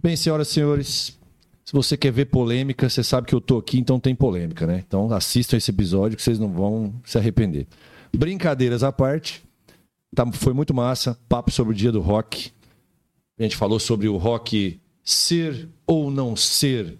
[0.00, 1.18] Bem, senhoras e senhores,
[1.64, 4.84] se você quer ver polêmica, você sabe que eu tô aqui, então tem polêmica, né?
[4.86, 7.66] Então assistam esse episódio que vocês não vão se arrepender.
[8.16, 9.42] Brincadeiras à parte,
[10.14, 11.18] tá, foi muito massa.
[11.28, 12.52] Papo sobre o dia do rock.
[13.36, 16.96] A gente falou sobre o rock ser ou não ser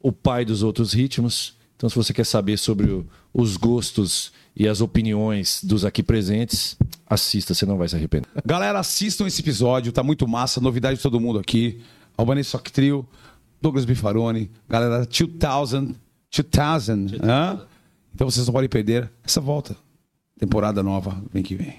[0.00, 1.54] o pai dos outros ritmos.
[1.76, 6.76] Então, se você quer saber sobre o, os gostos e as opiniões dos aqui presentes,
[7.06, 8.26] assista, você não vai se arrepender.
[8.44, 10.62] Galera, assistam esse episódio, tá muito massa.
[10.62, 11.82] Novidade de todo mundo aqui.
[12.18, 13.06] Albanese Sock Trio,
[13.62, 15.94] Douglas Bifaroni, galera 2000,
[16.30, 17.60] 2000, hã?
[18.12, 19.76] Então vocês não podem perder essa volta.
[20.38, 21.74] Temporada nova, vem que vem.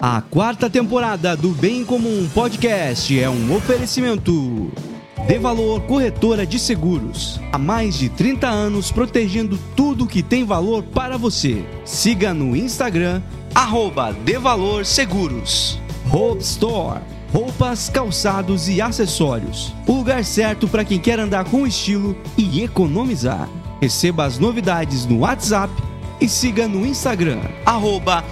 [0.00, 4.72] A quarta temporada do Bem Comum Podcast é um oferecimento.
[5.26, 7.38] De Valor Corretora de Seguros.
[7.52, 11.64] Há mais de 30 anos protegendo tudo que tem valor para você.
[11.84, 13.22] Siga no Instagram,
[13.54, 15.78] arroba De Valor Seguros.
[16.12, 17.00] Hope Store.
[17.32, 19.72] Roupas, calçados e acessórios.
[19.86, 23.48] O lugar certo para quem quer andar com estilo e economizar.
[23.80, 25.72] Receba as novidades no WhatsApp
[26.20, 28.22] e siga no Instagram, arroba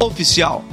[0.00, 0.64] Oficial.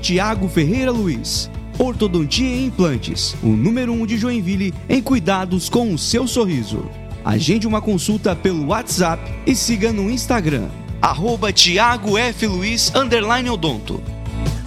[0.00, 1.50] Tiago Ferreira Luiz.
[1.78, 6.86] Ortodontia e Implantes, o número 1 um de Joinville em cuidados com o seu sorriso.
[7.24, 10.68] Agende uma consulta pelo WhatsApp e siga no Instagram,
[11.00, 12.46] arroba Tiago F.
[12.46, 14.02] Luiz, underline odonto.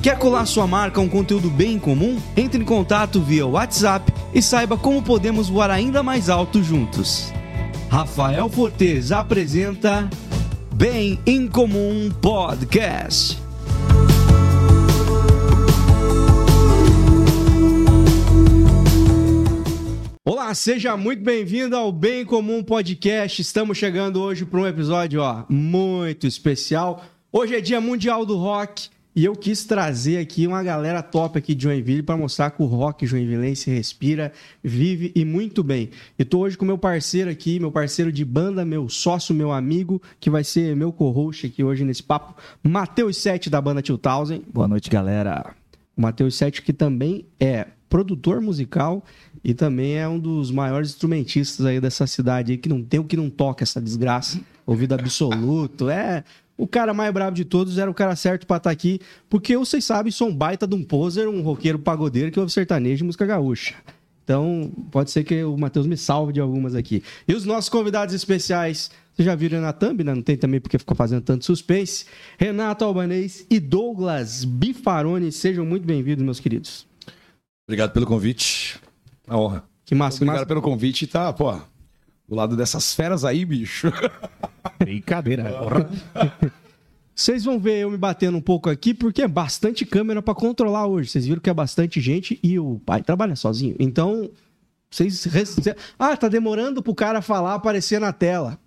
[0.02, 2.20] Quer colar sua marca a um conteúdo bem comum?
[2.36, 7.32] Entre em contato via WhatsApp e saiba como podemos voar ainda mais alto juntos.
[7.88, 10.10] Rafael Fortes apresenta
[10.74, 13.38] Bem em Comum Podcast.
[20.26, 23.40] Olá, seja muito bem-vindo ao Bem Comum Podcast.
[23.40, 27.06] Estamos chegando hoje para um episódio ó, muito especial.
[27.32, 31.54] Hoje é Dia Mundial do Rock e eu quis trazer aqui uma galera top aqui
[31.54, 34.32] de Joinville para mostrar que o rock joinvilense respira,
[34.64, 35.90] vive e muito bem.
[36.18, 40.02] E tô hoje com meu parceiro aqui, meu parceiro de banda, meu sócio, meu amigo,
[40.20, 44.46] que vai ser meu co-host aqui hoje nesse papo, Matheus Sete da banda 2000.
[44.54, 45.54] Boa noite, galera.
[45.96, 49.04] O Matheus Sete que também é produtor musical
[49.44, 53.04] e também é um dos maiores instrumentistas aí dessa cidade aí, que não tem o
[53.04, 54.40] que não toca essa desgraça.
[54.66, 55.90] Ouvido absoluto.
[55.90, 56.24] É.
[56.58, 59.66] O cara mais brabo de todos era o cara certo pra estar aqui, porque eu,
[59.66, 63.08] vocês sabem, sou um baita de um poser, um roqueiro pagodeiro que ouve sertanejo e
[63.08, 63.76] música gaúcha.
[64.24, 67.04] Então, pode ser que o Matheus me salve de algumas aqui.
[67.28, 70.14] E os nossos convidados especiais, vocês já viram na thumb, né?
[70.14, 72.06] Não tem também porque ficou fazendo tanto suspense.
[72.38, 76.86] Renato Albanês e Douglas Bifaroni, sejam muito bem-vindos, meus queridos.
[77.68, 78.80] Obrigado pelo convite.
[79.28, 79.64] A honra.
[79.84, 80.46] Que massa, que Obrigado massa.
[80.48, 81.60] pelo convite, tá, pô,
[82.32, 83.92] do lado dessas feras aí, bicho.
[84.80, 85.44] Brincadeira.
[87.14, 90.88] Vocês vão ver eu me batendo um pouco aqui, porque é bastante câmera pra controlar
[90.88, 91.10] hoje.
[91.10, 93.76] Vocês viram que é bastante gente e o pai trabalha sozinho.
[93.78, 94.32] Então,
[94.90, 95.28] vocês.
[96.00, 98.58] Ah, tá demorando pro cara falar, aparecer na tela.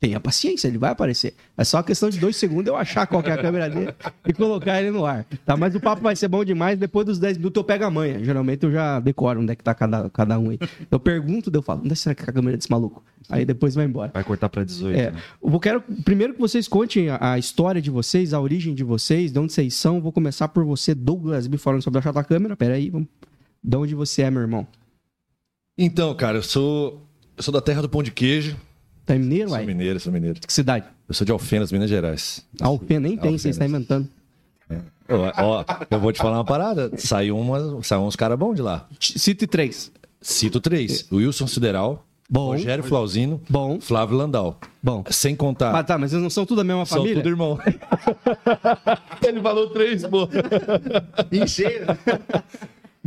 [0.00, 1.34] Tenha paciência, ele vai aparecer.
[1.56, 3.92] É só questão de dois segundos eu achar qual que é a câmera dele
[4.26, 5.26] e colocar ele no ar.
[5.44, 5.56] Tá?
[5.56, 6.78] Mas o papo vai ser bom demais.
[6.78, 8.22] Depois dos 10 minutos eu pego a manha.
[8.22, 10.58] Geralmente eu já decoro onde é que tá cada, cada um aí.
[10.90, 13.02] Eu pergunto, eu falo, onde será que é a câmera desse maluco?
[13.28, 14.12] Aí depois vai embora.
[14.14, 14.96] Vai cortar pra 18.
[14.96, 15.22] É, né?
[15.42, 18.84] eu vou quero primeiro que vocês contem a, a história de vocês, a origem de
[18.84, 20.00] vocês, de onde vocês são.
[20.00, 22.56] Vou começar por você, Douglas, me falando sobre a chata câmera.
[22.56, 23.08] Pera aí, vamos.
[23.62, 24.66] De onde você é, meu irmão?
[25.76, 27.02] Então, cara, eu sou,
[27.36, 28.56] eu sou da terra do pão de queijo.
[29.08, 29.64] Tá em mineiro, Sou uai?
[29.66, 30.38] mineiro, sou mineiro.
[30.46, 30.84] Que cidade?
[31.08, 32.44] Eu sou de Alfenas, Minas Gerais.
[32.60, 33.80] Alfena, nem tem, você está Alfenas.
[33.82, 34.08] inventando.
[35.08, 36.90] Ó, ó, eu vou te falar uma parada.
[36.98, 38.86] Saiu, uma, saiu uns caras bons de lá.
[39.00, 39.90] Cite três.
[40.20, 42.48] Cito três: Wilson Sideral, Bom.
[42.48, 44.60] Rogério Flauzino, Bom, Flávio Landau.
[44.82, 45.02] bom.
[45.10, 45.74] Sem contar.
[45.74, 47.16] Ah, tá, mas eles não são tudo a mesma são família?
[47.22, 47.58] tudo irmão.
[49.26, 50.28] Ele falou três, pô.
[51.32, 51.98] Mentira.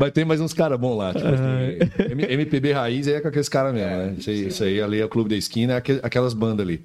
[0.02, 1.14] Mas tem mais uns caras bons lá.
[1.14, 4.16] Tipo, assim, M- MPB Raiz é com aqueles caras mesmo, né?
[4.18, 6.82] Isso aí, isso aí ali é o Clube da Esquina, é aquel- aquelas bandas ali.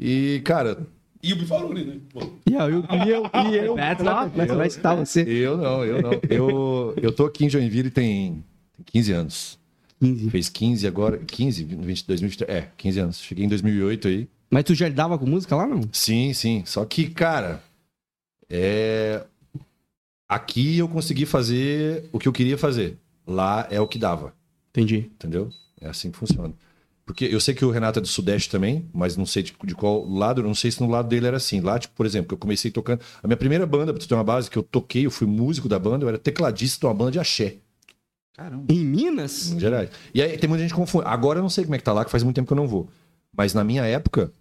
[0.00, 0.78] E, cara,
[1.22, 1.96] E o Bifaroni, né?
[2.46, 3.76] E eu, e eu, e eu.
[4.34, 5.22] Mas vai citar você.
[5.22, 6.10] eu não, eu não.
[6.28, 8.42] Eu, eu tô aqui em Joinville tem,
[8.76, 9.58] tem 15 anos.
[10.00, 10.30] 15.
[10.30, 11.18] Fez 15 agora.
[11.26, 12.48] 15, 20, 2023.
[12.58, 13.20] É, 15 anos.
[13.22, 14.28] Cheguei em 2008 aí.
[14.50, 15.80] Mas tu já lidava com música lá, não?
[15.92, 16.62] Sim, sim.
[16.66, 17.62] Só que, cara,
[18.50, 19.22] é...
[20.34, 22.98] aqui eu consegui fazer o que eu queria fazer.
[23.26, 24.34] Lá é o que dava,
[24.70, 25.10] Entendi.
[25.14, 25.48] entendeu?
[25.80, 26.52] É assim que funciona.
[27.06, 29.74] Porque eu sei que o Renato é do Sudeste também, mas não sei de, de
[29.74, 31.60] qual lado, eu não sei se no lado dele era assim.
[31.60, 33.00] Lá, tipo, por exemplo, que eu comecei tocando.
[33.22, 35.68] A minha primeira banda, pra tu ter uma base, que eu toquei, eu fui músico
[35.68, 37.56] da banda, eu era tecladista de uma banda de axé,
[38.34, 38.64] Caramba.
[38.68, 39.52] Em Minas?
[39.52, 39.90] em Gerais.
[40.12, 41.04] E aí tem muita gente que confunde.
[41.06, 42.56] Agora eu não sei como é que tá lá, que faz muito tempo que eu
[42.56, 42.88] não vou.
[43.36, 44.32] Mas na minha época,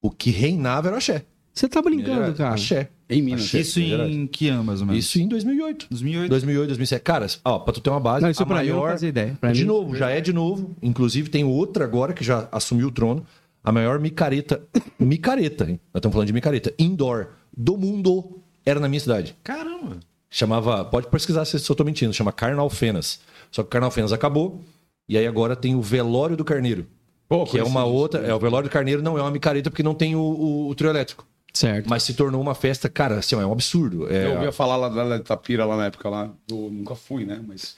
[0.00, 1.24] o que reinava era o axé.
[1.52, 2.54] Você tá brincando, cara.
[2.54, 2.88] Axé.
[3.10, 3.42] Em Minas.
[3.44, 3.60] Achei.
[3.62, 5.04] Isso em que ano, mais ou menos?
[5.04, 5.86] Isso em 2008.
[5.90, 6.30] 2008.
[6.30, 7.02] 2008, 2007.
[7.02, 8.90] Cara, ó, pra tu ter uma base, Não, isso a pra mim não maior...
[8.92, 9.36] fazia ideia.
[9.40, 10.76] Pra de mim- novo, já é de novo.
[10.80, 13.26] Inclusive tem outra agora que já assumiu o trono.
[13.62, 14.62] A maior micareta,
[14.98, 15.80] micareta, hein?
[15.92, 19.36] Nós estamos falando de micareta, indoor do mundo, era na minha cidade.
[19.42, 19.98] Caramba.
[20.30, 23.20] Chamava, pode pesquisar se eu tô mentindo, chama Carnal Fenas.
[23.50, 24.60] Só que o Carnal Fenas acabou,
[25.08, 26.86] e aí agora tem o Velório do Carneiro.
[27.28, 28.20] Pô, que é uma outra.
[28.26, 30.74] É, o Velório do Carneiro não é uma micareta porque não tem o, o- o
[30.74, 31.26] trio elétrico.
[31.52, 31.88] Certo.
[31.88, 34.10] Mas se tornou uma festa, cara, assim, ó, é um absurdo.
[34.12, 36.30] É, Eu ouvia falar lá da Itapira, lá na época lá.
[36.48, 37.40] Eu nunca fui, né?
[37.46, 37.76] Mas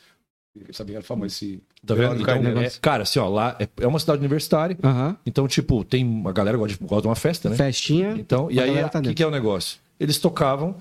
[0.54, 1.62] eu sabia que era famoso esse.
[1.84, 2.20] Tá vendo?
[2.20, 4.76] Então, é- cara, assim, ó, lá é, é uma cidade universitária.
[5.26, 7.56] Então, tipo, tem uma galera que gosta de, gosta de uma festa, né?
[7.56, 8.14] Festinha.
[8.18, 9.78] Então, e aí, o tá que, que é o negócio?
[9.98, 10.76] Eles tocavam,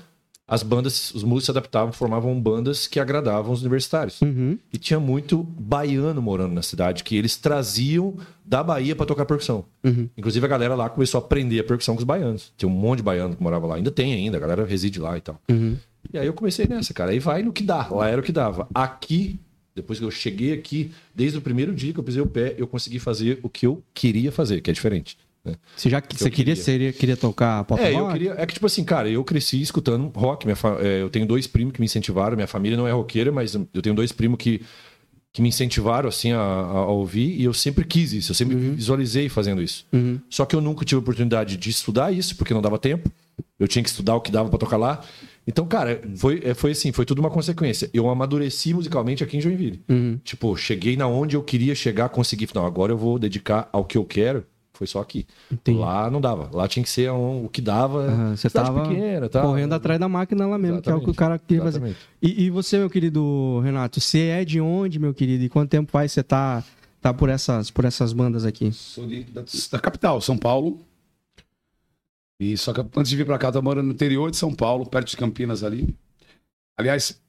[0.51, 4.19] as bandas, os músicos se adaptavam, formavam bandas que agradavam os universitários.
[4.19, 4.59] Uhum.
[4.74, 9.63] E tinha muito baiano morando na cidade, que eles traziam da Bahia pra tocar percussão.
[9.81, 10.09] Uhum.
[10.18, 12.51] Inclusive, a galera lá começou a aprender a percussão com os baianos.
[12.57, 13.75] Tinha um monte de baiano que morava lá.
[13.75, 15.39] Ainda tem ainda, a galera reside lá e tal.
[15.50, 15.77] Uhum.
[16.12, 17.12] E aí eu comecei nessa, cara.
[17.12, 17.88] Aí vai no que dá.
[17.89, 18.68] Lá era o que dava.
[18.75, 19.39] Aqui,
[19.74, 22.68] depois que eu cheguei aqui, desde o primeiro dia que eu pisei o pé, eu
[22.68, 25.18] consegui fazer o que eu queria fazer, que é diferente.
[25.44, 25.56] Né?
[25.76, 26.94] Você já você queria, queria.
[26.94, 28.14] queria tocar pop É, eu rock?
[28.14, 28.36] queria.
[28.38, 30.46] É que, tipo assim, cara, eu cresci escutando rock.
[30.46, 32.36] Minha fa- é, eu tenho dois primos que me incentivaram.
[32.36, 34.62] Minha família não é roqueira, mas eu tenho dois primos que,
[35.34, 37.40] que me incentivaram, assim, a, a- ouvir.
[37.40, 38.32] E eu sempre quis isso.
[38.32, 39.86] Eu sempre visualizei fazendo isso.
[39.92, 40.20] Uhum.
[40.30, 43.12] Só que eu nunca tive a oportunidade de estudar isso, porque não dava tempo.
[43.60, 45.04] Eu tinha que estudar o que dava pra tocar lá.
[45.48, 47.90] Então, cara, foi, é, foi assim, foi tudo uma consequência.
[47.92, 49.82] Eu amadureci musicalmente aqui em Joinville.
[49.90, 50.20] Uhum.
[50.24, 52.48] Tipo, cheguei na onde eu queria chegar, consegui.
[52.54, 54.46] Não, agora eu vou dedicar ao que eu quero.
[54.81, 55.28] Foi só aqui.
[55.51, 55.78] Entendi.
[55.78, 56.50] Lá não dava.
[56.51, 58.00] Lá tinha que ser um- o que dava.
[58.07, 59.44] Aham, Você cidade tava pequena, tá?
[59.44, 61.78] correndo atrás da máquina lá mesmo, que é o que o cara queria fazer.
[61.78, 62.00] Exatamente.
[62.19, 65.44] E, e você, meu querido Renato, você é de onde, meu querido?
[65.44, 66.63] E quanto tempo faz você tá,
[67.00, 68.72] tá por, essas, por essas bandas aqui?
[68.72, 70.80] Sou de- da, da capital, São Paulo.
[72.39, 74.84] E só que antes de vir pra cá, eu morando no interior de São Paulo,
[74.88, 75.95] perto de Campinas ali.
[76.75, 77.22] Aliás,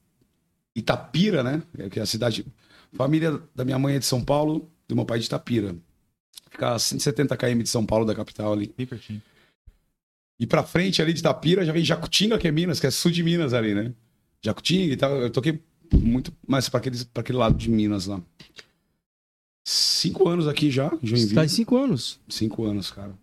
[0.75, 1.61] Itapira, né?
[1.91, 2.43] Que é a cidade.
[2.93, 5.75] Família da minha mãe é de São Paulo, do meu pai é de Itapira.
[6.53, 8.73] Fica a 170 km de São Paulo, da capital ali.
[8.77, 9.21] Bem pertinho.
[10.39, 13.11] E pra frente ali de Itapira já vem Jacutinga, que é Minas, que é sul
[13.11, 13.91] de Minas ali, né?
[14.41, 15.11] Jacutinga e tal.
[15.17, 15.59] Eu toquei
[15.93, 18.21] muito mais pra aquele, pra aquele lado de Minas lá.
[19.65, 21.35] Cinco anos aqui já, em Joinville.
[21.35, 22.19] Faz cinco anos.
[22.29, 23.13] Cinco anos, cara.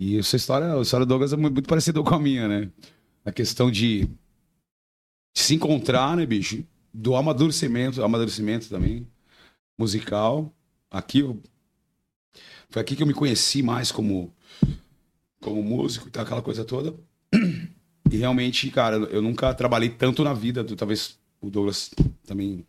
[0.00, 2.70] E essa história, a história do Douglas é muito, parecida com a minha, né?
[3.24, 6.64] A questão de, de se encontrar, né, bicho?
[6.94, 9.06] Do amadurecimento, amadurecimento também,
[9.78, 10.52] musical.
[10.90, 11.40] Aqui eu-
[12.70, 14.32] foi aqui que eu me conheci mais como,
[15.40, 16.94] como músico e tal, aquela coisa toda.
[18.10, 21.90] E realmente, cara, eu nunca trabalhei tanto na vida, do- talvez o Douglas
[22.26, 22.64] também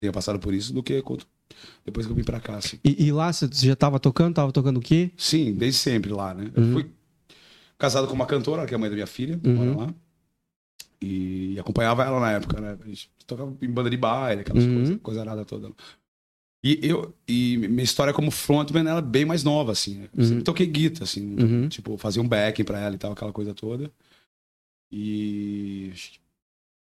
[0.00, 1.26] tenha passado por isso, do que quanto
[1.84, 2.78] depois que eu vim pra cá, assim.
[2.84, 4.34] E, e lá você já tava tocando?
[4.34, 5.10] Tava tocando o quê?
[5.16, 6.50] Sim, desde sempre lá, né?
[6.54, 6.72] Eu Uhum.
[6.72, 6.90] fui
[7.78, 9.54] casado com uma cantora, que é a mãe da minha filha, Uhum.
[9.54, 9.94] mora lá.
[11.00, 12.78] E acompanhava ela na época, né?
[12.82, 14.74] A gente tocava em banda de baile, aquelas Uhum.
[14.74, 15.70] coisas, coisa nada toda.
[16.66, 20.08] E eu e minha história como frontman ela é bem mais nova, assim, né?
[20.16, 20.28] Eu Uhum.
[20.30, 21.68] sempre toquei guitarra, assim, Uhum.
[21.68, 23.92] tipo, fazia um backing pra ela e tal, aquela coisa toda.
[24.90, 25.92] E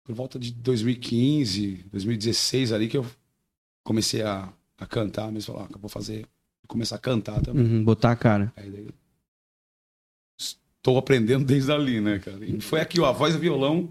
[0.03, 3.05] por volta de 2015, 2016 ali que eu
[3.83, 6.27] comecei a, a cantar, mesmo falar, ah, vou fazer,
[6.67, 7.65] começar a cantar também.
[7.65, 8.53] Uhum, botar a cara.
[8.55, 8.87] Aí daí,
[10.39, 12.43] Estou aprendendo desde ali, né, cara?
[12.43, 13.89] E foi aqui, ó, a voz e violão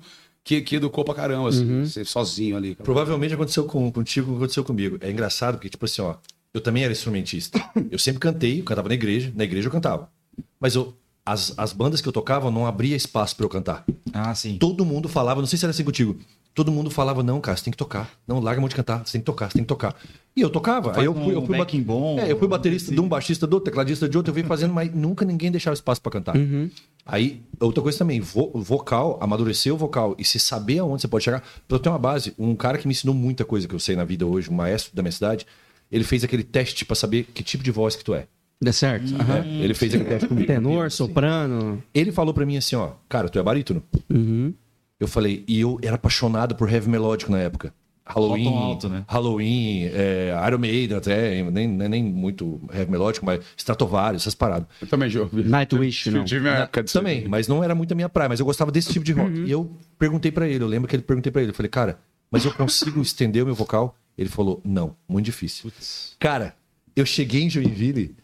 [0.51, 1.87] que, que educou pra caramba, assim, Uhum.
[1.87, 2.75] ser sozinho ali.
[2.75, 4.99] Provavelmente aconteceu com, contigo, aconteceu comigo.
[5.01, 6.17] É engraçado porque, tipo assim, ó,
[6.53, 7.63] eu também era instrumentista.
[7.91, 10.11] Eu sempre cantei, eu cantava na igreja, na igreja eu cantava.
[10.59, 10.93] Mas eu,
[11.25, 13.85] as, as bandas que eu tocava não abria espaço pra eu cantar.
[14.13, 14.57] Ah, sim.
[14.59, 16.19] Todo mundo falava, não sei se era assim contigo.
[16.55, 18.11] Todo mundo falava, não, cara, você tem que tocar.
[18.27, 19.95] Não, larga a mão de cantar, você tem que tocar, você tem que tocar.
[20.37, 20.99] E eu tocava.
[20.99, 22.19] Aí eu fui, eu fui, ba- backing bom.
[22.19, 24.75] é, eu fui baterista de um, baixista do outro, tecladista de outro, eu vim fazendo,
[24.75, 26.37] mas nunca ninguém deixava espaço pra cantar.
[26.37, 26.69] Uhum.
[27.07, 31.25] Aí, outra coisa também, vo- vocal, amadurecer o vocal e se saber aonde você pode
[31.25, 31.41] chegar.
[31.69, 33.95] Pra eu ter uma base, um cara que me ensinou muita coisa que eu sei
[33.97, 35.47] na vida hoje, um maestro da minha cidade,
[35.91, 38.27] ele fez aquele teste pra saber que tipo de voz que tu é.
[38.63, 39.15] Deu certo?
[39.15, 39.41] Aham.
[39.43, 39.61] né?
[39.65, 40.47] Ele fez aquele teste comigo.
[40.47, 41.83] Tenor, soprano.
[41.95, 43.83] Ele falou pra mim assim, ó, cara, tu é barítono.
[44.11, 44.53] Uhum.
[45.01, 47.73] Eu falei, e eu era apaixonado por heavy melódico na época.
[48.05, 49.05] Halloween, Alto, né?
[49.07, 54.69] Halloween, é, Iron Maiden até, nem, nem, nem muito heavy melódico, mas Stratovarius, essas paradas.
[54.81, 55.45] Eu também já ouvi.
[55.45, 56.25] Nightwish, não.
[56.25, 58.71] Tive minha época disso Também, mas não era muito a minha praia, mas eu gostava
[58.73, 59.45] desse tipo de rock.
[59.45, 61.99] E eu perguntei pra ele, eu lembro que ele perguntei pra ele, eu falei, cara,
[62.31, 63.97] mas eu consigo estender o meu vocal?
[64.19, 65.71] Ele falou, não, muito difícil.
[66.19, 66.55] Cara,
[66.97, 68.17] eu cheguei em Joinville,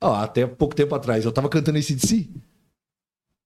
[0.00, 2.30] ó, até pouco tempo atrás, eu tava cantando esse de si.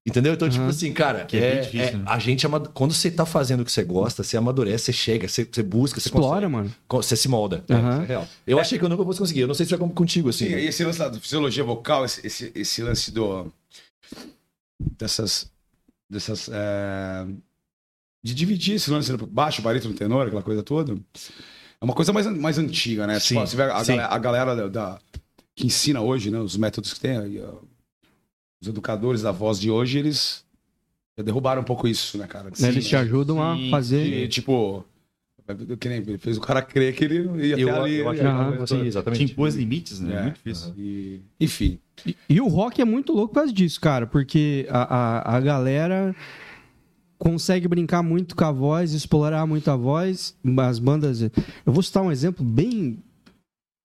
[0.07, 0.35] Entendeu?
[0.35, 0.71] Então, tipo Aham.
[0.71, 2.05] assim, cara, Que é é- difícil, é- né?
[2.07, 5.27] a gente, amad- quando você tá fazendo o que você gosta, você amadurece, você chega,
[5.27, 6.53] você, você busca, você Explora, consegue.
[6.53, 6.75] mano.
[6.91, 7.65] Você se molda.
[7.69, 8.29] É, isso é real.
[8.47, 9.41] Eu achei que eu nunca fosse conseguir.
[9.41, 10.47] Eu não sei se é como contigo, assim.
[10.47, 13.51] Sim, e esse lance da fisiologia vocal, esse, esse, esse lance do.
[14.99, 15.51] dessas.
[16.11, 16.49] dessas.
[16.53, 17.27] é,
[18.23, 20.95] de dividir esse lance baixo, barítono, tenor, aquela coisa toda.
[21.81, 23.19] É uma coisa mais, mais antiga, né?
[23.21, 23.97] Sim, Tipo, você vê a, sim.
[23.97, 24.99] galera, a galera da, da-
[25.57, 26.39] que ensina hoje, né?
[26.39, 27.41] Os métodos que tem,
[28.65, 30.45] os educadores da voz de hoje, eles
[31.17, 32.51] já derrubaram um pouco isso, né, cara?
[32.59, 34.05] Né, Eles te ajudam Sim, a fazer.
[34.05, 34.85] De, tipo,
[35.79, 37.95] que nem ele fez o cara crer que ele ia Eu, até ali.
[37.97, 38.59] eu acho né?
[38.63, 39.25] assim, Te exatamente.
[39.33, 40.17] impôs limites, né?
[40.17, 40.23] É.
[40.23, 40.75] Muito difícil.
[40.77, 41.79] E, enfim.
[42.07, 45.41] E, e o rock é muito louco por causa disso, cara, porque a, a, a
[45.41, 46.17] galera
[47.19, 50.35] consegue brincar muito com a voz, explorar muito a voz.
[50.59, 51.23] As bandas.
[51.23, 51.31] Eu
[51.67, 52.99] vou citar um exemplo bem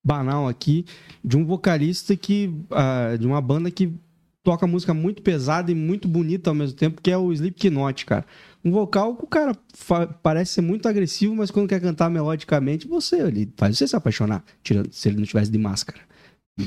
[0.03, 0.85] banal aqui
[1.23, 2.51] de um vocalista que.
[2.71, 3.93] ah, de uma banda que
[4.43, 8.25] toca música muito pesada e muito bonita ao mesmo tempo, que é o Slipknot, cara.
[8.63, 9.55] Um vocal que o cara
[10.21, 14.43] parece ser muito agressivo, mas quando quer cantar melodicamente, você ele faz você se apaixonar,
[14.61, 15.99] tirando, se ele não tivesse de máscara.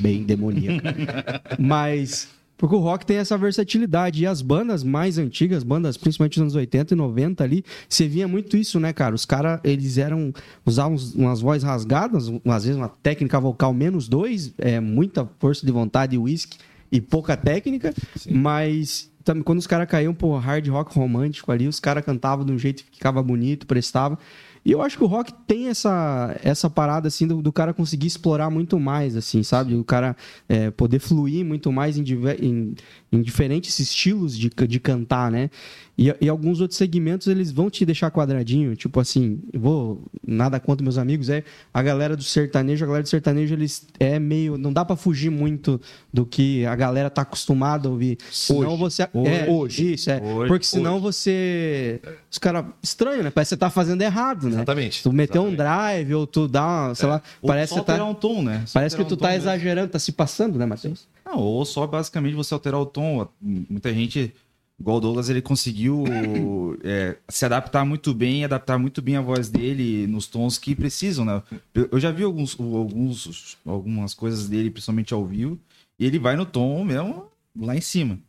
[0.01, 0.81] Bem demoníaco.
[1.59, 2.29] Mas.
[2.57, 4.23] Porque o rock tem essa versatilidade.
[4.23, 8.27] E as bandas mais antigas, bandas principalmente dos anos 80 e 90 ali, você via
[8.27, 9.13] muito isso, né, cara?
[9.13, 10.33] Os caras, eles eram.
[10.65, 15.71] usavam umas vozes rasgadas, às vezes uma técnica vocal menos dois, é, muita força de
[15.71, 16.57] vontade e uísque
[16.93, 17.93] e pouca técnica.
[18.29, 22.51] Mas também quando os caras caíam pro hard rock romântico ali, os caras cantavam de
[22.51, 24.17] um jeito que ficava bonito, prestava.
[24.65, 28.07] E eu acho que o rock tem essa, essa parada, assim, do, do cara conseguir
[28.07, 29.75] explorar muito mais, assim, sabe?
[29.75, 30.15] O cara
[30.47, 32.03] é, poder fluir muito mais em,
[32.39, 32.73] em-
[33.13, 35.51] em diferentes estilos de, de cantar, né?
[35.95, 38.75] E, e alguns outros segmentos, eles vão te deixar quadradinho.
[38.75, 40.01] Tipo assim, vou...
[40.25, 41.43] Nada contra meus amigos, é...
[41.71, 44.57] A galera do sertanejo, a galera do sertanejo, eles é meio...
[44.57, 45.79] Não dá pra fugir muito
[46.11, 48.17] do que a galera tá acostumada a ouvir.
[48.31, 49.03] Senão você...
[49.03, 49.93] é, Hoje.
[49.93, 50.19] Isso, é.
[50.19, 50.47] Hoje.
[50.47, 52.01] Porque senão você...
[52.31, 52.65] Os caras...
[52.81, 53.29] Estranho, né?
[53.29, 54.55] Parece que você tá fazendo errado, né?
[54.55, 55.03] Exatamente.
[55.03, 58.15] Tu meteu um drive ou tu dá uma, sei lá, Ou parece que, tá, um
[58.15, 58.63] tom, né?
[58.65, 61.07] Só parece que tu um tá exagerando, tá se passando, né, Matheus?
[61.25, 63.27] Não, ou só basicamente você alterar o tom.
[63.41, 64.33] Muita gente,
[64.79, 66.03] igual o Douglas, ele conseguiu
[66.83, 71.25] é, se adaptar muito bem, adaptar muito bem a voz dele nos tons que precisam,
[71.25, 71.41] né?
[71.73, 75.59] Eu, já vi alguns, alguns, algumas coisas dele, principalmente ao vivo,
[75.97, 77.27] e ele vai no tom mesmo
[77.59, 78.19] lá em cima.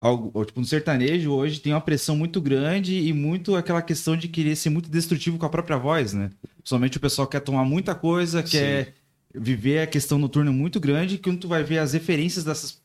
[0.00, 4.26] Algo, tipo, no sertanejo hoje tem uma pressão muito grande e muito aquela questão de
[4.26, 6.30] querer ser muito destrutivo com a própria voz, né?
[6.58, 8.94] Principalmente o pessoal quer tomar muita coisa, quer
[9.34, 12.80] viver a questão noturna muito grande, que quando tu vai ver as referências dessas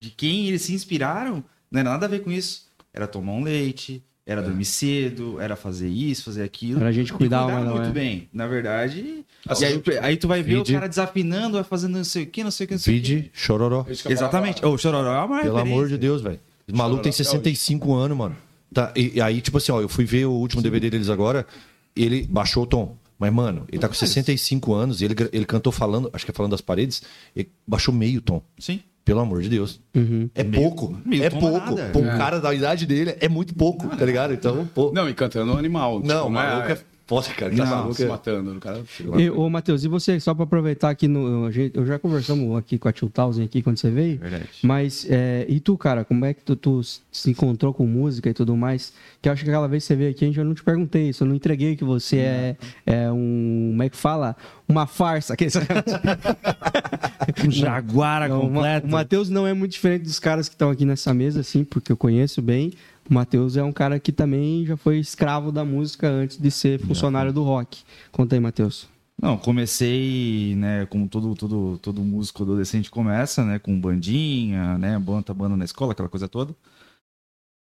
[0.00, 2.66] de quem eles se inspiraram, não era nada a ver com isso.
[2.92, 6.78] Era tomar um leite, era dormir cedo, era fazer isso, fazer aquilo.
[6.80, 7.92] Pra gente E cuidar, mas muito é.
[7.92, 8.28] bem.
[8.32, 9.24] Na verdade.
[9.46, 12.24] Assim, e aí, aí tu vai ver Vide- o cara desafinando, vai fazendo não sei
[12.24, 13.08] o que, não sei o que, não sei o que.
[13.14, 13.80] Vide, chororó.
[13.88, 14.64] Isso que falar Exatamente.
[14.64, 15.60] O Chororó é uma Pelo referência.
[15.62, 16.40] amor de Deus, velho.
[16.72, 18.36] O maluco tem 65 anos, mano.
[18.72, 21.46] Tá, e, e aí, tipo assim, ó, eu fui ver o último DVD deles agora,
[21.94, 22.96] ele baixou o tom.
[23.22, 26.34] Mas, mano, ele tá com 65 anos e ele, ele cantou falando, acho que é
[26.34, 27.02] falando das paredes,
[27.36, 28.42] ele baixou meio tom.
[28.58, 28.80] Sim.
[29.04, 29.80] Pelo amor de Deus.
[29.94, 30.28] Uhum.
[30.34, 31.00] É Meio- pouco.
[31.04, 31.56] meio é é pouco.
[31.70, 31.90] nada.
[31.92, 34.34] Pô, um cara da idade dele é muito pouco, tá ligado?
[34.34, 34.90] Então, pô.
[34.92, 36.00] Não, e cantando animal.
[36.00, 37.50] Não, tipo, o maluco é foda, cara.
[37.50, 38.52] Que Não, maluco se matando.
[38.56, 38.82] O cara...
[39.18, 42.56] E, ô, Matheus, e você, só pra aproveitar aqui, no, a gente- eu já conversamos
[42.56, 44.48] aqui com a Tio Tausen aqui quando você veio, Verdade.
[44.62, 48.34] mas, é, e tu, cara, como é que tu, tu se encontrou com música e
[48.34, 48.92] tudo mais?
[49.20, 50.62] Que eu acho que aquela vez que você veio aqui, a gente, eu não te
[50.62, 52.56] perguntei isso, eu não entreguei que você é,
[52.86, 54.36] é um, como é que fala?
[54.68, 55.34] Uma farsa.
[55.34, 55.50] Aquele...
[57.50, 58.86] Jaguara Não, completo.
[58.86, 61.92] O Matheus não é muito diferente dos caras que estão aqui nessa mesa, assim, porque
[61.92, 62.72] eu conheço bem.
[63.12, 66.80] O Matheus é um cara que também já foi escravo da música antes de ser
[66.80, 67.82] funcionário do rock.
[68.10, 68.88] Conta aí, Matheus.
[69.20, 75.34] Não, comecei, né, como todo, todo, todo músico adolescente começa, né, com bandinha, né, banda,
[75.34, 76.56] banda na escola, aquela coisa toda.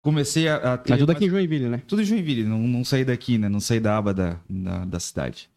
[0.04, 0.96] Comecei a, a ter...
[0.96, 1.82] Tudo aqui em Joinville, né?
[1.88, 5.00] Tudo em Joinville, não, não saí daqui, né, não saí da aba da, da, da
[5.00, 5.50] cidade.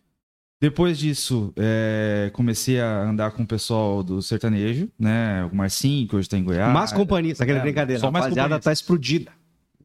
[0.62, 6.16] Depois disso, é, comecei a andar com o pessoal do sertanejo, né, o Marcinho, que
[6.16, 6.72] hoje tá em Goiás.
[6.72, 8.00] Mas companhia, aquela é, brincadeira.
[8.00, 9.30] só mais Rapaziada, tá explodida.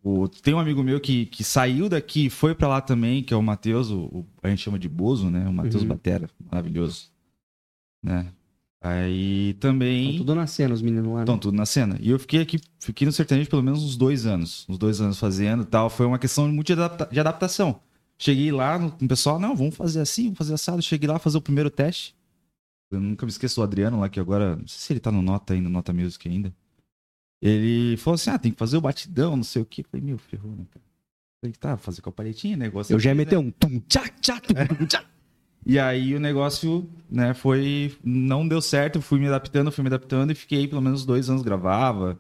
[0.04, 3.34] O- tem um amigo meu que, que saiu daqui e foi pra lá também, que
[3.34, 5.48] é o Matheus, o, o- a gente chama de Bozo, né?
[5.48, 5.90] O Matheus Uhum.
[5.90, 7.10] Batera, maravilhoso.
[8.04, 8.32] Né?
[8.82, 10.16] Aí também.
[10.18, 11.16] tudo na cena, os meninos lá.
[11.18, 11.22] né?
[11.24, 11.98] Estão tudo na cena.
[12.00, 14.66] E eu fiquei aqui, fiquei no sertanejo pelo menos uns dois anos.
[14.70, 15.90] Uns dois anos fazendo e tal.
[15.90, 17.82] Foi uma questão muito de, adapta- de adaptação.
[18.18, 20.82] Cheguei lá no, com o pessoal, não, vamos fazer assim, vamos fazer assado.
[20.82, 22.16] Cheguei lá fazer o primeiro teste.
[22.90, 25.22] Eu nunca me esqueço do Adriano lá, que agora, não sei se ele tá no
[25.22, 26.54] Nota ainda, no Nota Music ainda.
[27.42, 29.82] Ele falou assim: ah, tem que fazer o batidão, não sei o quê.
[29.82, 30.86] Eu falei, meu, ferrou, né, cara?
[31.42, 32.94] Falei, tá, fazer com a paletinha, negócio.
[32.94, 33.46] Eu já ia aqui, meter né?
[33.46, 35.06] um tum, tchá, tchá, tum, tchá.
[35.66, 37.96] E aí o negócio, né, foi.
[38.04, 41.42] Não deu certo, fui me adaptando, fui me adaptando e fiquei pelo menos dois anos
[41.42, 42.20] gravava,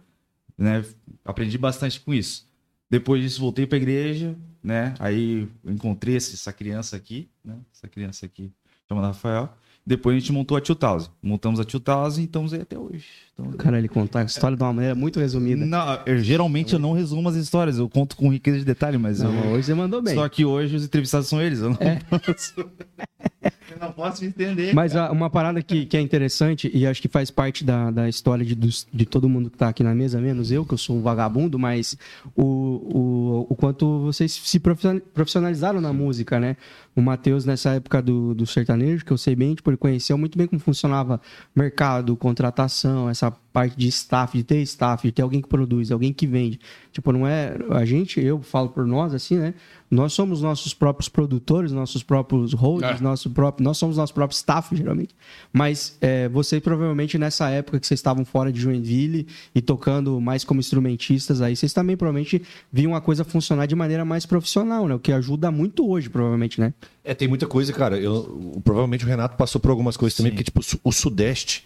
[0.57, 0.85] né?
[1.25, 2.47] Aprendi bastante com isso.
[2.89, 4.93] Depois disso, voltei pra igreja, né?
[4.99, 7.57] Aí encontrei essa criança aqui, né?
[7.73, 8.51] Essa criança aqui,
[8.87, 9.53] chamada Rafael.
[9.85, 11.09] Depois a gente montou a 2000.
[11.21, 13.07] Montamos a 2000 e estamos aí até hoje.
[13.41, 15.65] Então, Cara, ele contar a história de uma maneira muito resumida.
[15.65, 19.21] não, eu, geralmente eu não resumo as histórias, eu conto com riqueza de detalhe, mas
[19.21, 20.15] eu, Não, mas hoje você mandou bem.
[20.15, 21.59] Só que hoje os entrevistados são eles.
[21.59, 24.73] Eu não, posso, eu não posso me entender.
[24.73, 28.09] Mas ah, uma parada que, que é interessante, e acho que faz parte da, da
[28.09, 30.77] história de, dos- de todo mundo que tá aqui na mesa, menos eu, que eu
[30.77, 31.97] sou um vagabundo, mas
[32.35, 36.57] o, o, o quanto vocês se profissional- profissionalizaram na música, né?
[36.95, 40.37] O Matheus, nessa época do, do sertanejo, que eu sei bem, tipo, ele conheceu muito
[40.37, 41.21] bem como funcionava
[41.55, 46.13] mercado, contratação, essa parte de staff, de ter staff, de ter alguém que produz, alguém
[46.13, 46.59] que vende.
[46.91, 47.55] Tipo, não é.
[47.71, 49.53] A gente, eu falo por nós, assim, né?
[49.89, 53.03] Nós somos nossos próprios produtores, nossos próprios hosts, É.
[53.03, 55.15] nosso próprio, nós somos nosso próprio staff, geralmente.
[55.51, 60.43] Mas é, vocês provavelmente nessa época que vocês estavam fora de Joinville e tocando mais
[60.43, 64.93] como instrumentistas, aí vocês também provavelmente viam a coisa funcionar de maneira mais profissional, né?
[64.93, 66.73] O que ajuda muito hoje, provavelmente, né?
[67.03, 67.97] É, tem muita coisa, cara.
[67.97, 70.35] Eu, provavelmente o Renato passou por algumas coisas também, Sim.
[70.37, 71.65] porque, tipo, o Sudeste,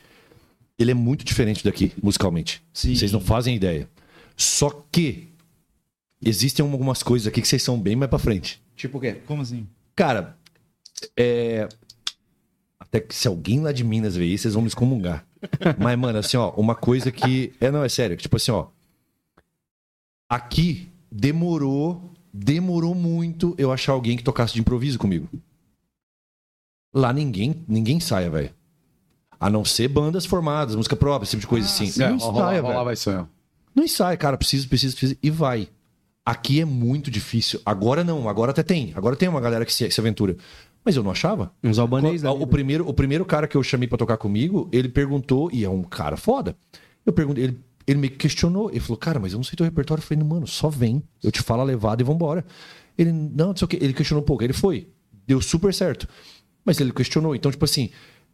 [0.77, 2.63] ele é muito diferente daqui, musicalmente.
[2.73, 2.95] Sim.
[2.95, 3.89] Vocês não fazem ideia.
[4.35, 5.29] Só que
[6.23, 8.61] existem algumas coisas aqui que vocês são bem mais pra frente.
[8.75, 9.13] Tipo o quê?
[9.25, 9.67] Como assim?
[9.95, 10.37] Cara,
[11.17, 11.67] é.
[12.79, 15.25] Até que se alguém lá de Minas ver isso, vocês vão me excomungar.
[15.79, 17.53] Mas, mano, assim, ó, uma coisa que.
[17.59, 18.17] É, não, é sério.
[18.17, 18.67] Tipo assim, ó.
[20.29, 25.29] Aqui demorou, demorou muito eu achar alguém que tocasse de improviso comigo.
[26.91, 28.53] Lá ninguém, ninguém saia, velho.
[29.43, 32.01] A não ser bandas formadas, música própria, esse tipo de coisa assim.
[32.01, 33.27] É, não ensaia, rola, vai sonhar.
[33.75, 34.37] Não ensaia, cara.
[34.37, 35.19] Preciso, preciso, preciso.
[35.21, 35.67] E vai.
[36.25, 37.59] Aqui é muito difícil.
[37.65, 38.29] Agora não.
[38.29, 38.93] Agora até tem.
[38.95, 40.37] Agora tem uma galera que se, se aventura.
[40.85, 41.51] Mas eu não achava.
[41.61, 42.29] Uns albanês, né?
[42.29, 45.69] o, primeiro, o primeiro cara que eu chamei pra tocar comigo, ele perguntou, e é
[45.69, 46.55] um cara foda.
[47.05, 48.69] Eu perguntei, ele, ele me questionou.
[48.69, 50.01] Ele falou, cara, mas eu não sei teu repertório.
[50.01, 51.03] Eu falei, mano, só vem.
[51.21, 52.45] Eu te falo a levada e vambora.
[52.97, 53.77] Ele, não, não sei o quê.
[53.81, 54.41] Ele questionou um pouco.
[54.41, 54.87] Ele foi.
[55.27, 56.07] Deu super certo.
[56.63, 57.35] Mas ele questionou.
[57.35, 57.89] Então, tipo assim,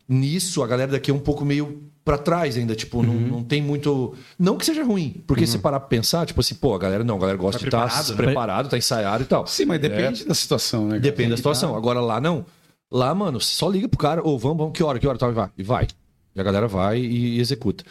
[0.09, 2.75] nisso a galera daqui é um pouco meio pra trás ainda.
[2.75, 4.15] Tipo, não, não tem muito.
[4.37, 5.23] Não que seja ruim.
[5.27, 7.85] Porque se parar pra pensar, tipo assim, pô, a galera não, a galera gosta Tá
[7.85, 8.15] de estar preparado, né?
[8.25, 9.45] preparado, tá ensaiado e tal.
[9.45, 10.89] Sim, mas depende da situação, né?
[10.91, 11.01] cara?
[11.01, 11.75] Depende da situação.
[11.75, 12.45] Agora lá não.
[12.91, 15.29] Lá, mano, você só liga pro cara, ou vamos, vamos, que hora, que hora, tal,
[15.29, 15.49] e vai.
[15.55, 15.87] E vai.
[16.35, 17.83] E a galera vai e, executa.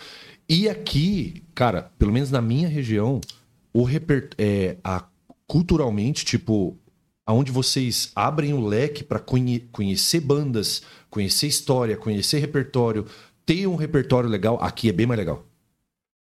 [0.49, 3.21] E aqui, cara, pelo menos na minha região,
[3.73, 4.31] o reper...
[4.37, 5.05] é, a,
[5.47, 6.77] culturalmente, tipo,
[7.29, 13.05] aonde vocês abrem o leque pra conhe- conhecer bandas, conhecer história, conhecer repertório,
[13.45, 15.45] ter um repertório legal, aqui é bem mais legal.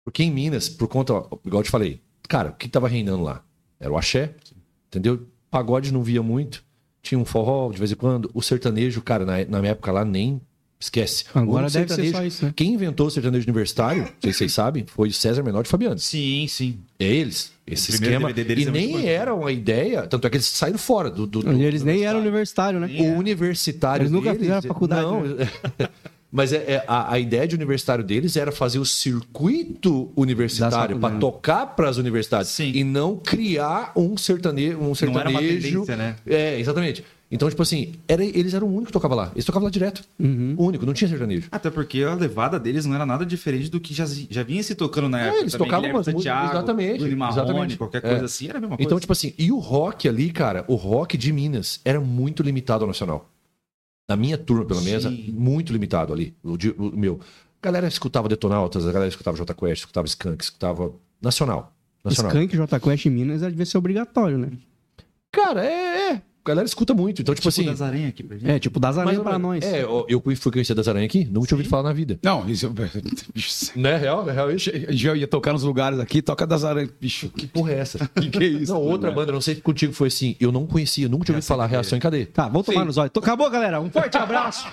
[0.06, 3.24] Porque em Minas, por conta, ó, igual eu te falei, cara, o que tava reinando
[3.24, 3.44] lá?
[3.80, 4.36] Era o axé,
[4.90, 5.28] entendeu?
[5.50, 6.64] Pagode não via muito.
[7.02, 8.30] Tinha um forró de vez em quando.
[8.32, 10.40] O sertanejo, cara, na, na minha época lá, nem
[10.82, 11.24] esquece.
[11.34, 12.54] Agora O deve ser sertanejo- só isso, né?
[12.56, 15.70] Quem inventou o sertanejo universitário, não sei se vocês sabem, foi o César Menor de
[15.70, 15.98] Fabiano.
[16.00, 16.80] Sim, sim.
[17.00, 17.52] É eles.
[17.66, 18.30] Esse esquema.
[18.32, 18.34] E
[18.68, 21.26] é nem era uma ideia, tanto é que eles saíram fora do.
[21.26, 22.88] do, do E eles do nem eram universitário, né?
[23.00, 25.24] o universitário Eles nunca deles- fizeram faculdade, Não.
[26.34, 31.18] Mas é, é- a, a ideia de universitário deles era fazer o circuito universitário para
[31.18, 32.72] tocar para as universidades Sim.
[32.74, 35.62] e não criar um sertanejo, um Não era uma sertanejo.
[35.86, 36.16] tendência, né?
[36.26, 37.04] É, exatamente.
[37.34, 39.32] Então, tipo assim, era, eles eram o único que tocava lá.
[39.34, 40.04] Eles tocavam lá direto.
[40.20, 40.54] Uhum.
[40.58, 41.48] O único, não tinha sertanejo.
[41.50, 44.76] Até porque a levada deles não era nada diferente do que já, já vinha se
[44.76, 45.38] tocando na época.
[45.38, 47.78] É, eles também, tocavam Guilherme umas músicas- Santiago, exatamente, Marrone, exatamente.
[47.78, 48.02] qualquer É.
[48.10, 48.86] coisa assim, era a mesma coisa.
[48.88, 52.84] Então, tipo assim, e o rock ali, cara, o rock de Minas era muito limitado
[52.84, 53.30] ao nacional.
[54.10, 56.36] Na minha turma, pelo menos, muito limitado ali.
[56.44, 57.20] O, de- o meu.
[57.62, 60.92] A galera escutava Detonautas, a galera escutava J Quest, escutava Skunk, escutava
[61.22, 61.74] nacional.
[62.04, 62.32] Nacional.
[62.34, 64.50] Skunk J Quest em Minas devia ser obrigatório, né?
[65.32, 66.22] Cara, é, é.
[66.44, 67.22] A galera escuta muito.
[67.22, 67.70] Então, tipo, tipo assim.
[67.70, 68.50] das aranhas aqui pra gente.
[68.50, 69.64] É, tipo das mas, aranhas pra nós.
[69.64, 72.20] É, eu eu fui conhecer das aranhas aqui, nunca tinha ouvido falar na vida.
[72.24, 72.72] Não, isso.
[73.34, 74.72] Bicho, Né, real, é real isso.
[74.90, 76.90] já ia tocar nos lugares aqui, toca das aranhas.
[77.00, 78.10] Bicho, que porra é essa?
[78.20, 78.74] que, que é isso?
[78.74, 80.36] Não, outra banda, não sei se contigo foi assim.
[80.40, 82.26] Eu não conhecia, nunca tinha ouvido falar reação em cadeia.
[82.26, 83.12] Tá, vamos tomar nos olhos.
[83.16, 83.80] Acabou, galera.
[83.80, 84.68] Um forte abraço.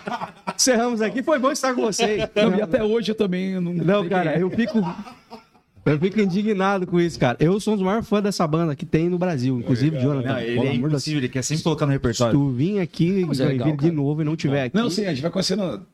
[0.54, 1.22] Encerramos aqui.
[1.22, 2.26] Foi bom estar com vocês.
[2.34, 3.74] Não, e até hoje eu também não.
[3.74, 4.42] Não, cara, é.
[4.42, 4.78] eu fico.
[5.92, 7.36] Eu fico indignado com isso, cara.
[7.40, 10.28] Eu sou um dos maiores fãs dessa banda que tem no Brasil, inclusive Jonathan.
[10.28, 12.38] Não, ele é impossível, ele quer sempre colocar no Se repertório.
[12.38, 14.76] tu vir aqui é legal, de novo e não tiver aqui.
[14.76, 15.86] Não, sim, a gente vai conhecendo.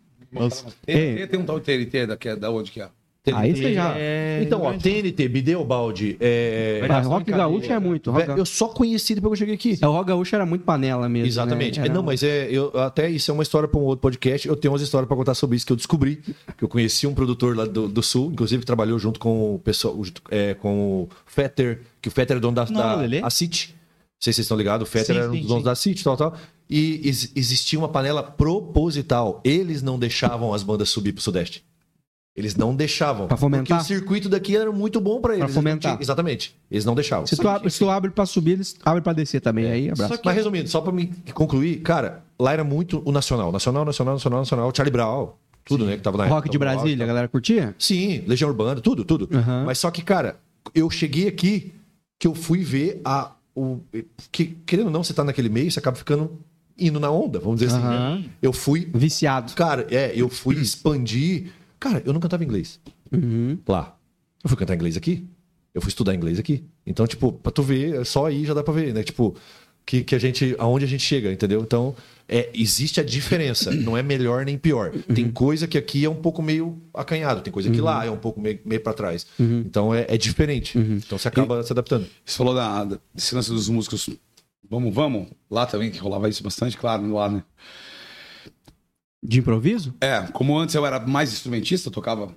[0.84, 2.88] Tem, tem um tal TNT é, da onde que é?
[3.32, 3.94] Aí você já.
[3.96, 4.40] É...
[4.42, 6.84] Então, ó, TNT, Bideobaldi, é...
[6.86, 8.10] Mas rock gaúcho é muito.
[8.10, 8.28] Rock...
[8.36, 9.82] Eu só conheci depois que eu cheguei aqui.
[9.82, 11.26] É, o rock gaúcho era muito panela mesmo.
[11.28, 11.78] Exatamente.
[11.80, 11.86] Né?
[11.86, 14.46] É, Era- Não, mas é, eu, até isso é uma história para um outro podcast.
[14.46, 16.16] Eu tenho umas histórias para contar sobre isso que eu descobri.
[16.58, 19.58] Que eu conheci um produtor lá do, do Sul, inclusive que trabalhou junto com o
[19.58, 19.96] pessoal,
[20.30, 23.68] é, com o Fetter, que o Fetter é dono da, Não, da a City.
[23.72, 23.76] Não
[24.20, 26.16] sei se vocês estão ligados, o Fetter Sim, era um dos donos da City, tal,
[26.16, 26.34] tal.
[26.68, 29.40] E ex- existia uma panela proposital.
[29.44, 31.62] Eles não deixavam as bandas subir pro Sudeste.
[32.36, 33.28] Eles não deixavam.
[33.28, 33.78] Pra fomentar?
[33.78, 35.38] Porque o circuito daqui era muito bom pra eles.
[35.40, 35.92] Pra Eles fomentar.
[35.92, 36.56] tinham- Exatamente.
[36.68, 37.26] Eles não deixavam.
[37.26, 39.66] Se tu, abre, se tu abre pra subir, eles abrem pra descer também.
[39.66, 40.20] Aí, abraço.
[40.24, 43.52] Mas resumindo, só pra me concluir, cara, lá era muito o nacional.
[43.52, 44.72] Nacional, nacional, nacional, nacional.
[44.76, 45.28] Charlie Brown,
[45.64, 45.96] tudo, né?
[45.96, 47.72] Que tava na Rock época, de Brasília, a galera curtia?
[47.78, 49.28] Sim, Legião Urbana, tudo, tudo.
[49.32, 49.62] Aham.
[49.66, 50.36] Mas só que, cara,
[50.74, 51.72] eu cheguei aqui
[52.18, 53.30] que eu fui ver a.
[53.56, 53.78] O,
[54.32, 56.32] que, querendo ou não, você tá naquele meio, você acaba ficando
[56.76, 57.84] indo na onda, vamos dizer assim.
[57.86, 58.16] Aham.
[58.18, 58.24] né?
[58.42, 58.90] Eu fui.
[58.92, 59.52] Viciado.
[59.54, 61.52] Cara, é, eu fui expandir.
[61.84, 62.80] Cara, eu não cantava inglês
[63.12, 63.58] Uhum.
[63.68, 63.94] lá.
[64.42, 65.26] Eu fui cantar inglês aqui.
[65.74, 66.64] Eu fui estudar inglês aqui.
[66.86, 69.02] Então, tipo, pra tu ver, é só aí já dá pra ver, né?
[69.02, 69.34] Tipo,
[69.84, 70.54] que, que a gente.
[70.58, 71.60] aonde a gente chega, entendeu?
[71.60, 71.94] Então,
[72.26, 73.70] é, existe a diferença.
[73.74, 74.92] Não é melhor nem pior.
[75.14, 78.16] Tem coisa que aqui é um pouco meio acanhado, tem coisa que lá é um
[78.16, 79.26] pouco meio, meio pra trás.
[79.38, 80.78] Então é, é diferente.
[80.78, 82.06] Então você acaba se adaptando.
[82.24, 84.08] Você falou da, da- desse lance dos músicos.
[84.70, 85.28] Vamos, vamos.
[85.50, 87.44] Lá também, que rolava isso bastante, claro, lá, né?
[89.26, 89.94] De improviso?
[90.00, 92.28] É, como antes eu era mais instrumentista, eu tocava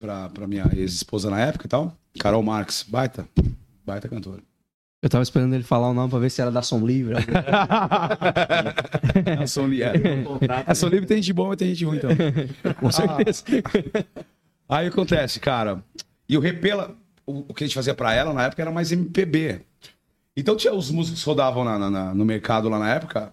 [0.00, 1.94] pra, pra minha ex-esposa na época e tal.
[2.18, 3.28] Carol Marques, baita,
[3.84, 4.40] baita cantora.
[5.02, 7.14] Eu tava esperando ele falar o nome pra ver se era da Som Livre.
[9.40, 9.92] A Som Livre, é.
[10.66, 12.10] A Som Livre tem gente boa, mas tem gente ruim então.
[12.78, 13.44] Com certeza.
[14.68, 15.82] Aí acontece, cara.
[16.28, 16.94] E o Repela,
[17.26, 19.62] o, o que a gente fazia pra ela na época era mais MPB.
[20.36, 23.32] Então tinha os músicos que rodavam na- na- na- no mercado lá na época.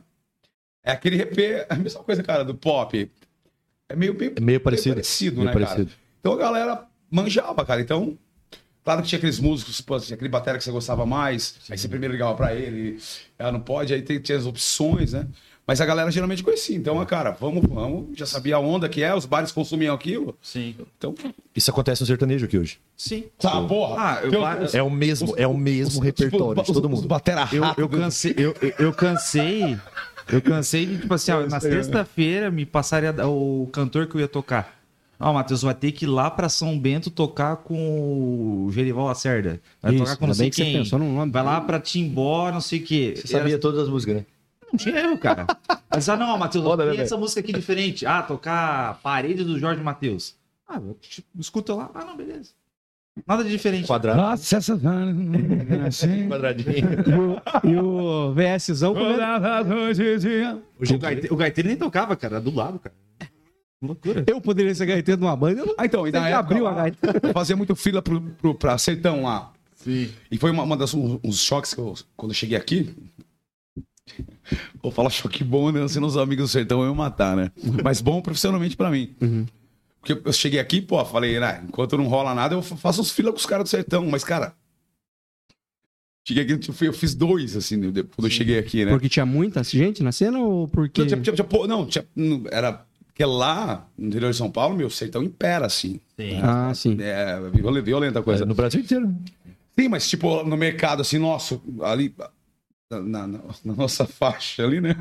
[0.87, 3.11] É aquele é a mesma coisa, cara, do pop.
[3.89, 4.95] É meio, meio, É meio parecido.
[4.95, 5.85] parecido, Meio né, parecido.
[5.87, 5.97] cara?
[6.19, 7.81] Então a galera manjava, cara.
[7.81, 8.17] Então,
[8.83, 11.87] claro que tinha aqueles músicos, pô, tinha aquele batera que você gostava mais, aí você
[11.89, 12.97] primeiro ligava pra ele,
[13.37, 15.27] ela não pode, aí tem- tinha as opções, né?
[15.65, 16.77] Mas a galera geralmente conhecia.
[16.77, 20.37] Então, cara, vamos, vamos, já sabia a onda que é, os bares consumiam aquilo.
[20.41, 20.73] Sim.
[20.97, 21.13] Então,
[21.53, 22.79] Isso acontece no sertanejo aqui hoje.
[22.95, 23.25] Sim.
[23.37, 23.95] tá, porra.
[24.01, 27.07] Ah, eu, Então, eu, É o mesmo, é o mesmo repertório de todo Os mundo.
[27.09, 27.81] batera eu, rápido.
[27.81, 29.77] eu cansei, eu, eu- eu cansei,
[30.31, 34.27] eu cansei de, tipo assim, ó, na sexta-feira me passaria o cantor que eu ia
[34.27, 34.77] tocar.
[35.19, 39.59] Ó, Matheus, vai ter que ir lá pra São Bento tocar com o Gerival Lacerda.
[39.81, 40.73] Vai Isso, tocar com não sei bem que você quem.
[40.77, 41.31] pensou num nome.
[41.31, 43.13] Vai lá pra Timbó, não sei o quê.
[43.15, 44.25] Você sabia todas as músicas, né?
[44.71, 45.47] Não tinha erro, cara.
[45.89, 48.05] Mas, ah, não, Matheus, né, tem essa música aqui diferente.
[48.05, 50.35] Ah, tocar Parede do Jorge Matheus.
[50.67, 51.89] Ah, eu, tipo, escuta lá.
[51.95, 52.51] Ah, não, beleza.
[53.25, 53.87] Nada de diferente.
[53.87, 54.19] Quadrado.
[54.21, 54.73] Nossa, essa...
[55.87, 56.27] assim.
[56.27, 57.41] Quadradinho.
[57.63, 59.21] E o VSzão comendo.
[60.79, 62.35] O, gaite- o gaiteiro nem tocava, cara.
[62.35, 62.95] Era do lado, cara.
[63.81, 64.23] Loucura.
[64.27, 65.63] Eu poderia ser gaiteiro numa banda.
[65.77, 67.19] Ah, então, e que época, abriu a gaita.
[67.23, 69.51] eu fazia muito fila pro, pro, pra Sertão lá.
[69.75, 70.09] Sim.
[70.31, 72.95] E foi uma, uma das, um, uns choques que eu, quando eu cheguei aqui.
[74.81, 75.87] Vou falar choque bom, né?
[75.87, 77.51] Sendo os amigos do sertão eu ia matar, né?
[77.83, 79.15] Mas bom profissionalmente pra mim.
[80.15, 81.63] Porque eu cheguei aqui, pô, falei, né?
[81.67, 84.05] Enquanto não rola nada, eu faço uns fila com os caras do sertão.
[84.07, 84.53] Mas, cara.
[86.27, 88.91] Cheguei aqui, tipo, eu fiz dois, assim, de- quando eu cheguei aqui, né?
[88.91, 91.01] Porque tinha muita gente na cena ou porque.
[91.01, 92.85] Não, tinha, tinha- tinha- pô, não, tinha- não, era.
[93.07, 95.99] Porque lá, no interior de São Paulo, meu, o sertão impera, assim.
[96.19, 96.39] Sim.
[96.43, 96.97] Ah, sim.
[96.99, 97.39] É
[97.81, 98.45] violenta, a coisa.
[98.45, 99.13] No Brasil inteiro.
[99.79, 102.13] Sim, mas tipo, no mercado, assim, nosso, ali,
[102.91, 104.95] na, na- na nossa faixa ali, né?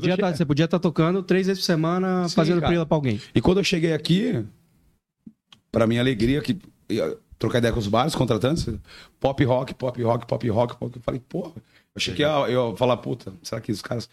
[0.00, 2.68] Podia tá- você podia estar tocando três vezes por semana Sim, fazendo cara.
[2.68, 3.20] frila pra alguém.
[3.34, 4.44] E quando eu cheguei aqui,
[5.70, 8.66] pra minha alegria, que ia trocar ideia com os bares, contratantes,
[9.20, 11.62] pop rock, pop rock, pop rock, pop, eu falei, porra, eu
[11.96, 14.08] achei que ia, eu ia falar, puta, será que os caras...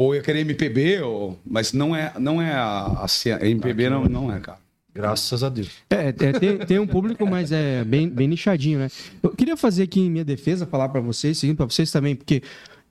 [0.00, 1.38] Ou ia querer MPB, ou...
[1.44, 4.58] mas não é, não é a, a MPB não, não é, cara.
[4.94, 5.70] Graças a Deus.
[5.90, 8.88] É, é, tem, tem um público, mas é bem, bem nichadinho, né?
[9.22, 12.42] Eu queria fazer aqui em minha defesa, falar pra vocês, seguindo pra vocês também, porque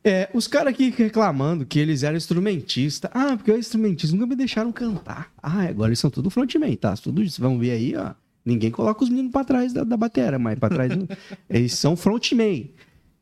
[0.03, 3.10] é, os caras aqui reclamando que eles eram instrumentistas.
[3.13, 5.31] Ah, porque eu instrumentista, nunca me deixaram cantar.
[5.41, 6.95] Ah, agora eles são tudo frontman, tá?
[6.95, 8.13] Tudo isso, vamos ver aí, ó.
[8.45, 10.95] Ninguém coloca os meninos pra trás da, da batera, mas pra trás.
[10.95, 11.07] não.
[11.49, 12.69] eles são frontman.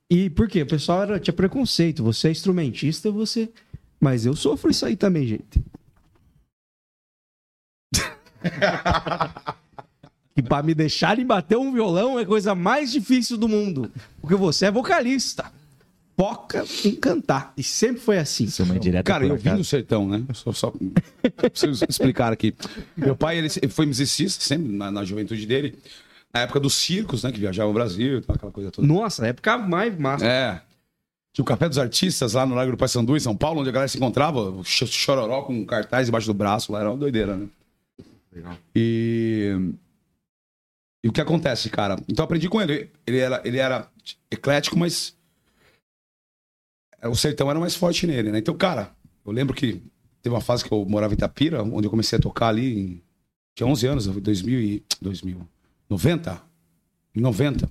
[0.10, 0.62] E por quê?
[0.62, 2.04] O pessoal era, tinha preconceito.
[2.04, 3.50] Você é instrumentista, você.
[4.00, 5.64] Mas eu sofro isso aí também, gente.
[10.36, 13.92] que pra me deixarem bater um violão é a coisa mais difícil do mundo.
[14.22, 15.52] Porque você é vocalista.
[16.18, 17.54] Foca em cantar.
[17.58, 18.46] E sempre foi assim.
[18.46, 20.24] Isso é uma Cara, eu vim do sertão, né?
[20.34, 20.74] Só, só
[21.52, 22.56] preciso explicar aqui.
[22.96, 25.78] Meu pai, ele foi musicista, sempre na, na juventude dele.
[26.34, 27.32] Na época dos circos, né?
[27.32, 28.88] Que viajava o Brasil, aquela coisa toda.
[28.88, 30.26] Nossa, época mais massa.
[30.26, 30.62] É.
[31.34, 33.74] Tinha o Café dos Artistas lá no Lago do Paissandu, em São Paulo, onde a
[33.74, 37.48] galera se encontrava, chororó com cartaz embaixo do braço, lá era uma doideira, né?
[38.32, 38.58] Legal.
[38.74, 39.74] E...
[41.04, 41.98] E o que acontece, cara?
[42.08, 42.90] Então eu aprendi com ele.
[43.06, 43.88] Ele era, ele era
[44.32, 45.15] eclético, mas
[47.08, 48.40] o sertão era mais forte nele, né?
[48.40, 48.92] Então, cara,
[49.26, 49.82] eu lembro que
[50.22, 53.02] teve uma fase que eu morava em Itapira, onde eu comecei a tocar ali, em...
[53.56, 54.84] tinha 11 anos, 2000 e...
[55.02, 55.48] 2000,
[55.90, 56.42] 90?
[57.16, 57.70] Em 90.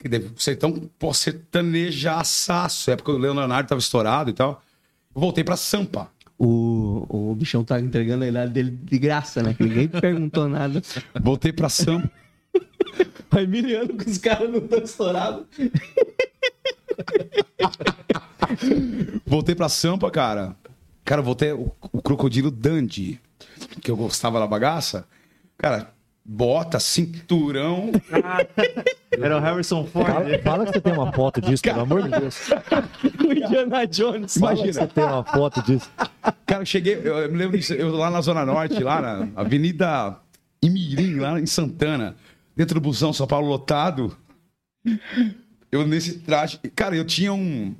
[0.00, 2.90] Que deve- o sertão, pô, sertanejaçaço.
[2.90, 4.62] Época que o Leonardo tava estourado e tal.
[5.14, 6.10] Eu voltei pra Sampa.
[6.38, 9.54] O, o bichão tá entregando a idade dele de graça, né?
[9.54, 10.82] Que ninguém perguntou nada.
[11.22, 12.10] Voltei pra Sampa.
[13.32, 15.46] O Emiliano com os caras não estão estourados.
[19.26, 20.56] Voltei pra Sampa, cara.
[21.04, 23.20] Cara, voltei o, o crocodilo Dandy,
[23.80, 25.06] que eu gostava da bagaça.
[25.56, 25.90] Cara,
[26.24, 27.92] bota, cinturão.
[29.12, 30.06] Era o Harrison Ford.
[30.06, 32.50] Fala, fala que você tem uma foto disso, pelo amor de Deus.
[33.20, 34.36] O Indiana Jones.
[34.36, 35.90] Fala que você tem uma foto disso.
[36.44, 39.28] Cara, eu cheguei, eu, eu me lembro disso, eu lá na Zona Norte, lá na
[39.36, 40.18] Avenida
[40.62, 42.16] Imirim, lá em Santana,
[42.54, 44.16] dentro do busão São Paulo lotado.
[45.76, 46.58] Eu nesse traje.
[46.74, 47.74] Cara, eu tinha um.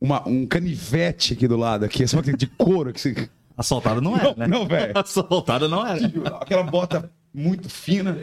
[0.00, 3.28] Uma, um canivete aqui do lado, aqui, sabe aquele de couro que você.
[3.56, 4.46] Assaltado não era, né?
[4.46, 4.92] Não, velho.
[4.98, 6.06] Assaltado não era.
[6.40, 8.18] Aquela bota muito fina.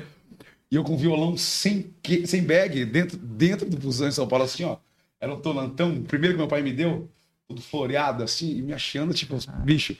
[0.69, 4.45] E eu com violão sem, que- sem bag, dentro, dentro do busão em São Paulo,
[4.45, 4.77] assim, ó.
[5.19, 7.09] Era um tolantão, primeiro que meu pai me deu,
[7.47, 9.95] tudo floreado, assim, e me achando, tipo, bicho,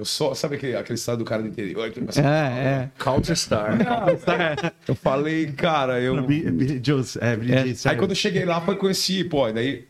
[0.00, 0.34] eu só.
[0.34, 1.90] Sabe aquele, aquele estado do cara do interior?
[1.90, 2.90] que assim, É, é.
[2.98, 3.76] Counter Star.
[4.86, 6.22] Eu falei, cara, eu.
[6.26, 7.62] Billy Jones, é, Billy É.
[7.64, 9.84] Jones, Aí quando eu cheguei lá, foi conheci, pô, daí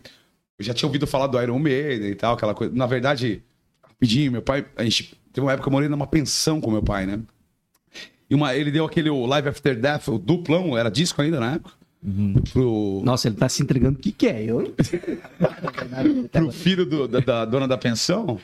[0.58, 2.74] eu já tinha ouvido falar do Iron Maiden e tal, aquela coisa.
[2.74, 3.42] Na verdade,
[3.82, 6.82] rapidinho, meu pai, a gente teve uma época que eu morei numa pensão com meu
[6.82, 7.20] pai, né?
[8.30, 11.54] E uma, ele deu aquele o Live After Death, o duplão, era disco ainda na
[11.54, 11.74] época.
[12.52, 13.98] Pro, Nossa, ele tá se entregando.
[13.98, 14.42] O que, que é?
[14.44, 14.74] Eu
[16.30, 18.38] pro filho do- da, da dona da pensão.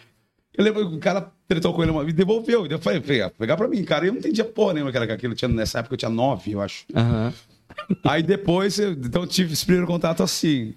[0.56, 2.66] Eu lembro que o cara tretou com ele uma vez e devolveu.
[2.66, 4.06] Eu falei, pegar, pegar pra mim, cara.
[4.06, 5.34] Eu não entendia porra nenhuma que era aquilo.
[5.34, 6.84] Tinha, nessa época eu tinha nove, eu acho.
[6.94, 7.32] Aham.
[8.04, 10.74] Aí depois, eu, então eu tive esse primeiro contato assim.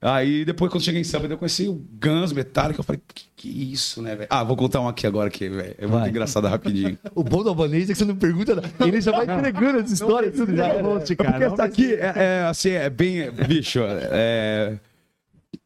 [0.00, 2.80] Aí depois, quando cheguei em Sampa, eu conheci o Guns Metallica.
[2.80, 4.28] Eu falei, que, que isso, né, velho?
[4.30, 6.10] Ah, vou contar um aqui agora que, velho, é muito Vai.
[6.10, 6.98] engraçado rapidinho.
[7.14, 8.70] O bom do albanês é que você não pergunta nada.
[8.80, 10.34] Ele já vai entregando as histórias.
[10.36, 10.68] tudo já.
[10.74, 13.30] Porque essa aqui é, é, assim, é bem.
[13.30, 14.78] Bicho, é.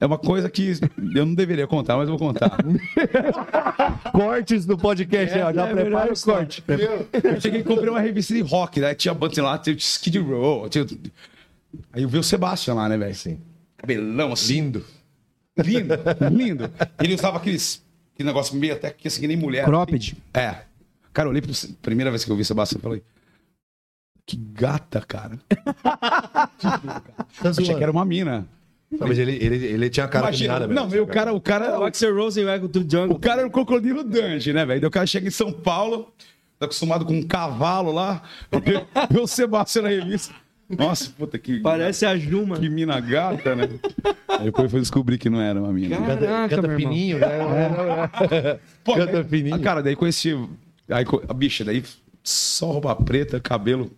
[0.00, 0.74] É uma coisa que
[1.14, 2.56] eu não deveria contar, mas eu vou contar.
[4.12, 5.36] Cortes do podcast.
[5.40, 6.62] ó, já é prepara o corte.
[7.24, 8.94] Eu cheguei e comprei uma revista de rock, né?
[8.94, 10.68] Tinha banda lá, tinha Skid Row.
[10.68, 10.86] Tinha...
[11.92, 13.14] Aí eu vi o Sebastian lá, né, velho?
[13.14, 13.40] Sim.
[13.76, 14.54] Cabelão assim.
[14.62, 14.84] Lindo.
[15.56, 15.94] Lindo,
[16.30, 16.70] lindo.
[17.02, 17.84] Ele usava aqueles,
[18.14, 19.64] aquele negócio meio até que assim, nem mulher.
[19.64, 20.16] Cropped.
[20.32, 20.62] É.
[21.12, 23.02] Cara, eu olhei pra primeira vez que eu vi o Sebastião, eu falei.
[24.24, 25.38] Que gata, cara.
[27.42, 28.46] Eu achei que era uma mina.
[28.90, 31.04] Não, Mas ele, ele, ele tinha cara Imagina, combinada não, mesmo.
[31.04, 33.16] o cara, o cara, O Axel Rose e o Echo to Jungle.
[33.16, 34.80] o cara era o crocodilo Dante, né, velho?
[34.80, 36.10] Daí o cara chega em São Paulo,
[36.58, 40.34] tá acostumado com um cavalo lá, vê, vê o Sebastião na revista.
[40.70, 41.60] Nossa, puta que.
[41.60, 42.58] Parece a Juma.
[42.58, 43.68] Que mina gata, né?
[44.28, 45.96] Aí depois foi descobrir que não era uma mina.
[45.96, 47.28] Caraca, Canta, canta meu fininho, né?
[48.84, 49.60] Pô, Canta daí- fininho.
[49.60, 50.32] Cara, daí conheci.
[50.90, 51.82] Aí, a bicha, daí
[52.22, 53.90] só roupa preta, cabelo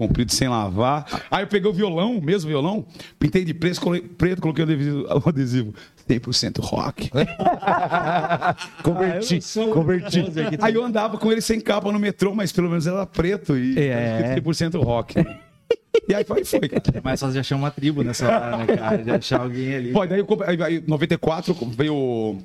[0.00, 1.04] comprido sem lavar.
[1.30, 2.86] Aí eu peguei o violão, mesmo violão,
[3.18, 5.74] pintei de preto, coloquei, preto, coloquei o adesivo, o adesivo
[6.08, 7.10] 100% rock.
[8.82, 9.40] Converti.
[9.72, 10.24] converti.
[10.60, 13.78] Aí eu andava com ele sem capa no metrô, mas pelo menos era preto e
[13.78, 14.36] É.
[14.40, 15.14] 100% rock.
[16.08, 16.60] E aí foi, foi.
[16.68, 16.82] cara.
[16.94, 18.98] É mais fácil de achar uma tribo nessa hora, né, cara?
[18.98, 19.92] De achar alguém ali.
[19.92, 22.38] Pô, daí eu comprei, aí, aí, em 94 veio o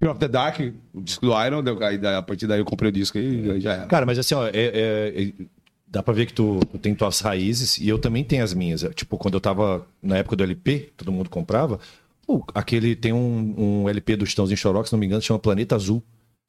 [0.00, 0.60] Fear of the Dark,
[0.94, 3.72] o disco do Iron, aí, a partir daí eu comprei o disco e aí já
[3.74, 3.86] era.
[3.86, 5.32] Cara, mas assim, ó, é- é- é-
[5.86, 8.84] dá pra ver que tu, tu tem tuas raízes e eu também tenho as minhas.
[8.94, 11.78] Tipo, quando eu tava na época do LP, todo mundo comprava.
[12.26, 15.38] pô, aquele tem um, um LP do Chitãozinho Choró, que se não me engano, chama
[15.38, 16.02] Planeta Azul.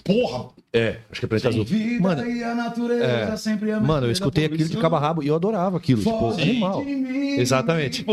[0.04, 0.50] Porra!
[0.74, 1.66] É, acho que é Planeta Azul.
[2.02, 3.80] Mano, e a natureza é.
[3.80, 6.02] mano, eu escutei aquilo de cabo a rabo e eu adorava aquilo.
[6.02, 6.84] Tipo, animal.
[7.38, 8.06] Exatamente.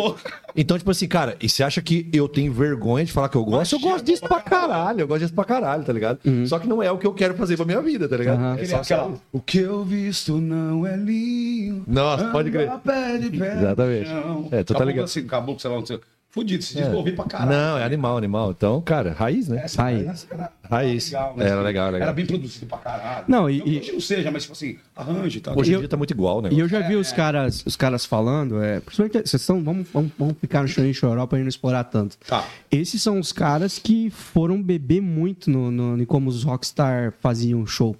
[0.57, 3.44] Então, tipo assim, cara, e você acha que eu tenho vergonha de falar que eu
[3.44, 3.75] gosto?
[3.75, 6.20] Eu gosto disso pra caralho, eu gosto disso pra caralho, tá ligado?
[6.47, 8.38] Só que não é o que eu quero fazer pra minha vida, tá ligado?
[8.38, 8.57] Aham.
[8.59, 11.83] É só Aquela, o que eu visto não é lindo.
[11.87, 12.68] Nossa, pode crer.
[12.68, 14.11] Anda pé de pé Exatamente.
[14.53, 15.05] É, tu tá ligado.
[15.05, 16.01] Assim, caboclo, sei lá, não sei.
[16.35, 17.53] Fudido, disco eu ouvi pra caralho.
[17.53, 18.51] Não, é animal, animal.
[18.51, 19.62] Então, cara, raiz, né?
[19.64, 21.07] Essa, essa era Raiz.
[21.12, 21.47] legal, né?
[21.49, 22.03] Era legal, legal.
[22.09, 23.25] Era bem produzido pra caralho.
[23.29, 25.57] Não, e- Não, e- Hoje não seja, mas tipo assim, arranjo e tal.
[25.57, 26.49] Hoje em dia tá muito igual, né?
[26.51, 30.11] E eu já vi os caras, os caras falando, é, principalmente, vocês estão, vamos, vamos,
[30.18, 32.18] vamos ficar no Chorinho Choró pra gente não explorar tanto.
[32.27, 32.44] Tá.
[32.68, 37.64] Esses são os caras que foram beber muito no, no, em como os rockstar faziam
[37.64, 37.94] show.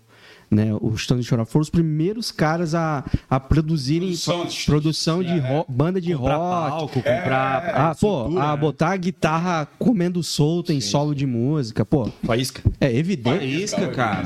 [0.55, 5.39] Né, os Chitãozinho Choró foram os primeiros caras a, a produzirem Produção de- produção de
[5.39, 6.71] ro- banda de Comprar rock.
[6.71, 7.71] palco, comprar.
[7.75, 8.57] Ah, pô, a né?
[8.57, 12.09] botar a guitarra comendo solta em solo de música, pô.
[12.23, 12.63] Faísca.
[12.81, 13.45] É evidente.
[13.45, 14.23] Isca, cara.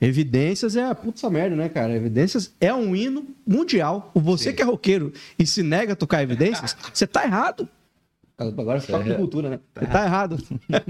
[0.00, 1.94] Evidências é a puta merda, né, cara?
[1.94, 4.10] Evidências é um hino mundial.
[4.14, 7.66] Você que é roqueiro e se nega a tocar evidências, você tá errado.
[8.38, 9.60] Agora você fala de cultura, né?
[9.74, 10.38] Você tá errado.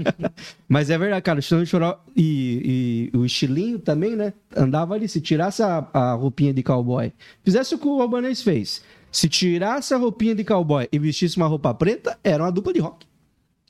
[0.67, 1.39] Mas é verdade, cara.
[1.39, 4.33] O Chitão Choró e, e o estilinho também, né?
[4.55, 5.07] Andava ali.
[5.07, 7.11] Se tirasse a, a roupinha de cowboy,
[7.43, 8.83] fizesse o que o Albanês fez.
[9.11, 12.79] Se tirasse a roupinha de cowboy e vestisse uma roupa preta, era uma dupla de
[12.79, 13.05] rock.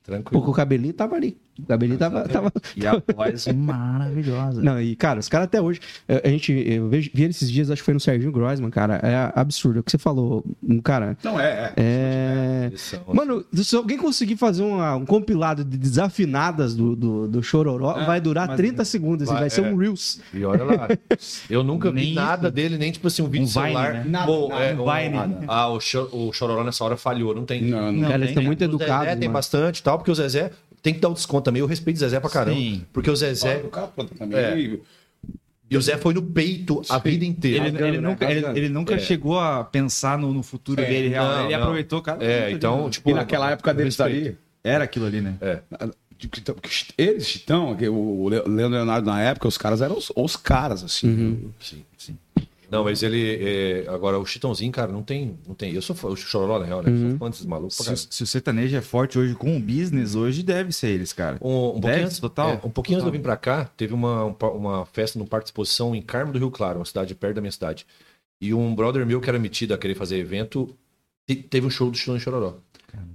[0.04, 0.32] Tranquilo.
[0.32, 1.38] Porque o cabelinho tava ali.
[1.60, 2.28] O cabelinho tava.
[2.28, 2.52] tava...
[2.76, 4.62] E a voz maravilhosa.
[4.62, 5.80] Não, e, cara, os caras até hoje.
[6.08, 6.52] eh, A gente.
[6.52, 8.96] Eu vejo- vi ele esses dias, acho que foi no Serginho Grossman, cara.
[9.04, 9.80] É absurdo.
[9.80, 11.16] O que você falou, um cara.
[11.24, 12.72] Não, é, é.
[12.72, 12.72] É.
[12.76, 17.94] São- Mano, se alguém conseguir fazer uma- um compilado de desafinadas do, do, do Chororó,
[18.06, 19.70] vai durar mas- 30 segundos, assim, Vai, vai ser é.
[19.70, 20.20] um Reels.
[20.34, 20.88] E olha lá.
[21.50, 23.94] Eu nunca vi nada dele, nem tipo assim, um vídeo Um Vine, celular.
[23.94, 24.06] né?
[24.08, 25.46] Nada, Pô, nada, é, um Vine.
[25.48, 27.62] Ah, o, Cho- o Chororó nessa hora falhou, não tem.
[27.64, 28.02] Não, não.
[28.02, 29.06] cara, eles tem, estão muito O educados.
[29.08, 30.52] Zezé tem bastante e tal, porque o Zezé
[30.84, 31.62] tem que dar o desconto também.
[31.62, 32.58] Eu respeito o Zezé pra caramba.
[32.58, 32.86] Sim.
[32.94, 33.58] Porque o Zezé.
[33.64, 34.38] O cara planta também.
[34.38, 34.60] É.
[34.60, 34.82] E-
[35.76, 37.68] o Zé foi no peito a vida inteira.
[37.68, 41.26] Ele, ele nunca, ele, ele nunca chegou a pensar no, no futuro É, dele real.
[41.26, 41.64] não, ele não.
[41.64, 42.24] aproveitou, cara.
[42.24, 43.10] É, então, ali, tipo.
[43.10, 45.36] E naquela época deles ali, Era aquilo ali, né?
[46.20, 46.30] que
[46.98, 50.84] eles, Chitão, que o Le- Leandro Leonardo na época, os caras eram os, os caras,
[50.84, 51.52] assim.
[51.60, 52.18] Sim, sim.
[52.74, 53.38] Não, mas ele.
[53.42, 55.38] é, agora, o Chitãozinho, cara, não tem.
[55.48, 55.74] Não tem.
[55.74, 56.92] Eu sou fã, o Chororó, na real, né?
[56.92, 60.16] Eu Sou fã desses malucos Se, se o sertanejo é forte hoje com o business,
[60.16, 61.38] hoje deve ser eles, cara.
[61.42, 62.50] Um, um pouquinho, Deve, antes, total.
[62.50, 65.26] é, um pouquinho antes de eu vir pra cá, teve uma, um uma festa no
[65.28, 67.86] Parque de Exposição em Carmo do Rio Claro, uma cidade perto da minha cidade.
[68.42, 70.76] E um brother meu que era metido a querer fazer evento,
[71.28, 72.56] te- teve um show do Chitão e Chororó.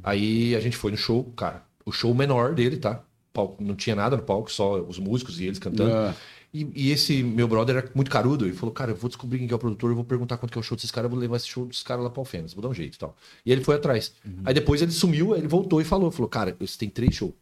[0.03, 3.03] Aí a gente foi no show, cara, o show menor dele, tá?
[3.33, 5.93] Palco- não tinha nada no palco, só os músicos e eles cantando.
[5.93, 6.15] Ah.
[6.53, 8.47] E, e esse meu brother era muito carudo.
[8.47, 10.51] Ele falou, cara, eu vou descobrir quem que é o produtor, eu vou perguntar quanto
[10.53, 12.21] que é o show desses caras, eu vou levar esse show dos caras lá pra
[12.21, 13.15] Alfenas, vou dar um jeito e tal.
[13.45, 14.13] E ele foi atrás.
[14.45, 17.33] Aí depois ele sumiu, ele voltou e falou, falou, cara, você tem três shows.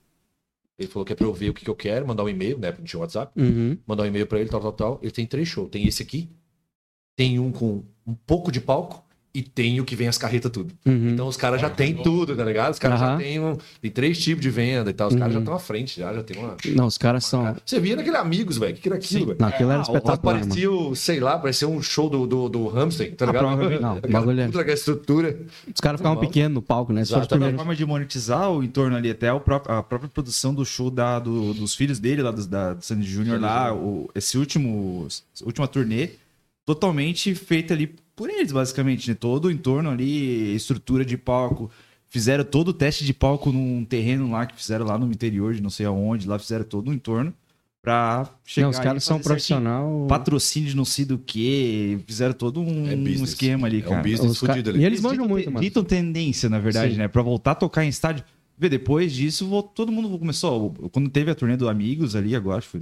[0.79, 2.59] Ele falou que é pra eu ver o que, que eu quero, mandar um e-mail,
[2.59, 2.75] né?
[2.77, 3.79] Não tinha WhatsApp, Uhum.
[3.87, 4.99] mandar um e-mail pra ele, tal, tal, tal.
[5.01, 5.71] Ele tem três shows.
[5.71, 6.29] Tem esse aqui,
[7.17, 9.06] tem um com um pouco de palco
[9.39, 10.73] e tem o que vem as carretas tudo.
[10.87, 11.11] Uhum.
[11.11, 12.73] Então os caras já têm tudo, tá ligado?
[12.73, 13.19] Os caras já Aham.
[13.19, 15.09] têm um, tem três tipos de venda e tal.
[15.09, 15.43] Os caras já Uhum.
[15.45, 16.57] estão à frente, já, já tem uma.
[16.75, 17.55] Não, os caras são.
[17.65, 18.75] Você via naquele Amigos, velho.
[18.75, 19.37] O que, era aquilo, velho?
[19.41, 20.41] Não, aquilo era Ah, o- espetacular.
[20.41, 23.43] Parecia, sei lá, parecia um show do, do, do Hamster, tá ligado?
[23.43, 23.99] provavelmente não.
[23.99, 25.39] O bagulho é- daquela estrutura.
[25.73, 27.03] Os caras ficavam pequenos no palco, né?
[27.03, 27.55] Exatamente.
[27.55, 30.91] A forma de monetizar o entorno ali, até o pró- a própria produção do show
[30.91, 35.07] da, do- dos filhos dele, lá dos, da do Sandy Júnior, lá, o, esse último,
[35.07, 36.11] essa última turnê,
[36.65, 39.15] totalmente feita ali por eles, basicamente, né?
[39.15, 41.71] Todo o entorno ali, estrutura de palco.
[42.09, 45.61] Fizeram todo o teste de palco num terreno lá, que fizeram lá no interior de
[45.63, 47.35] não sei aonde, lá fizeram todo o entorno
[47.83, 50.07] pra chegar Não, os aí caras são profissional.
[50.09, 53.31] Patrocínio de não sei do que, fizeram todo um, É business.
[53.31, 54.03] esquema ali, É um cara.
[54.03, 54.81] business ca- fudido ali.
[54.81, 55.61] E eles manjam muito, mano.
[55.65, 56.99] Ditam tendência, na verdade, Sim.
[56.99, 57.09] né?
[57.09, 58.25] Pra voltar a tocar em estádio.
[58.59, 60.71] Vê, depois disso, todo mundo começou.
[60.91, 62.81] Quando teve a turnê do Amigos ali, agora, acho que foi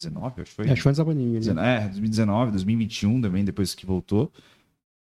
[0.00, 0.64] 2019, acho que foi.
[0.66, 1.54] Acho que foi antes da pandemia.
[1.54, 1.76] né?
[1.76, 4.32] É, 2019, 2021 também, depois que voltou.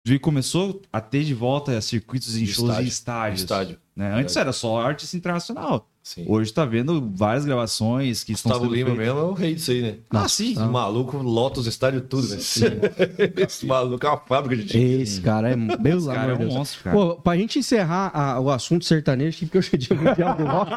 [0.06, 2.84] E começou a ter de volta circuitos em De shows estádio.
[2.84, 3.42] em estádios.
[3.42, 3.80] Estádio.
[3.96, 4.14] Né?
[4.14, 5.90] Antes era só artista internacional.
[6.06, 6.26] Sim.
[6.28, 9.06] Hoje tá vendo várias gravações que estão Gustavo sendo Lima feitas.
[9.08, 9.96] mesmo é o rei disso aí, né?
[10.10, 10.52] Ah, sim.
[10.52, 12.42] Esse maluco lota os estádios tudo, velho.
[13.48, 15.02] Esse maluco é uma fábrica de time.
[15.02, 15.56] Esse cara é.
[15.80, 16.54] Meu Esse cara é um Deus.
[16.54, 16.96] monstro, cara.
[16.98, 20.72] Pô, pra gente encerrar a- o assunto sertanejo, que hoje é dia mundial do rock.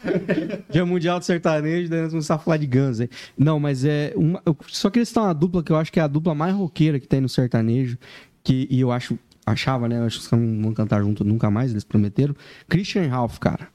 [0.72, 3.10] dia mundial do sertanejo, daí nós vamos começar a falar de Guns aí.
[3.36, 4.14] Não, mas é.
[4.16, 6.54] Uma, eu só queria citar uma dupla que eu acho que é a dupla mais
[6.54, 7.98] roqueira que tem no sertanejo.
[8.42, 9.18] Que, e eu acho.
[9.44, 9.98] Achava, né?
[9.98, 12.32] Eu acho que os caras não vão cantar junto nunca mais, eles prometeram.
[12.68, 13.68] Christian Ralph, cara.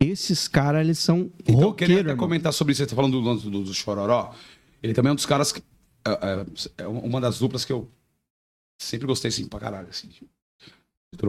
[0.00, 2.16] Esses caras, eles são Então, eu queria até irmão.
[2.16, 2.82] comentar sobre isso.
[2.82, 4.34] Você tá falando do do, do Chororó.
[4.82, 5.62] Ele também é um dos caras que.
[6.06, 7.86] É, é- é uma das duplas que eu
[8.80, 9.88] sempre gostei, assim, pra caralho.
[9.90, 10.08] Assim.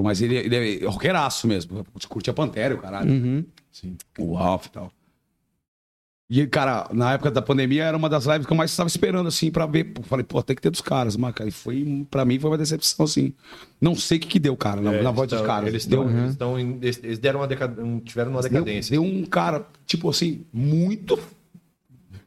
[0.03, 1.85] Mas ele, ele é roqueiraço mesmo.
[2.07, 3.11] Curtia Pantera, o caralho.
[3.11, 3.45] Uhum.
[4.19, 4.91] O Ralph e tal.
[6.33, 9.27] E, cara, na época da pandemia era uma das lives que eu mais estava esperando,
[9.27, 9.91] assim, pra ver.
[10.03, 12.57] Falei, pô, tem que ter dos caras, mas, cara, e foi, pra mim, foi uma
[12.57, 13.33] decepção, assim.
[13.81, 15.67] Não sei o que, que deu, cara, na, É, na voz dos então, caras.
[15.67, 17.77] Eles, deu, tão, eles, tão em- eles- deram uma decad...
[17.79, 18.91] um- tiveram uma deu, decadência.
[18.91, 21.19] deu um cara, tipo assim, muito.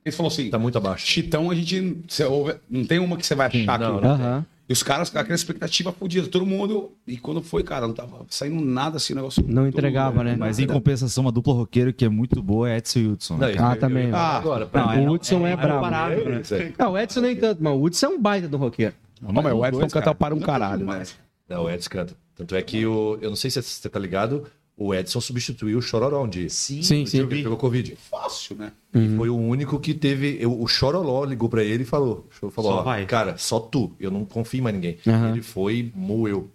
[0.04, 1.06] Ele falou assim: Tá muito abaixo.
[1.06, 1.96] Chitão, a gente.
[2.06, 4.04] você ouve- não tem uma que você vai achar não, que.
[4.04, 4.10] não.
[4.12, 4.46] Aham.
[4.66, 6.92] E os caras com aquela expectativa fodida, todo mundo.
[7.07, 9.44] E quando foi, cara, não tava saindo nada assim, o negócio.
[9.46, 10.37] Não entregava, né?
[10.38, 13.37] Mas em compensação, uma dupla roqueiro que é muito boa é Edson e Hudson.
[13.37, 13.55] Não, né?
[13.59, 14.11] Ah, também.
[14.11, 15.74] falar Ah, agora, pra não, mim, o Hudson é, brabo.
[15.74, 16.40] comparável, né?
[16.40, 16.74] isso aí.
[16.79, 18.94] Ah, o Edson nem tanto, mas o Hudson é um baita do roqueiro.
[19.20, 20.14] Não, mas o Edson canta cara.
[20.14, 21.03] para um caralho, né?
[21.48, 22.14] Não, o Edson canta.
[22.35, 23.18] Tanto é que o.
[23.20, 24.44] Eu não sei se você tá ligado,
[24.76, 26.48] o Edson substituiu o Chororó um dia.
[26.50, 27.18] Sim, Sim, sim.
[27.18, 27.96] Ele pegou Covid.
[28.10, 28.72] Fácil, né?
[28.94, 30.37] E foi o único que teve.
[30.40, 33.04] eu- o Chororó ligou pra ele e falou: falou Só ó, vai.
[33.06, 33.92] Cara, só tu.
[33.98, 34.98] Eu não confio em mais ninguém.
[35.06, 35.30] Aham.
[35.32, 36.48] Ele foi e moeu.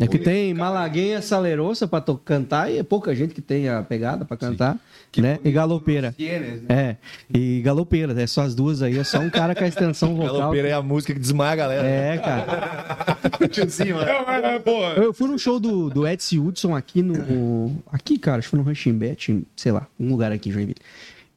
[0.00, 3.82] É que tem Malaguinha, Salerosa pra to- cantar e é pouca gente que tem a
[3.82, 4.76] pegada pra cantar,
[5.18, 5.38] né?
[5.44, 6.14] E galopeira.
[6.16, 6.68] Tienes, né?
[6.70, 6.96] É,
[7.38, 10.38] e galopeira, é só as duas aí, é só um cara com a extensão vocal.
[10.38, 11.86] Galopeira é a música que desmaia a galera.
[11.86, 13.18] É, cara.
[13.40, 14.70] É, é, pô.
[14.96, 17.74] Eu fui num show do, do Edson Hudson aqui no.
[17.90, 20.76] Aqui, cara, acho que foi no Rushing Bet, sei lá, um lugar aqui em Joinville.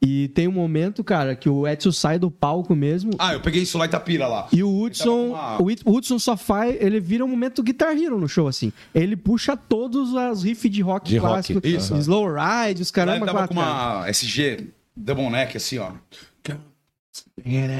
[0.06, 3.12] E tem um momento, cara, que o Edson sai do palco mesmo.
[3.18, 4.48] Ah, eu peguei isso lá em Itapira lá.
[4.52, 7.96] E o Hudson, uma- o Hud- o Hudson só faz, ele vira um momento Guitar
[7.96, 8.72] Hero no show, assim.
[8.94, 11.66] Ele puxa todos os riffs de rock De rock, clássico.
[11.66, 11.96] isso.
[11.96, 13.96] Slow Ride, os Lá caramba, ele tava quatro, com cara.
[14.00, 15.90] uma SG double neck, assim, ó.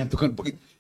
[0.09, 0.35] Tocando.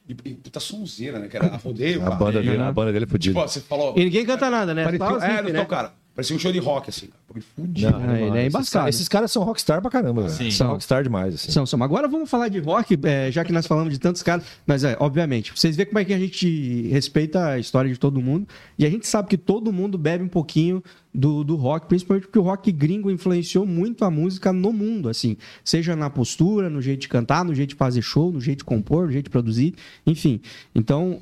[0.07, 1.29] E, e puta sonzeira, né?
[1.29, 2.15] Que era a rodeio, A cara.
[2.17, 3.35] banda, dele, a banda dele é fodida.
[3.41, 3.95] Tipo, você falou.
[3.97, 4.85] E ninguém canta nada, né?
[4.85, 5.65] Parecia, os é, né?
[5.65, 5.93] cara.
[6.15, 7.07] Parecia um show de rock, assim.
[7.07, 7.24] cara.
[7.41, 7.91] Fudido.
[7.91, 8.89] Não, Ah, ele é esses embaçado.
[8.89, 10.53] Esses caras são rockstar pra caramba, velho.
[10.53, 11.51] São rockstar demais, assim.
[11.51, 11.83] São, são.
[11.83, 14.45] Agora vamos falar de rock, é, já que nós falamos de tantos caras.
[14.67, 18.21] Mas, é, obviamente, vocês veem como é que a gente respeita a história de todo
[18.21, 18.47] mundo.
[18.79, 20.83] E a gente sabe que todo mundo bebe um pouquinho
[21.15, 25.37] do, do rock, principalmente porque o rock gringo influenciou muito a música no mundo, assim.
[25.65, 28.65] Seja na postura, no jeito de cantar, no jeito de fazer show, no jeito de
[28.65, 29.75] compor, no jeito de produzir,
[30.05, 30.41] enfim.
[30.75, 31.21] Então,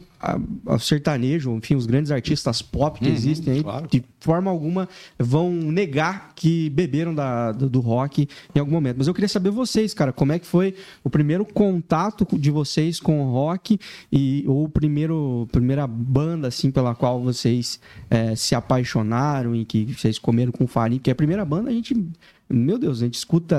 [0.65, 3.89] o sertanejo, enfim, os grandes artistas pop que existem aí, claro.
[3.89, 4.89] de forma alguma
[5.19, 6.02] vão negar
[6.35, 8.97] que beberam da, do, do rock em algum momento.
[8.99, 10.75] Mas eu queria saber vocês, cara, como é que foi
[11.05, 13.79] o primeiro contato de vocês com o rock
[14.11, 17.81] e ou primeiro primeira banda assim pela qual vocês
[18.11, 21.95] eh, se apaixonaram e que vocês comeram com farinha, porque a primeira banda a gente
[22.53, 23.57] meu Deus, a gente escuta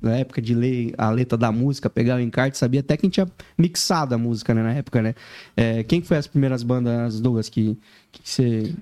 [0.00, 3.06] na época de ler a letra da música, pegar o encarte, sabia até que a
[3.06, 3.28] gente tinha
[3.58, 5.14] mixado a música né, na época, né?
[5.56, 7.76] Eh, quem foi as primeiras bandas, Douglas, que,
[8.12, 8.72] que você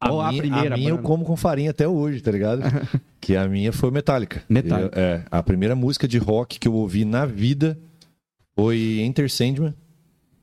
[0.00, 2.62] a minha, primeira a minha eu como com farinha até hoje, tá ligado?
[3.20, 4.42] que a minha foi Metallica.
[4.48, 4.98] Metallica.
[4.98, 7.78] Eu- é, a primeira música de rock que eu ouvi na vida
[8.54, 9.74] foi Enter Sandman.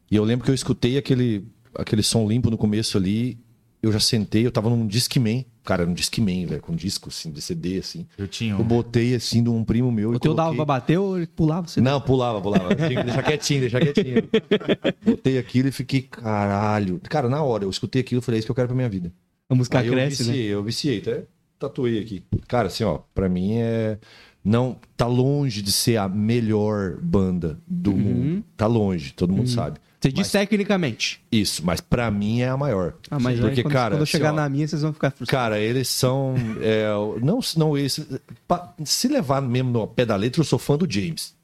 [0.09, 1.45] E eu lembro que eu escutei aquele,
[1.75, 3.37] aquele som limpo no começo ali.
[3.81, 5.45] Eu já sentei, eu tava num Discman.
[5.63, 8.07] Cara, num Discman, velho, com disco, assim, de CD, assim.
[8.17, 8.63] Eu tinha Eu um.
[8.63, 10.11] botei, assim, de um primo meu.
[10.11, 10.65] O e teu dava coloquei...
[10.65, 11.67] pra bater ou ele pulava?
[11.67, 12.73] Você Não, pulava, pulava.
[12.73, 14.23] Tinha que deixar quietinho, deixar quietinho.
[15.05, 16.99] Botei aquilo e fiquei, caralho.
[17.09, 18.89] Cara, na hora, eu escutei aquilo e falei, é isso que eu quero pra minha
[18.89, 19.11] vida.
[19.49, 20.33] A música Aí cresce, eu né?
[20.33, 21.23] viciei, eu viciei, até
[21.57, 22.23] tatuei aqui.
[22.47, 23.97] Cara, assim, ó, pra mim é.
[24.43, 27.97] Não, tá longe de ser a melhor banda do Uhum.
[27.97, 28.43] mundo.
[28.55, 29.79] Tá longe, todo mundo sabe.
[29.99, 31.21] Você diz tecnicamente.
[31.31, 32.93] Isso, mas pra mim é a maior.
[33.09, 35.11] Ah, mas Porque, quando, cara, quando eu assim, chegar ó, na minha, vocês vão ficar
[35.11, 35.31] frustrados.
[35.49, 36.35] Cara, eles são.
[36.61, 36.85] é,
[37.21, 38.05] não, não esse.
[38.47, 41.35] pa- Se levar mesmo no pé da letra, eu sou fã do James.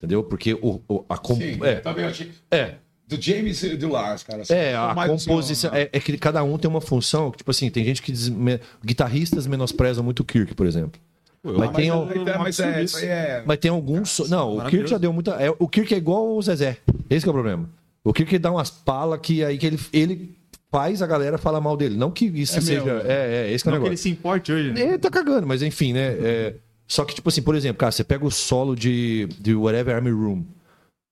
[0.00, 0.24] Entendeu?
[0.24, 1.16] Porque o, o- a.
[1.34, 2.32] Sim, é, também achei.
[2.50, 2.76] é,
[3.06, 4.42] Do James e do Lars, cara.
[4.48, 5.70] é, São a assim, composição.
[5.72, 7.30] ó, É, é que cada um tem uma função.
[7.30, 8.10] Tipo assim, tem gente que.
[8.10, 11.00] diz- me- guitarristas menosprezam muito o Kirk, por exemplo.
[11.42, 13.42] mas, tem, al- mas, é, mas é, isso aí é.
[13.44, 14.20] mas tem alguns.
[14.30, 15.32] Não, o Kirk já deu muita.
[15.32, 16.78] é, o Kirk é igual o Zezé.
[17.10, 17.68] Esse que é o problema.
[18.02, 20.34] O Kirk dá umas palas que aí que ele, ele
[20.70, 21.96] faz a galera falar mal dele.
[21.96, 22.82] Não que isso É seja.
[22.84, 22.98] meu.
[23.00, 23.88] É, é, esse que é o Não que negócio.
[23.90, 24.80] ele se importe hoje, né?
[24.80, 26.16] Ele tá cagando, mas enfim, né?
[26.20, 26.54] É,
[26.88, 30.10] só que, tipo assim, por exemplo, cara, você pega o solo de, de Whatever Army
[30.10, 30.42] Room.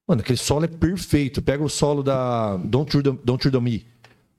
[0.09, 1.41] Mano, aquele solo é perfeito.
[1.43, 3.85] Pega o solo da Don't on- Don't Me.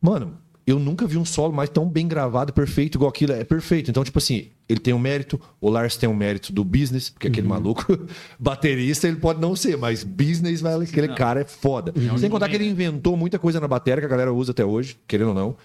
[0.02, 0.38] Mano,
[0.68, 3.34] eu nunca vi um solo mais tão bem gravado, perfeito, igual aquilo.
[3.34, 3.90] É perfeito.
[3.90, 7.28] Então, tipo assim, ele tem um mérito, o Lars tem um mérito do business, porque
[7.28, 7.86] aquele maluco
[8.40, 11.94] baterista ele pode não ser, mas business, aquele cara é foda.
[12.18, 14.98] Sem contar que ele inventou muita coisa na bateria que a galera usa até hoje,
[15.08, 15.56] querendo ou não.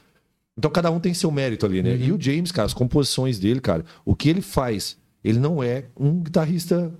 [0.57, 1.97] Então cada um tem seu mérito ali, né?
[1.97, 5.85] E o James, cara, as composições dele, cara, o que ele faz, ele não é
[5.99, 6.93] um guitarrista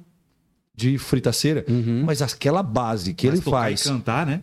[0.79, 1.65] de fritaceira,
[2.05, 4.43] mas aquela base que Mas ele faz, cantar, né?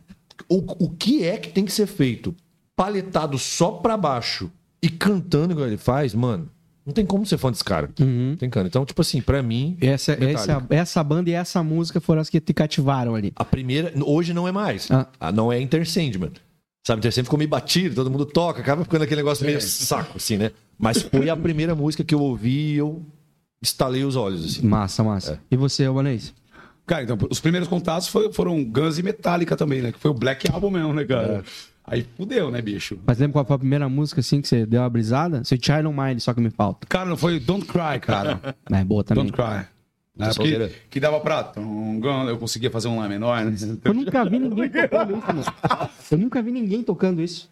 [0.50, 2.36] o, o que é que tem que ser feito?
[2.76, 6.50] Paletado só pra baixo e cantando igual ele faz, mano,
[6.86, 7.90] não tem como ser fã desse cara.
[7.98, 8.68] Não tem cara.
[8.68, 12.42] Então, tipo assim, pra mim, Essa, essa, essa banda e essa música foram as que
[12.42, 13.32] te cativaram ali.
[13.34, 14.92] a primeira, hoje não é mais.
[14.92, 15.08] Ah.
[15.18, 16.32] Ah, não é Sandman.
[16.86, 20.36] Sabe, Sandman ficou meio batido, todo mundo toca, acaba ficando aquele negócio meio saco, assim,
[20.36, 20.52] né?
[20.78, 23.02] Mas foi a primeira música que eu ouvi e eu
[23.62, 24.68] estalei os olhos, assim.
[24.68, 25.40] Massa, massa.
[25.50, 26.34] E você, Albanês?
[26.86, 29.92] Cara, então, os primeiros contatos foi- foram Guns e Metallica também, né?
[29.92, 31.44] Que foi o Black Album mesmo, né, cara?
[31.88, 32.98] Aí fudeu, né, bicho?
[33.06, 35.44] Mas lembra qual foi a primeira música assim que você deu uma brisada?
[35.44, 36.86] Você Child Mind, só que me falta.
[36.88, 38.40] Cara, não foi Don't Cry, cara.
[38.70, 39.26] Mas é boa também.
[39.26, 39.66] Don't Cry.
[40.18, 40.68] Época solteira?
[40.70, 41.52] que, que dava pra.
[42.30, 43.54] Eu conseguia fazer um lá menor, né?
[43.84, 45.44] Eu nunca vi ninguém tocando isso, mano.
[46.12, 47.50] Eu nunca vi ninguém tocando isso.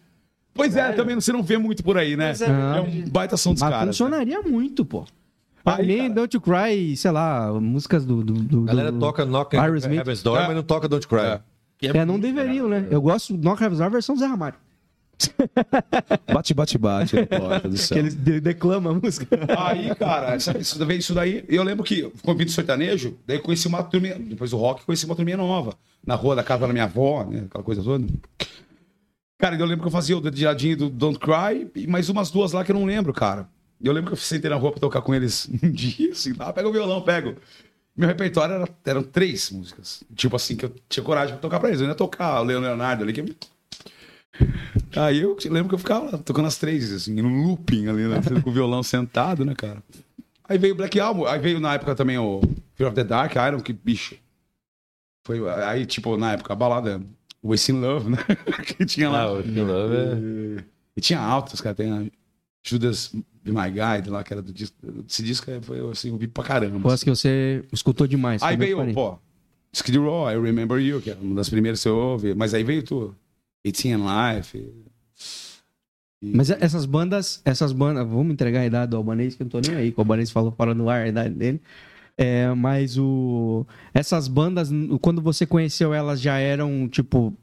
[0.54, 2.32] Pois é, também você não vê muito por aí, né?
[2.32, 2.78] é.
[2.78, 3.86] É um baita som dos Mas caras.
[3.86, 3.92] né?
[3.92, 5.04] funcionaria muito, pô.
[5.64, 6.10] Pra Aí, mim, cara.
[6.14, 8.22] Don't You Cry, sei lá, músicas do.
[8.22, 9.54] do, do A galera do- toca Knock.
[9.56, 10.46] Heaven's Door, É.
[10.46, 11.18] mas não toca Don't Cry.
[11.20, 11.40] É.
[11.82, 12.86] É, não deveriam, né?
[12.90, 14.54] Eu gosto do Knock Heaven's Door versão Zé Ramalho.
[16.32, 17.16] Bate, bate, bate.
[17.92, 19.38] Que eles de- declamam a música.
[19.56, 21.44] Aí, cara, isso daí, isso daí.
[21.48, 24.16] Eu lembro que, quando vim do sertanejo, daí eu conheci uma turminha.
[24.18, 25.74] Depois do rock, conheci uma turminha nova.
[26.06, 27.44] Na rua da casa da minha avó, né?
[27.46, 28.04] Aquela coisa toda.
[29.38, 32.52] Cara, eu lembro que eu fazia o dedilhadinho do Don't Cry e mais umas duas
[32.52, 33.48] lá que eu não lembro, cara.
[33.82, 36.52] Eu lembro que eu sentei na rua pra tocar com eles um dia, assim, ah,
[36.52, 37.36] pega o violão, pego.
[37.96, 40.02] Meu repertório era, eram três músicas.
[40.14, 41.80] Tipo assim, que eu tinha coragem pra tocar pra eles.
[41.80, 43.12] Eu ia tocar o Leon Leonardo ali.
[43.12, 43.36] Que...
[44.98, 48.20] Aí eu lembro que eu ficava lá, tocando as três, assim, no looping ali, né?
[48.42, 49.82] Com o violão sentado, né, cara?
[50.48, 52.42] Aí veio o Black Album, aí veio na época também o
[52.74, 54.16] Fear of the Dark, Iron, que bicho.
[55.26, 57.00] Foi, aí, tipo, na época, a balada
[57.42, 58.18] Wasting Love, né?
[58.66, 59.24] que tinha lá.
[59.24, 60.64] Ah, Feel Love é...
[60.96, 61.74] E tinha altas, cara.
[61.74, 62.04] Tem a
[62.62, 63.14] Judas
[63.44, 64.74] Be My Guide lá, que era do disco.
[65.08, 66.80] Esse disco é, foi, assim, eu vi pra caramba.
[66.80, 68.42] Pô, que você escutou demais.
[68.42, 69.18] Aí eu veio, pô,
[69.72, 72.34] Skid Row, I Remember You, que é uma das primeiras que você ouve.
[72.34, 73.14] Mas aí veio tu,
[73.64, 74.56] 18 and Life.
[76.22, 79.50] E- Mas essas bandas, essas bandas, vamos entregar a idade do Albanês, que eu não
[79.50, 81.60] tô nem aí, que o Albanês falou para no ar a idade dele.
[82.16, 84.70] É, mas o essas bandas,
[85.00, 87.36] quando você conheceu elas já eram tipo,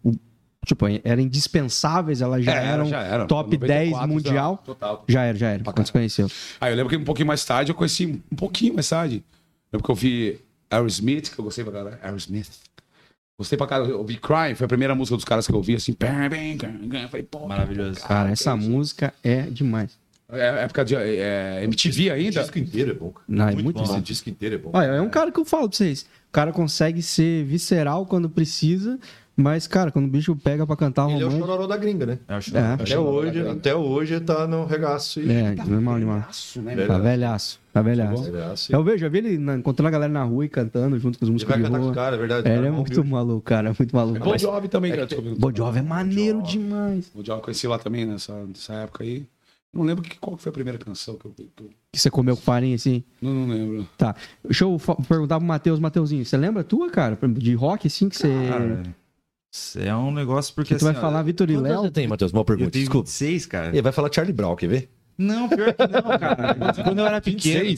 [0.65, 3.25] tipo, eram indispensáveis, elas já É, eram já era.
[3.25, 4.61] top 10 mundial.
[4.65, 5.03] Total.
[5.07, 6.27] Já era, já era, quando você conheceu.
[6.59, 9.23] Aí eu lembro que um pouquinho mais tarde eu conheci um pouquinho mais tarde.
[9.73, 10.39] Lembro que eu vi
[10.69, 11.97] Aerosmith, que eu gostei pra caralho.
[12.03, 12.49] Aerosmith.
[13.39, 13.89] Gostei pra caralho.
[13.91, 15.95] Eu ouvi Crying, foi a primeira música dos caras que eu ouvi, assim.
[15.99, 16.29] bam.
[17.09, 17.47] Falei, pô.
[17.47, 17.99] Maravilhoso.
[18.01, 19.99] Cara, essa música é demais.
[20.33, 22.41] É época de é, MTV O ainda.
[22.41, 23.25] disco inteiro é bom, cara.
[23.27, 23.83] Não, é muito bom.
[23.85, 23.93] bom.
[23.95, 24.69] Esse disco inteiro é bom.
[24.73, 26.03] Olha, é um cara que eu falo pra vocês.
[26.29, 28.97] O cara consegue ser visceral quando precisa,
[29.35, 32.19] mas, cara, quando o bicho pega pra cantar Ele é o chororó da gringa, né?
[32.27, 32.73] Acho É.
[32.73, 35.19] Até hoje, até hoje tá no regaço.
[35.19, 35.31] E...
[35.31, 36.23] É, normal, animal.
[36.57, 36.85] Né?
[36.85, 38.23] Tá velhaço, tá velhaço.
[38.23, 38.73] Regaço.
[38.75, 41.25] Eu vejo, eu vi ele na- encontrando a galera na rua e cantando junto com
[41.25, 42.47] os Ele músicos vai de cantar com os caras, é verdade.
[42.47, 43.03] É, ele cara é bom, muito viu?
[43.11, 44.19] maluco, cara, muito maluco.
[44.19, 45.05] Bon Jovi também, cara.
[45.07, 45.35] descobriu.
[45.37, 47.09] Bon Jovi é maneiro demais.
[47.15, 49.25] Bon Jovi eu conheci lá também nessa, nessa época aí.
[49.73, 51.31] Não lembro que, qual que foi a primeira canção que eu.
[51.31, 53.03] que eu- Que você comeu com farinha assim.
[53.21, 53.87] não, não lembro.
[53.97, 54.13] Tá.
[54.43, 54.77] Deixa eu
[55.07, 57.17] perguntar pro Matheus, Mateuzinho, você lembra a tua, cara?
[57.29, 58.27] De rock, assim, que você.
[58.49, 58.83] Cara,
[59.79, 61.81] é um negócio porque que tu vai assim, ó, falar Vitor e Léo?
[61.81, 62.31] você tem, Matheus?
[62.31, 63.07] Uma Eu pergunta, tenho desculpa.
[63.07, 63.67] 26, cara.
[63.69, 64.89] Ele vai falar Charlie Brown, quer ver?
[65.17, 66.55] Não, pior que não, cara.
[66.83, 67.75] Quando eu era pequeno.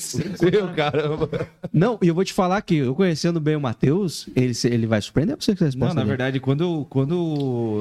[0.51, 1.29] Meu caramba.
[1.73, 5.01] Não, e eu vou te falar que eu conhecendo bem o Matheus, ele, ele vai
[5.01, 5.93] surpreender pra você com essa Não, resposta.
[5.95, 6.09] na dele.
[6.09, 7.13] verdade, quando eu, quando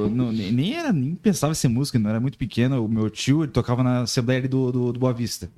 [0.05, 2.85] eu não, nem era, nem pensava em ser música, não era muito pequeno.
[2.85, 5.49] O meu tio, ele tocava na Assembleia do, do, do Boa Vista.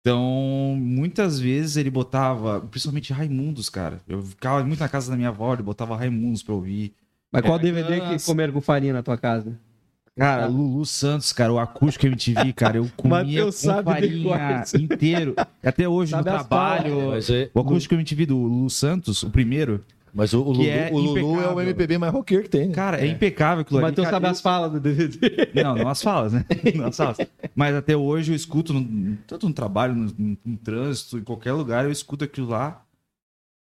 [0.00, 4.00] Então, muitas vezes ele botava, principalmente Raimundos, cara.
[4.08, 6.92] Eu ficava muito na casa da minha avó, ele botava Raimundos pra ouvir.
[7.32, 8.26] Mas qual É, DVD que nossa.
[8.26, 9.58] comeram com farinha na tua casa?
[10.14, 15.34] Cara, Lulu Santos, cara, o acústico MTV, cara, eu comia com sabe farinha inteiro.
[15.64, 17.08] Até hoje Sabe no trabalho.
[17.12, 20.68] Mas, é- O acústico MTV do Lulu Santos, o primeiro, mas o, o Que Lulu,
[20.68, 21.60] é o Lulu é o.
[21.62, 22.68] MPB mais roqueiro que tem.
[22.68, 22.74] né?
[22.74, 23.90] cara, é, impecável aquilo O ali.
[23.92, 25.18] Matheus cara, sabe eu- as falas do DVD.
[25.54, 26.44] Não, não as falas, né?
[26.76, 27.16] Não as falas.
[27.54, 31.52] Mas até hoje eu escuto, no- tanto no trabalho, no, no- no trânsito, em qualquer
[31.54, 32.84] lugar, eu escuto aquilo lá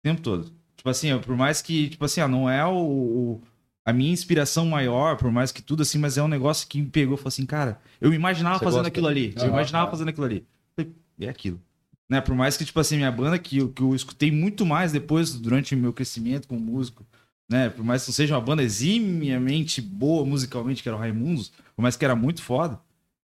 [0.01, 0.51] o tempo todo.
[0.83, 3.43] Tipo assim, por mais que, tipo assim, ó, não é o, o-
[3.85, 6.89] a minha inspiração maior, por mais que tudo assim, mas é um negócio que me
[6.91, 8.89] pegou, falou assim, cara, eu me imaginava Você fazendo gosta?
[8.89, 9.33] aquilo ali.
[9.37, 9.91] Eu Ah, imaginava tá.
[9.93, 10.45] fazendo aquilo ali.
[10.75, 11.61] Falei, É aquilo.
[12.11, 12.21] Né?
[12.21, 15.35] Por mais que, tipo assim, minha banda, que, eu- que eu escutei muito mais depois,
[15.35, 17.07] durante o meu crescimento como músico,
[17.49, 17.71] né?
[17.71, 21.83] Por mais que não seja uma banda eximiamente boa musicalmente, que era o Raimundos, por
[21.83, 22.81] mais que era muito foda,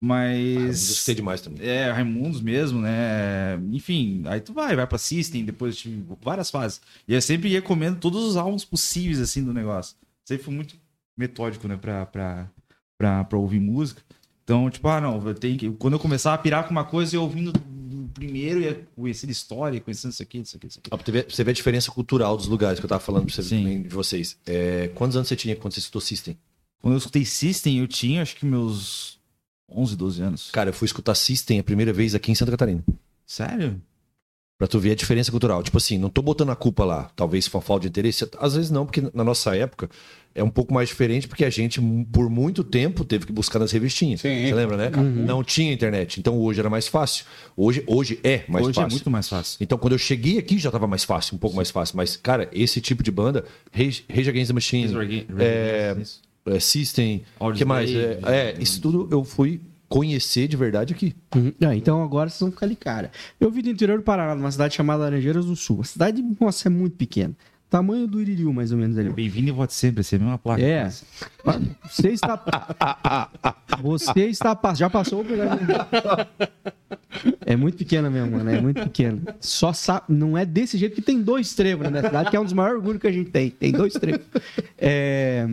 [0.01, 0.88] mas...
[0.88, 1.66] Gostei demais também.
[1.66, 3.59] É, Raimundos mesmo, né?
[3.72, 6.80] Enfim, aí tu vai, vai pra System, depois tive várias fases.
[7.07, 9.96] E eu sempre ia comendo todos os álbuns possíveis, assim, do negócio.
[10.24, 10.76] Sempre fui muito
[11.16, 12.49] metódico, né, pra, pra,
[12.96, 14.01] pra, pra ouvir música.
[14.44, 15.70] Então, tipo, ah, não, eu tenho que...
[15.72, 19.80] Quando eu começava a pirar com uma coisa, eu ouvindo do primeiro, ia conhecendo história,
[19.80, 20.88] conhecendo isso aqui, isso aqui, isso aqui.
[20.90, 23.26] Pra você ver- pra você ver a diferença cultural dos lugares que eu tava falando
[23.26, 24.38] pra você, de vocês.
[24.46, 26.38] É, quantos anos você tinha quando você escutou System?
[26.80, 29.18] Quando eu escutei System, eu tinha, acho que meus
[29.71, 30.51] 11, 12 anos.
[30.51, 32.83] Cara, eu fui escutar System a primeira vez aqui em Santa Catarina.
[33.27, 33.81] Sério?
[34.57, 35.62] Pra tu ver a diferença cultural.
[35.62, 37.11] Tipo assim, não tô botando a culpa lá.
[37.14, 38.29] Talvez foi falta de interesse.
[38.41, 39.89] Às vezes não, porque na nossa época
[40.35, 41.81] é um pouco mais diferente, porque a gente,
[42.12, 44.21] por muito tempo, teve que buscar nas revistinhas.
[44.21, 44.47] Sim.
[44.49, 44.91] Você lembra, né?
[44.91, 46.19] Não tinha internet.
[46.19, 47.25] Então hoje era mais fácil.
[47.57, 48.89] Hoje, hoje é mais Hoje fácil.
[48.89, 49.59] é muito mais fácil.
[49.61, 51.97] Então, quando eu cheguei aqui, já tava mais fácil, um pouco mais fácil.
[51.97, 54.93] Mas, cara, esse tipo de banda, Rage, Rage Against the Machine,
[55.39, 55.97] é,
[56.55, 57.90] é, System, o que mais?
[57.90, 61.14] É, é, isso tudo eu fui conhecer de verdade aqui.
[61.34, 61.53] Uhum.
[61.62, 63.11] Ah, então agora vocês vão ficar ali, cara.
[63.40, 65.80] Eu vim do interior do Paraná, numa cidade chamada Laranjeiras do Sul.
[65.80, 67.34] A cidade, nossa, é muito pequena.
[67.70, 69.11] Tamanho do Iririu, mais ou menos ali.
[69.11, 70.62] Bem-vindo e volte sempre, essa é a mesma placa.
[70.62, 70.90] É.
[71.84, 73.28] Você está.
[73.82, 74.59] Você está.
[74.74, 75.22] Já passou.
[77.44, 78.49] É muito pequena mesmo, mano.
[78.49, 79.20] É muito pequena.
[79.38, 80.07] Só sabe.
[80.09, 82.78] Não é desse jeito que tem dois trevos na cidade, que é um dos maiores
[82.78, 83.51] orgulhos que a gente tem.
[83.51, 84.26] Tem dois trevos.
[84.78, 85.46] É,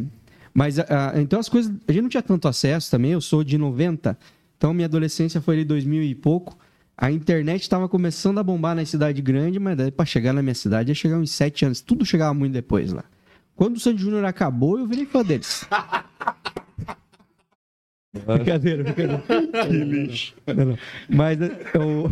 [0.55, 1.75] Mas ah, então as coisas.
[1.85, 3.11] A gente não tinha tanto acesso também.
[3.11, 4.17] Eu sou de 90.
[4.57, 6.57] Então minha adolescência foi ali 2000 e pouco.
[6.97, 10.55] A internet estava começando a bombar na cidade grande, mas daí para chegar na minha
[10.55, 11.81] cidade ia chegar uns 7 anos.
[11.81, 13.03] Tudo chegava muito depois lá.
[13.53, 15.67] Quando o Sandy Júnior acabou, eu virei fã deles.
[18.25, 19.23] brincadeira, brincadeira.
[19.67, 20.35] Que lixo.
[20.47, 20.77] Não, não.
[21.09, 21.37] Mas
[21.73, 22.09] eu.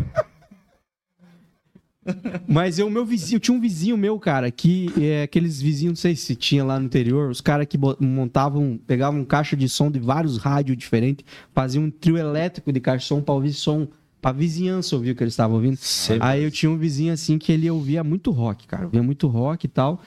[2.48, 5.96] Mas eu, meu vizinho, eu tinha um vizinho meu, cara, que é aqueles vizinhos, não
[5.96, 10.00] sei se tinha lá no interior, os caras que montavam, pegavam caixa de som de
[10.00, 13.88] vários rádios diferentes, faziam um trio elétrico de caixa de som pra ouvir som
[14.24, 15.78] a vizinhança ouvir o que eles estavam ouvindo.
[16.22, 18.86] Aí eu tinha um vizinho assim que ele ouvia muito rock, cara.
[18.86, 20.02] Ouvia muito rock e tal.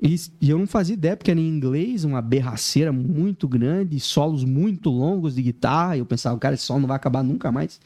[0.00, 4.44] E, e eu não fazia ideia, porque era em inglês, uma berraceira muito grande, solos
[4.44, 5.96] muito longos de guitarra.
[5.96, 7.80] E eu pensava, cara, esse solo não vai acabar nunca mais.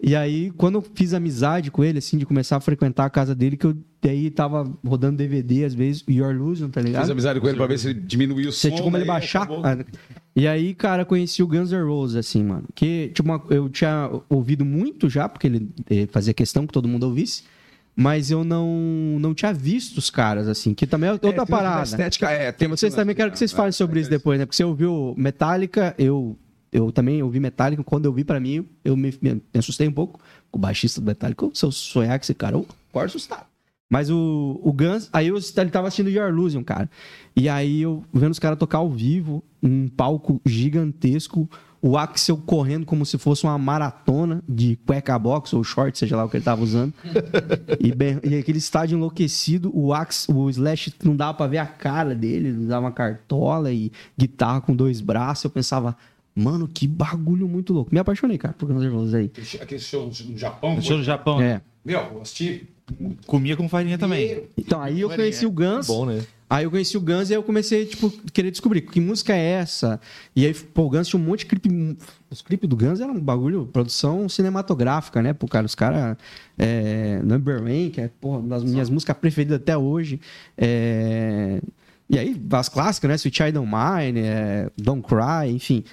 [0.00, 3.34] E aí, quando eu fiz amizade com ele, assim, de começar a frequentar a casa
[3.34, 7.02] dele, que eu daí tava rodando DVD, às vezes, Your Illusion, tá ligado?
[7.02, 8.60] Fiz amizade com ele pra ver se ele diminuiu o som.
[8.60, 9.42] Você tinha como ele daí baixar?
[9.42, 9.62] acabou.
[9.66, 9.76] Ah,
[10.36, 12.62] E aí, cara, conheci o Guns N' Roses, assim, mano.
[12.76, 15.68] Que, tipo, uma- eu tinha ouvido muito já, porque ele
[16.12, 17.42] fazia questão que todo mundo ouvisse.
[17.96, 18.68] Mas eu não,
[19.18, 21.82] não tinha visto os caras, assim, que também é outra É, tem uma parada.
[21.82, 22.52] estética, é.
[22.52, 24.46] Tem, vocês também quero que vocês falem sobre isso depois, né?
[24.46, 26.38] Porque você ouviu Metallica, eu,
[26.72, 27.82] eu também ouvi Metallica.
[27.82, 30.20] Quando eu vi pra mim, eu me, me assustei um pouco.
[30.52, 33.46] O baixista do Metallica, se eu sonhar com esse cara, eu acordo assustado.
[33.90, 36.90] Mas o, o Guns, aí eu ele tava assistindo Your Illusion, cara.
[37.34, 41.48] E aí eu vendo os caras tocar ao vivo, um palco gigantesco,
[41.80, 46.24] o Axel correndo como se fosse uma maratona de cueca box ou short, seja lá
[46.24, 46.92] o que ele tava usando.
[47.80, 51.66] e, bem- e aquele estádio enlouquecido, o Ax, o Slash não dava pra ver a
[51.66, 55.44] cara dele, ele usava uma cartola e guitarra com dois braços.
[55.44, 55.96] Eu pensava,
[56.38, 57.92] mano, que bagulho muito louco.
[57.92, 59.32] Me apaixonei, cara, por Guns N' Roses aí.
[59.60, 60.76] Aquele show no Japão.
[60.76, 61.40] No show do Japão.
[61.40, 61.60] É.
[61.84, 62.68] Meu, eu assisti.
[63.26, 64.44] Comia com farinha também.
[64.56, 65.86] Então, aí eu conheci o Guns.
[65.86, 66.22] Bom, né?
[66.50, 69.50] Aí eu conheci o Guns e aí eu comecei, tipo, querer descobrir que música é
[69.50, 70.00] essa.
[70.34, 71.98] E aí, pô, o Guns tinha um monte de clipe.
[72.30, 75.34] Os clipes do Guns eram um bagulho, produção cinematográfica, né?
[75.34, 76.16] Pô, cara, os caras.
[76.56, 80.18] É, Number Rain, que é, porra, uma das minhas músicas preferidas até hoje.
[80.56, 81.60] É,
[82.08, 83.14] e aí, as clássicas, né?
[83.16, 85.84] Sweet Child Don't Mine, é, Don't Cry, enfim.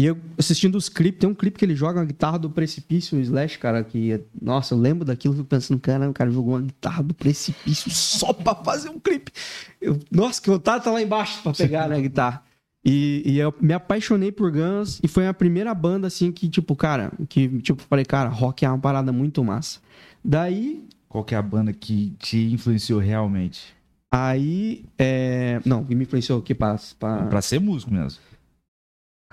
[0.00, 3.18] E eu assistindo os clipes, tem um clipe que ele joga uma guitarra do precipício,
[3.18, 6.54] o Slash, cara, que, é- nossa, eu lembro daquilo, fico pensando, cara, o cara jogou
[6.54, 9.30] uma guitarra do precipício só pra fazer um clipe.
[9.78, 12.42] Eu- nossa, que vontade tá lá embaixo pra pegar, né, a guitarra.
[12.82, 16.74] E, e eu me apaixonei por Guns e foi a primeira banda, assim, que, tipo,
[16.74, 19.80] cara, que, tipo, falei, cara, rock é uma parada muito massa.
[20.24, 23.74] Daí, Qual que é a banda que te influenciou realmente?
[24.10, 25.60] aí, é...
[25.64, 26.76] não, que me influenciou aqui pra...
[26.98, 27.26] pra...
[27.26, 28.18] Pra ser músico mesmo.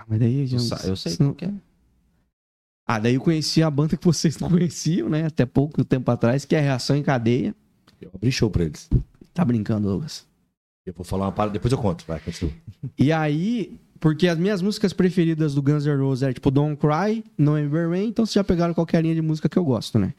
[0.08, 0.56] Mas daí já...
[0.84, 1.52] Eu sei não quer.
[2.86, 5.26] Ah, daí eu conheci a banda que vocês não conheciam, né?
[5.26, 7.54] Até pouco tempo atrás, que é a Reação em Cadeia.
[8.00, 8.88] Eu abri show pra eles.
[9.34, 10.26] Tá brincando, Douglas.
[10.86, 12.04] Eu vou falar uma parada, depois eu conto.
[12.08, 12.52] Vai, continua.
[12.98, 17.22] E aí, porque as minhas músicas preferidas do Guns N' Roses eram tipo Don't Cry,
[17.36, 20.14] November Rain, então vocês já pegaram qualquer linha de música que eu gosto, né?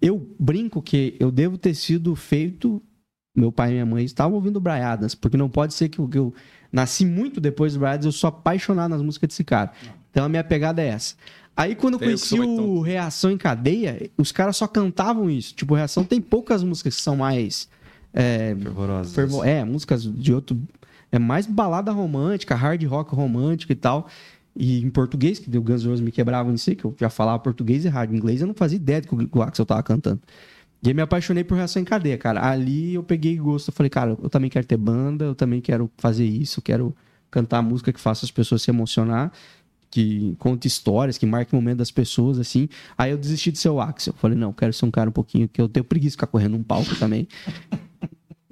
[0.00, 2.80] Eu brinco que eu devo ter sido feito.
[3.36, 6.18] Meu pai e minha mãe estavam ouvindo Braiadas, porque não pode ser que eu, que
[6.18, 6.32] eu
[6.74, 9.70] nasci muito depois do Braiadas, eu sou apaixonado nas músicas desse cara.
[10.10, 11.14] Então a minha pegada é essa.
[11.56, 15.54] Aí quando eu eu conheci mais o Reação em Cadeia, os caras só cantavam isso.
[15.54, 17.68] Tipo, Reação tem poucas músicas que são mais.
[18.12, 19.14] é, Fervorosa.
[19.14, 20.60] Fervo- É, músicas de outro.
[21.12, 24.08] É mais balada romântica, hard rock romântico e tal.
[24.56, 27.08] E em português, que o Guns N' Roses me quebrava nisso aí, que eu já
[27.10, 28.12] falava português errado.
[28.12, 30.20] Em inglês eu não fazia ideia do que o- que o Axel tava cantando.
[30.84, 32.46] E aí me apaixonei por Reação em Cadeia, cara.
[32.46, 33.68] Ali eu peguei gosto.
[33.68, 36.94] Eu falei, cara, eu também quero ter banda, eu também quero fazer isso, eu quero
[37.30, 39.32] cantar música que faça as pessoas se emocionar,
[39.90, 42.68] que conte histórias, que marque o momento das pessoas, assim.
[42.98, 44.12] Aí eu desisti de ser o Axel.
[44.18, 46.52] Falei, não, quero ser um cara um pouquinho, que eu tenho preguiça de ficar correndo
[46.52, 47.26] num palco também.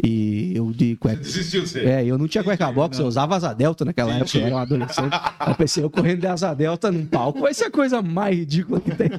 [0.02, 1.20] E eu de cueca.
[1.22, 1.86] Desistiu de ser.
[1.86, 4.58] É, eu não tinha cueca box, eu usava asa delta naquela época, eu era um
[4.58, 5.16] adolescente.
[5.46, 8.80] Eu pensei, eu correndo de asa delta num palco, vai ser a coisa mais ridícula
[8.80, 9.10] que tem.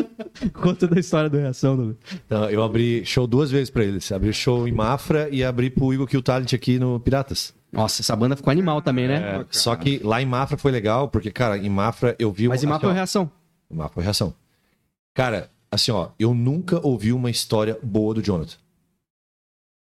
[0.54, 1.96] Conta da história do reação, Douglas.
[2.26, 4.10] Então, eu abri show duas vezes pra eles.
[4.10, 7.52] Abri show em Mafra e abri pro Igor Kill Talent aqui no Piratas.
[7.70, 9.40] Nossa, essa banda ficou animal também, né?
[9.40, 12.48] É, só que lá em Mafra foi legal, porque, cara, em Mafra eu vi...
[12.48, 13.30] Mas em assim, mapa ó, é reação.
[13.70, 14.34] Em Mafra foi reação.
[15.14, 18.56] Cara, assim, ó, eu nunca ouvi uma história boa do Jonathan.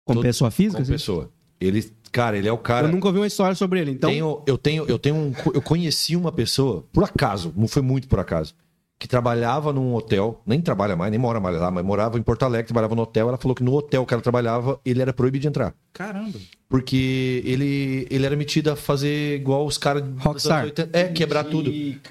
[0.04, 0.74] Com Todo- pessoa física?
[0.74, 0.92] Como assim?
[0.92, 1.30] pessoa.
[1.60, 2.88] Ele, cara, ele é o cara...
[2.88, 4.10] Eu nunca ouvi uma história sobre ele, então.
[4.10, 8.08] Tenho- eu tenho, eu tenho um, eu conheci uma pessoa, por acaso, não foi muito
[8.08, 8.52] por acaso,
[8.98, 12.44] que trabalhava num hotel, nem trabalha mais, nem mora mais lá, mas morava em Porto
[12.44, 13.28] Alegre, trabalhava no hotel.
[13.28, 15.74] Ela falou que no hotel que ela trabalhava, ele era proibido de entrar.
[15.92, 16.38] Caramba.
[16.68, 20.58] Porque ele, ele era metido a fazer igual os caras dos Rockstar.
[20.60, 20.98] anos 80.
[20.98, 21.70] É, quebrar tudo.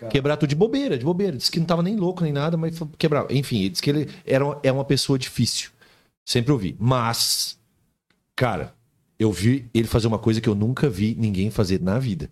[0.10, 1.36] Quebrar tudo de bobeira, de bobeira.
[1.38, 3.28] Disse que não tava nem louco nem nada, mas quebrava.
[3.34, 5.72] Enfim, ele disse que ele era, é uma pessoa difícil.
[6.26, 6.76] Sempre ouvi.
[6.78, 7.58] Mas,
[8.36, 8.76] cara,
[9.20, 12.32] eu vi ele fazer uma coisa que eu nunca vi ninguém fazer na vida.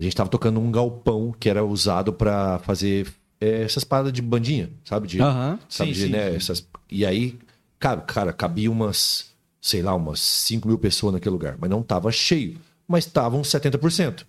[0.00, 3.06] A gente tava tocando um galpão que era usado pra fazer
[3.40, 5.06] é, essas paradas de bandinha, sabe?
[5.06, 5.58] De, Aham.
[5.68, 5.94] sabe?
[5.94, 6.36] Sim, de, sim, né, sim.
[6.36, 6.68] Essas...
[6.90, 7.38] E aí,
[7.78, 11.56] cara, cara, cabia umas, sei lá, umas 5 mil pessoas naquele lugar.
[11.60, 12.58] Mas não tava cheio.
[12.88, 14.26] Mas estavam 70%.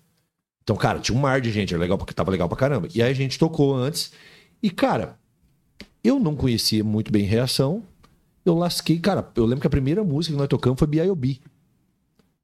[0.62, 2.88] Então, cara, tinha um mar de gente, era legal porque tava legal pra caramba.
[2.94, 4.12] E aí a gente tocou antes.
[4.62, 5.18] E, cara,
[6.02, 7.82] eu não conhecia muito bem reação.
[8.46, 9.28] Eu lasquei, cara.
[9.34, 11.38] Eu lembro que a primeira música que nós tocamos foi B.I.O.B.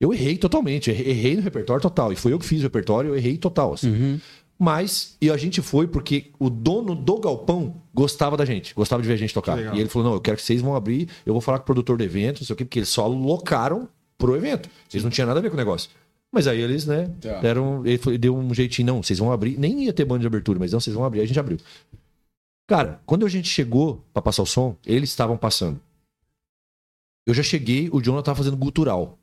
[0.00, 2.12] Eu errei totalmente, errei no repertório total.
[2.12, 3.74] E foi eu que fiz o repertório, eu errei total.
[3.74, 3.88] Assim.
[3.90, 4.20] Uhum.
[4.58, 9.06] Mas, e a gente foi porque o dono do galpão gostava da gente, gostava de
[9.08, 9.54] ver a gente tocar.
[9.54, 9.74] legal.
[9.76, 11.66] E ele falou: não, eu quero que vocês vão abrir, eu vou falar com o
[11.66, 13.88] produtor do evento, não sei o quê, porque eles só locaram
[14.18, 14.68] pro evento.
[14.92, 15.88] Eles não tinham nada a ver com o negócio.
[16.32, 17.40] Mas aí eles, né, Tá.
[17.40, 19.56] deram, ele foi- deu um jeitinho, não, vocês vão abrir.
[19.58, 21.20] Nem ia ter banda de abertura, mas não, vocês vão abrir.
[21.20, 21.58] Aí a gente abriu.
[22.68, 25.78] Cara, quando a gente chegou pra passar o som, eles estavam passando.
[27.26, 29.18] Eu já cheguei, o Jonathan tava fazendo gutural.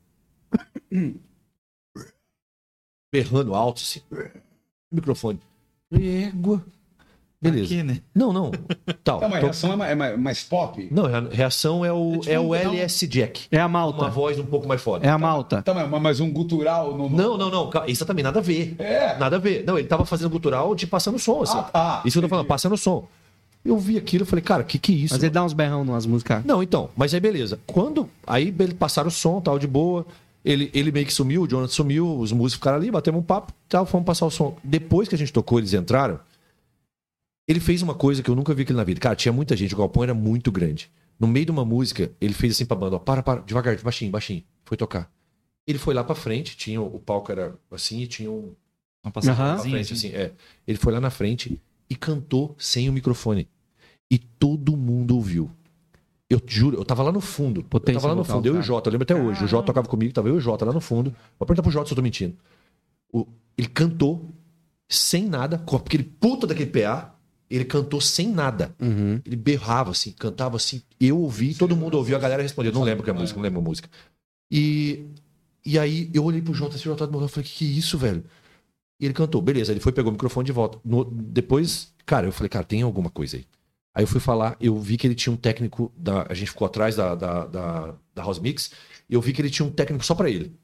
[3.12, 4.00] Berrando alto, assim.
[4.92, 5.40] Microfone.
[5.92, 6.64] Égua.
[7.42, 7.64] Beleza.
[7.74, 8.00] Aqui, né?
[8.14, 8.50] Não, não.
[9.02, 9.18] Tal.
[9.18, 10.88] Tá, mas a Tô- reação é mais, é mais- mais pop?
[10.92, 12.54] Não, a reação é o, tipo é um o.
[12.54, 13.46] LS Jack.
[13.50, 14.08] É a Uma malta.
[14.10, 15.06] voz um pouco mais foda.
[15.06, 15.62] É a malta.
[15.62, 17.08] Tá, mas, mas um gutural no.
[17.08, 17.70] no- Não, não, não.
[17.86, 18.76] Isso também nada a ver.
[18.78, 19.16] É.
[19.18, 19.64] Nada a ver.
[19.64, 21.58] Não, ele tava fazendo gutural de passando som, assim.
[21.58, 22.02] Ah, tá.
[22.04, 23.08] Isso que eu tô falando, passando som.
[23.64, 25.14] Eu vi aquilo e falei, cara, que que é isso?
[25.14, 26.44] Mas ele dá uns berrão numas músicas.
[26.44, 27.60] Não, então, mas aí beleza.
[27.66, 28.08] Quando.
[28.26, 30.06] Aí eles passaram o som, tal, de boa.
[30.42, 33.52] Ele, ele meio que sumiu, o Jonathan sumiu, os músicos ficaram ali, batemos um papo,
[33.68, 34.56] tal, fomos passar o som.
[34.64, 36.18] Depois que a gente tocou, eles entraram.
[37.46, 38.98] Ele fez uma coisa que eu nunca vi aquilo na vida.
[39.00, 40.90] Cara, tinha muita gente, o galpão era muito grande.
[41.18, 44.10] No meio de uma música, ele fez assim pra banda, ó, para, para, devagar, baixinho,
[44.10, 44.42] baixinho.
[44.64, 45.10] Foi tocar.
[45.66, 48.54] Ele foi lá pra frente, tinha o palco era assim e tinha um
[49.04, 50.32] Uma pra passadinha, frente, assim, é.
[50.66, 51.60] Ele foi lá na frente
[51.90, 53.48] e cantou sem o microfone.
[54.10, 55.50] E todo mundo ouviu.
[56.28, 57.64] Eu juro, eu tava lá no fundo.
[57.64, 58.62] Potência eu tava lá no fundo, eu e o.
[58.62, 59.44] Jota, eu lembro até hoje.
[59.44, 61.10] O Jota tocava comigo, tava eu e o Jota lá no fundo.
[61.38, 62.36] Vou perguntar pro Jota se eu tô mentindo.
[63.12, 63.26] O-
[63.58, 64.24] ele cantou
[64.88, 67.14] sem nada, com aquele puta daquele PA,
[67.50, 68.72] ele cantou sem nada.
[68.80, 69.20] Uhum.
[69.24, 70.82] Ele berrava assim, cantava assim.
[71.00, 72.72] Eu ouvi, todo mundo ouviu, a galera respondeu.
[72.72, 73.88] Não lembro que é a música, não lembro a música.
[74.50, 75.06] E,
[75.66, 77.24] e aí eu olhei pro Jota, assim, o Jota morreu.
[77.24, 78.24] Eu falei, que que é isso, velho?
[79.00, 79.72] E ele cantou, beleza.
[79.72, 80.78] Ele foi, pegou o microfone de volta.
[80.84, 83.46] No- depois, cara, eu falei, cara, tem alguma coisa aí.
[83.94, 86.66] Aí eu fui falar, eu vi que ele tinha um técnico, da, a gente ficou
[86.66, 88.70] atrás da, da, da, da House Mix,
[89.08, 90.54] e eu vi que ele tinha um técnico só pra ele,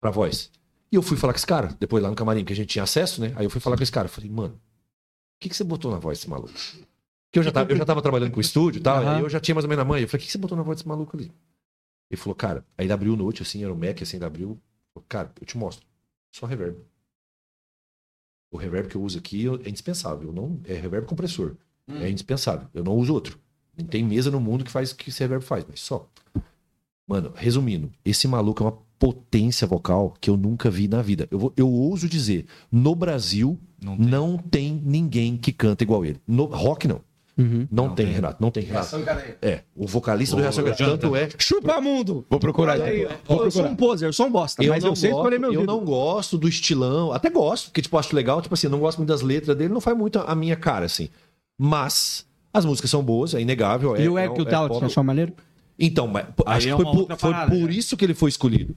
[0.00, 0.50] pra voz.
[0.90, 2.84] E eu fui falar com esse cara, depois lá no camarim, que a gente tinha
[2.84, 3.34] acesso, né?
[3.36, 4.58] Aí eu fui falar com esse cara, eu falei, mano, o
[5.40, 6.52] que, que você botou na voz desse maluco?
[6.52, 9.16] Porque eu já tava, eu já tava trabalhando com o estúdio e tal, Aham.
[9.16, 10.00] aí eu já tinha mais ou menos na mãe.
[10.00, 11.30] Eu falei, o que, que você botou na voz desse maluco ali?
[12.10, 14.58] Ele falou, cara, aí ele abriu o note, assim, era o Mac, assim, ele abriu.
[14.94, 15.86] Falou, cara, eu te mostro.
[16.34, 16.78] Só reverb.
[18.50, 20.28] O reverb que eu uso aqui é indispensável.
[20.28, 21.54] Eu não, é reverb compressor.
[21.88, 22.68] É indispensável.
[22.74, 23.38] Eu não uso outro.
[23.76, 26.08] Não tem mesa no mundo que faz o que esse reverb faz, mas só.
[27.06, 31.26] Mano, resumindo, esse maluco é uma potência vocal que eu nunca vi na vida.
[31.30, 34.76] Eu, vou, eu ouso dizer, no Brasil Não não tem.
[34.76, 36.20] tem, ninguém que canta igual ele.
[36.26, 37.00] No rock não.
[37.38, 37.68] Uhum.
[37.70, 38.14] Não, Não tem, tem.
[38.16, 38.36] Renato.
[38.42, 38.98] Não tem, Renato.
[39.00, 39.38] Cadeia.
[39.40, 40.64] É, o vocalista do Reação.
[40.64, 40.86] Jonathan.
[40.98, 41.28] Tanto é.
[41.38, 42.26] Chupa mundo!
[42.28, 42.80] Vou procurar.
[42.80, 43.68] Aí, Vou eu sou procurar.
[43.68, 45.64] um poser, eu sou um bosta, Eu, mas não eu sei gosto, escolher meu eu
[45.64, 47.12] não gosto do estilão.
[47.12, 48.42] Até gosto, porque tipo, acho legal.
[48.42, 49.72] Tipo assim, eu não gosto muito das letras dele.
[49.72, 51.08] Não faz muito a minha cara, assim.
[51.56, 53.96] Mas as músicas são boas, é inegável.
[53.96, 54.82] E é, o é, e o é Talent, pop.
[54.82, 55.32] na sua maneira?
[55.78, 57.72] Então, mas, acho é que foi, uma por, foi parada, por né?
[57.72, 58.74] isso que ele foi escolhido.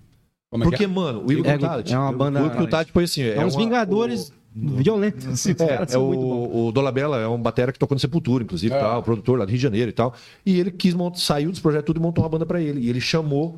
[0.51, 0.87] Como é que Porque, é?
[0.87, 3.23] mano, o Igor É, é uma banda- O Igor Talent foi assim.
[3.23, 5.25] É, uns uma- Vingadores violentos.
[5.27, 8.79] Esses É, é o, o Dolabella é um batera que tocou no Sepultura, inclusive, É.
[8.79, 10.13] tal, o produtor lá do Rio de Janeiro e tal.
[10.45, 12.81] E ele quis montar, saiu dos projetos tudo e montou uma banda pra ele.
[12.81, 13.57] E ele chamou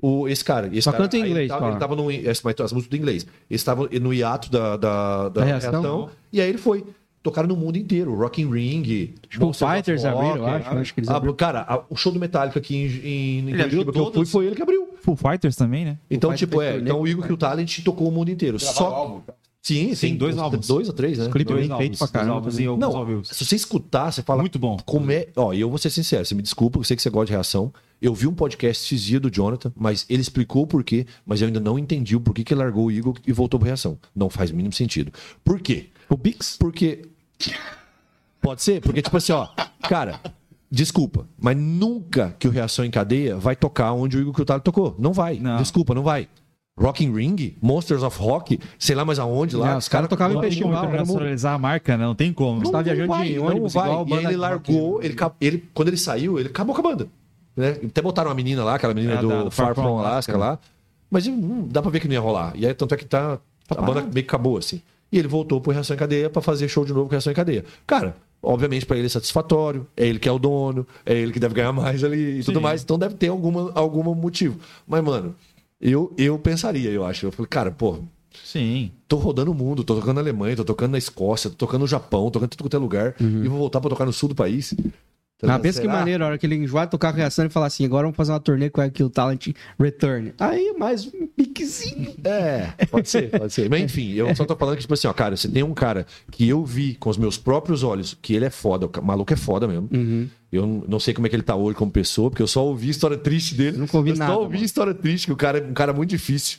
[0.00, 0.66] o, esse cara.
[0.68, 2.96] Esse Só cara, canta em inglês, Ele tava, ele tava no, mas as músicas do
[2.96, 3.22] inglês.
[3.24, 5.70] Ele estava no hiato da, da, da Da reação?
[5.72, 6.10] reação.
[6.32, 6.84] E aí ele foi.
[7.22, 8.14] Tocaram no mundo inteiro.
[8.14, 9.14] Rock in Ring.
[9.30, 10.14] Foo of Fighters Rock.
[10.14, 11.34] abriram, eu acho, acho que eles Ah, abriram.
[11.34, 14.46] Cara, a- o show do Metallica aqui em, em, em Curitiba que eu fui foi
[14.46, 14.90] ele que abriu.
[15.00, 15.96] Full Fighters também, né?
[16.10, 16.78] Então, Fighters tipo, fez é.
[16.80, 18.58] Então o Igor que o Talent tocou o mundo inteiro.
[18.60, 19.22] Só.
[19.64, 19.80] Álbum.
[19.80, 20.16] Sim, Tem sim.
[20.16, 20.66] dois álbuns.
[20.66, 21.30] Dois ou três, né?
[21.30, 24.42] Clipe Dois bem feito pra dois caramba alguns Não, se você escutar, você fala.
[24.42, 24.76] Muito bom.
[24.84, 25.28] Como é.
[25.34, 27.32] Ó, e eu vou ser sincero, você me desculpa, eu sei que você gosta de
[27.32, 27.72] reação.
[28.02, 31.46] Eu vi um podcast esses dias do Jonathan, mas ele explicou o porquê, mas eu
[31.46, 33.98] ainda não entendi o porquê que ele largou o Eagle e voltou pro reação.
[34.14, 35.10] Não faz o mínimo sentido.
[35.42, 35.86] Por quê?
[36.10, 36.58] O Bix?
[36.58, 37.06] Porque.
[38.42, 38.82] Pode ser?
[38.82, 39.48] Porque, tipo assim, ó,
[39.88, 40.20] cara,
[40.70, 44.94] desculpa, mas nunca que o Reação em Cadeia vai tocar onde o Igor Cutado tocou.
[44.98, 45.38] Não vai.
[45.38, 45.56] Não.
[45.56, 46.28] Desculpa, não vai.
[46.78, 49.74] Rock in Ring, Monsters of Rock, sei lá mais aonde lá.
[49.74, 50.84] É, os caras tocavam em Não como festival.
[50.86, 52.04] internacionalizar a marca, né?
[52.04, 52.60] Não tem como.
[52.62, 53.88] Não tá viajando vai, de não ônibus vai.
[53.90, 57.08] igual E ele largou, ele, ele, quando ele saiu, ele acabou com a banda.
[57.56, 57.76] Né?
[57.84, 60.58] Até botaram uma menina lá, aquela menina Ah, do, da- do Far From Alaska lá.
[61.08, 62.52] Mas hum, dá pra ver que não ia rolar.
[62.56, 63.38] E aí, tanto é que tá.
[63.70, 64.82] A banda meio que acabou, assim.
[65.12, 67.36] E ele voltou pro Reação em Cadeia pra fazer show de novo com Reação em
[67.36, 67.64] Cadeia.
[67.86, 71.38] Cara, obviamente pra ele é satisfatório, é ele que é o dono, é ele que
[71.38, 72.62] deve ganhar mais ali e tudo Sim.
[72.64, 72.82] mais.
[72.82, 74.58] Então deve ter alguma, algum motivo.
[74.88, 75.36] Mas, mano,
[75.84, 77.26] eu, eu pensaria, eu acho.
[77.26, 77.98] Eu falei, cara, pô,
[78.42, 78.90] Sim.
[79.06, 81.86] tô rodando o mundo, tô tocando na Alemanha, tô tocando na Escócia, tô tocando no
[81.86, 83.14] Japão, tô tocando em tudo quanto é lugar.
[83.20, 84.74] E vou voltar pra tocar no sul do país.
[85.38, 87.48] Tá Ah, pensa que maneiro, a hora que ele enjoar de tocar com reação e
[87.48, 90.32] falar assim, agora vamos fazer uma turnê com aqui o Talent Return.
[90.38, 92.14] Aí, mais um piquezinho.
[92.24, 93.68] É, pode ser, pode ser.
[93.68, 96.06] Mas enfim, eu só tô falando que, tipo assim, ó, cara, você tem um cara
[96.30, 99.36] que eu vi com os meus próprios olhos que ele é foda, o maluco é
[99.36, 99.88] foda mesmo.
[99.92, 100.28] Uhum.
[100.56, 102.88] Eu não sei como é que ele tá hoje como pessoa, porque eu só ouvi
[102.90, 103.76] história triste dele.
[103.76, 104.64] Nunca ouvi eu nada, Só ouvi mano.
[104.64, 106.58] história triste, que o cara é um cara muito difícil.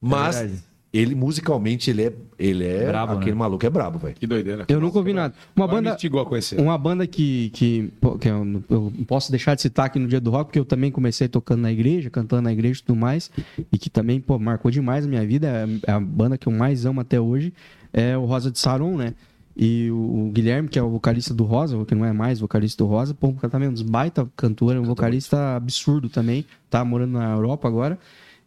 [0.00, 0.62] Mas verdade.
[0.92, 2.12] ele musicalmente, ele é.
[2.38, 2.86] Ele é.
[2.86, 3.36] Brabo, aquele né?
[3.38, 4.14] maluco é brabo, velho.
[4.14, 4.64] Que doideira.
[4.68, 5.34] Eu nunca ouvi nada.
[5.54, 6.60] Uma Agora me banda, instigou a conhecer.
[6.60, 7.90] uma banda que, que,
[8.20, 10.58] que eu, não- eu não posso deixar de citar aqui no dia do rock, porque
[10.58, 13.30] eu também comecei tocando na igreja, cantando na igreja e tudo mais,
[13.72, 16.84] e que também pô, marcou demais a minha vida, é a banda que eu mais
[16.84, 17.52] amo até hoje,
[17.92, 19.14] é o Rosa de Saron, né?
[19.56, 22.84] E o, o Guilherme, que é o vocalista do Rosa, que não é mais vocalista
[22.84, 27.32] do Rosa, pô, também um baita cantor, é um vocalista absurdo também, tá morando na
[27.32, 27.98] Europa agora.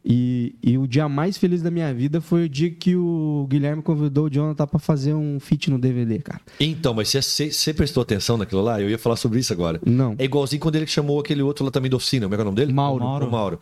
[0.05, 3.82] E, e o dia mais feliz da minha vida foi o dia que o Guilherme
[3.82, 6.41] convidou o Jonathan pra fazer um feat no DVD, cara.
[6.60, 8.80] Então, mas você, prestou atenção naquilo lá?
[8.80, 9.80] Eu ia falar sobre isso agora.
[9.86, 10.16] Não.
[10.18, 12.28] É igualzinho quando ele chamou aquele outro lá também da oficina.
[12.28, 12.72] Como é é o nome dele?
[12.72, 13.03] Mauro.
[13.03, 13.60] O Mauro.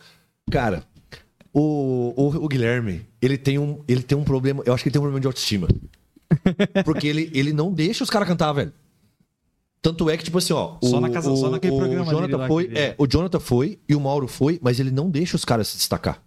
[0.50, 0.84] Cara,
[1.52, 4.62] o, o, o Guilherme, ele tem, um, ele tem um problema.
[4.64, 5.66] Eu acho que ele tem um problema de autoestima.
[6.84, 8.72] Porque ele, ele não deixa os caras cantar, velho.
[9.80, 10.76] Tanto é que, tipo assim, ó.
[10.82, 13.06] Só o- na casa- só o- naquele o programa Jonathan dele lá foi, é, o
[13.06, 16.22] Jonathan foi e o Mauro foi, mas ele não deixa os caras se destacar.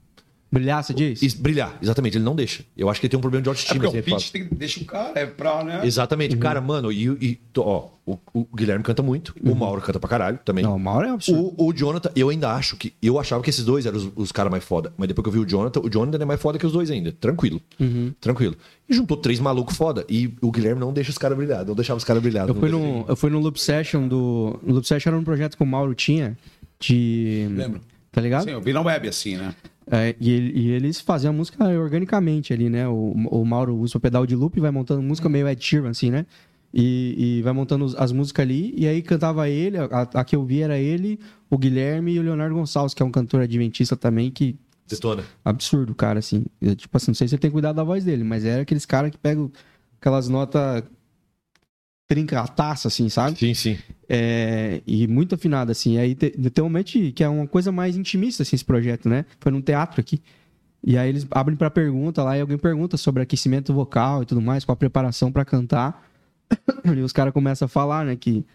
[0.51, 1.33] Brilhar, você diz?
[1.35, 2.63] Brilhar, exatamente, ele não deixa.
[2.75, 3.79] Eu acho que ele tem um problema de É autoestima.
[3.79, 4.17] porque o assim, fala.
[4.21, 5.81] pitch tem que deixa o cara, é pra, né?
[5.85, 10.09] Exatamente, cara, mano, e, e ó, o, o Guilherme canta muito, o Mauro canta pra
[10.09, 10.63] caralho também.
[10.63, 11.53] Não, o Mauro é um absurdo.
[11.57, 12.93] O, o Jonathan, eu ainda acho que.
[13.01, 14.91] Eu achava que esses dois eram os, os caras mais foda.
[14.97, 16.91] Mas depois que eu vi o Jonathan, o Jonathan é mais foda que os dois
[16.91, 17.11] ainda.
[17.13, 17.61] Tranquilo.
[17.79, 18.11] Uhum.
[18.19, 18.55] Tranquilo.
[18.89, 20.05] E juntou três malucos foda.
[20.09, 21.65] E o Guilherme não deixa os caras brilhar.
[21.65, 22.49] Não deixava os caras brilhar.
[22.49, 24.59] Eu fui, no, eu fui no Loop Session do.
[24.67, 26.37] O Loop Session era um projeto que o Mauro tinha
[26.79, 27.47] de.
[27.51, 27.79] Lembro.
[28.11, 28.43] Tá ligado?
[28.43, 29.55] Sim, eu vi na web assim, né?
[29.93, 32.87] É, e, e eles faziam a música organicamente ali, né?
[32.87, 35.89] O, o Mauro usa o pedal de loop e vai montando música meio Ed Sheeran,
[35.89, 36.25] assim, né?
[36.73, 38.73] E, e vai montando as músicas ali.
[38.77, 39.83] E aí cantava ele, a,
[40.13, 41.19] a que eu vi era ele,
[41.49, 44.55] o Guilherme e o Leonardo Gonçalves, que é um cantor adventista também, que
[44.87, 45.25] Detona.
[45.43, 46.45] absurdo, cara, assim.
[46.61, 48.85] Eu, tipo assim, não sei se ele tem cuidado da voz dele, mas era aqueles
[48.85, 49.51] caras que pegam
[49.99, 50.83] aquelas notas
[52.11, 53.39] trincataça, assim, sabe?
[53.39, 53.77] Sim, sim.
[54.09, 55.97] É, e muito afinado, assim.
[55.97, 59.23] Aí te- tem um momento que é uma coisa mais intimista, assim, esse projeto, né?
[59.39, 60.21] Foi num teatro aqui.
[60.83, 64.41] E aí eles abrem pra pergunta lá e alguém pergunta sobre aquecimento vocal e tudo
[64.41, 66.05] mais, com a preparação pra cantar.
[66.83, 68.45] E os caras começam a falar, né, que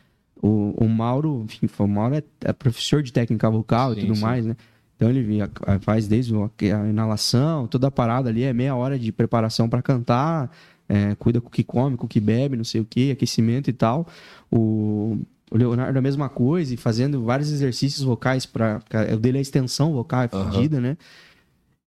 [0.42, 4.14] o, o Mauro, enfim, o Mauro é, é professor de técnica vocal Sim, e tudo
[4.16, 4.20] sim.
[4.22, 4.54] mais, né?
[4.96, 5.42] Então ele
[5.80, 10.50] faz desde a inalação, toda a parada ali, é meia hora de preparação pra cantar,
[10.88, 13.68] é, cuida com o que come, com o que bebe, não sei o que, aquecimento
[13.68, 14.06] e tal.
[14.50, 15.18] O,
[15.50, 18.80] o Leonardo a mesma coisa, e fazendo vários exercícios vocais para
[19.14, 20.96] O dele é extensão vocal, é fodida, né?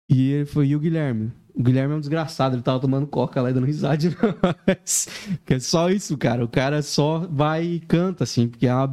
[0.08, 1.32] E ele foi, e o Guilherme?
[1.54, 5.08] O Guilherme é um desgraçado, ele tava tomando coca lá e dando risada de nós.
[5.46, 6.44] É só isso, cara.
[6.44, 8.92] O cara só vai e canta, assim, porque é uma.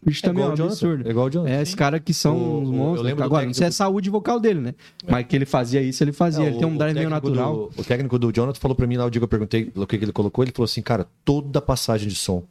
[0.00, 1.08] O bicho também é um igual o Jonathan, absurdo.
[1.08, 1.54] é igual o Jonathan.
[1.54, 3.10] É, esses caras que são O- uns monstros.
[3.20, 4.74] Agora, não sei técnico- a saúde vocal dele, né?
[5.08, 6.44] Mas que ele fazia isso, ele fazia.
[6.44, 7.54] É, ele tem o- um o drive meio técnico natural.
[7.74, 9.86] do- o técnico do Jonathan falou pra mim lá, o dia que eu perguntei o
[9.86, 12.44] que que ele colocou, ele falou assim, cara, toda passagem de som,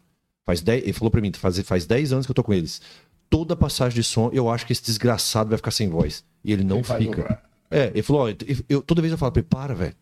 [0.45, 2.81] faz 10, ele falou pra mim, faz, faz 10 anos que eu tô com eles,
[3.29, 6.23] toda passagem de som, eu acho que esse desgraçado vai ficar sem voz.
[6.43, 7.41] E ele não fica.
[7.71, 8.35] É, ele falou, ó, eu,
[8.69, 9.93] eu- toda vez eu falo pra ele, para, velho,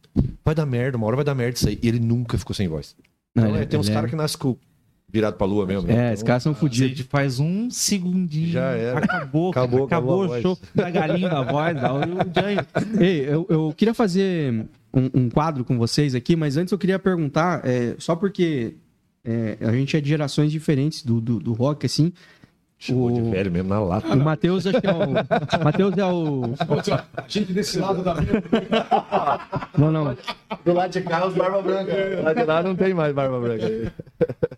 [0.44, 1.80] vai dar merda, uma hora vai dar merda isso aí.
[1.82, 2.96] E ele nunca ficou sem voz.
[3.36, 4.56] Não, Então, ele- é, tem uns ele é- caras que nascem com
[5.12, 5.88] virado pra lua mesmo.
[5.88, 5.94] né?
[5.94, 6.90] É, Então, esses caras são A fodidos.
[6.90, 8.50] gente faz um segundinho.
[8.52, 9.00] Já era.
[9.00, 9.50] Acabou.
[9.52, 11.76] Acabou, acabou, acabou a o show da galinha da voz.
[11.76, 13.04] da-.
[13.04, 17.00] Ei, eu, eu queria fazer um, um quadro com vocês aqui, mas antes eu queria
[17.00, 18.76] perguntar, é, só porque
[19.24, 22.12] é, a gente é de gerações diferentes do, do, do rock, assim.
[22.78, 24.14] Chamou de O- velho mesmo na lata.
[24.14, 25.14] O Matheus, acho que é o.
[25.64, 26.44] Matheus é o.
[27.18, 28.16] A gente desse lado da
[29.78, 30.18] Não, não.
[30.64, 31.92] Do lado de cá, os barba branca.
[32.18, 33.66] Do lado de lá não tem mais barba branca.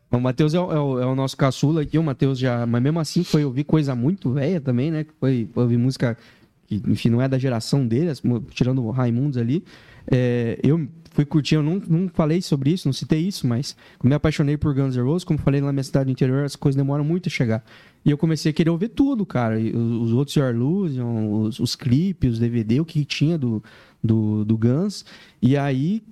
[0.09, 1.97] O Matheus é, o- é o, é o nosso caçula aqui.
[1.99, 2.65] O Matheus já.
[2.65, 5.05] Mas mesmo assim foi ouvir coisa muito velha também, né?
[5.19, 6.17] Foi, ouvir música
[6.65, 8.11] que, enfim, não é da geração dele,
[8.51, 9.63] tirando o Raimundos ali.
[10.09, 10.87] É, eu
[11.17, 14.71] fui curtir, eu não, não falei sobre isso, não citei isso, mas me apaixonei por
[14.75, 17.65] Guns N' Roses, como falei na minha cidade interior, as coisas demoram muito a chegar.
[18.05, 19.57] E eu comecei a querer ouvir tudo, cara.
[19.57, 23.63] Os os outros Your Illusion, os, os clipes, os DVD, o que tinha do,
[24.03, 25.05] do, do Guns.
[25.41, 26.03] E aí,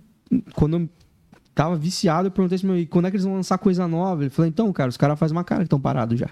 [0.56, 0.89] quando eu
[1.53, 4.24] tava viciado, eu perguntei assim, e quando é que eles vão lançar coisa nova?
[4.24, 6.32] Ele falou, então, cara, os caras fazem uma cara que estão parados já.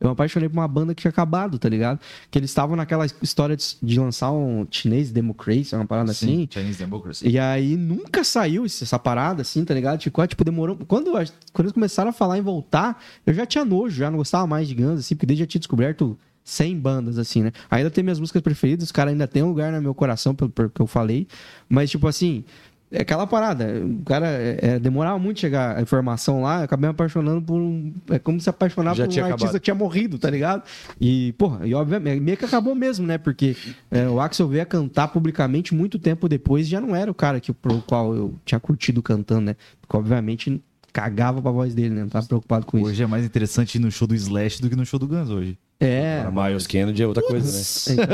[0.00, 1.98] Eu me apaixonei por uma banda que tinha acabado, tá ligado?
[2.30, 6.26] Que eles estavam naquela história de, de lançar um chinês Democracy, uma parada assim.
[6.26, 7.28] Sim, Chinese Democracy.
[7.28, 9.98] E aí nunca saiu essa parada, assim, tá ligado?
[9.98, 10.76] Tipo, tipo, demorou.
[10.86, 14.46] Quando, quando eles começaram a falar em voltar, eu já tinha nojo, já não gostava
[14.46, 16.18] mais de Guns, assim, porque desde já tinha descoberto
[16.48, 17.52] 100 bandas, assim, né?
[17.70, 20.50] Ainda tem minhas músicas preferidas, os caras ainda tem um lugar no meu coração, pelo,
[20.50, 21.26] pelo que eu falei.
[21.68, 22.42] Mas, tipo assim,
[22.90, 23.66] é aquela parada.
[23.84, 27.60] O cara é, é, demorava muito chegar a informação lá, eu acabei me apaixonando por
[27.60, 27.92] um.
[28.10, 29.52] É como se apaixonar Já por um artista acabado.
[29.54, 30.62] que tinha morrido, tá ligado?
[31.00, 33.18] E, porra, e obviamente, meio que acabou mesmo, né?
[33.18, 33.56] Porque
[33.90, 37.14] é, o Axel veio a cantar publicamente muito tempo depois e já não era o
[37.14, 39.56] cara que, pro qual eu tinha curtido cantando, né?
[39.80, 40.62] Porque, obviamente,
[40.92, 42.02] cagava pra voz dele, né?
[42.02, 42.88] Não tava preocupado com isso.
[42.88, 45.28] Hoje é mais interessante ir no show do Slash do que no show do Guns
[45.28, 45.58] hoje.
[45.80, 46.24] É.
[46.26, 48.04] A Miles Kennedy é outra coisa, né?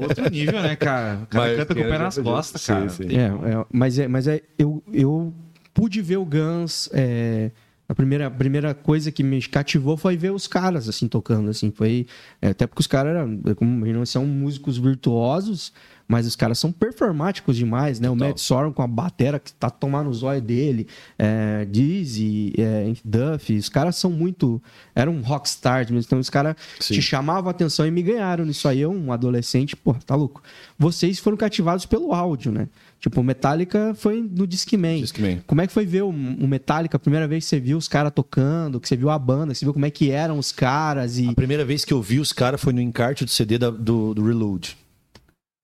[0.00, 1.18] Outro nível, né, cara?
[1.22, 2.88] O cara Mas canta com o pé Kennedy nas é- costas, sim, cara.
[2.88, 3.04] sim.
[3.08, 5.32] Tem- É, é, mas é, mas é, eu, eu
[5.74, 6.88] pude ver o Guns.
[6.94, 7.50] é,
[7.88, 11.70] a primeira, a primeira coisa que me cativou foi ver os caras assim tocando, assim,
[11.70, 12.06] foi
[12.42, 15.72] é, até porque os caras eram, como não são músicos virtuosos,
[16.08, 18.08] mas os caras são performáticos demais, né?
[18.08, 20.86] O Matt Sorum com a batera que tá tomando os olhos dele,
[21.18, 24.62] é, Dizzy, é, Duff, os caras são muito,
[24.94, 28.80] eram rockstars, mesmo, então os caras te chamavam a atenção e me ganharam nisso aí,
[28.80, 30.42] eu, um adolescente, pô, tá louco.
[30.78, 32.68] Vocês foram cativados pelo áudio, né?
[32.98, 35.00] Tipo, o Metallica foi no Discman.
[35.00, 35.40] Discman.
[35.46, 37.86] Como é que foi ver o, o Metallica a primeira vez que você viu os
[37.88, 40.50] caras tocando, que você viu a banda, que você viu como é que eram os
[40.50, 41.28] caras e...
[41.28, 44.14] A primeira vez que eu vi os caras foi no encarte do CD da- do,
[44.14, 44.76] do Reload.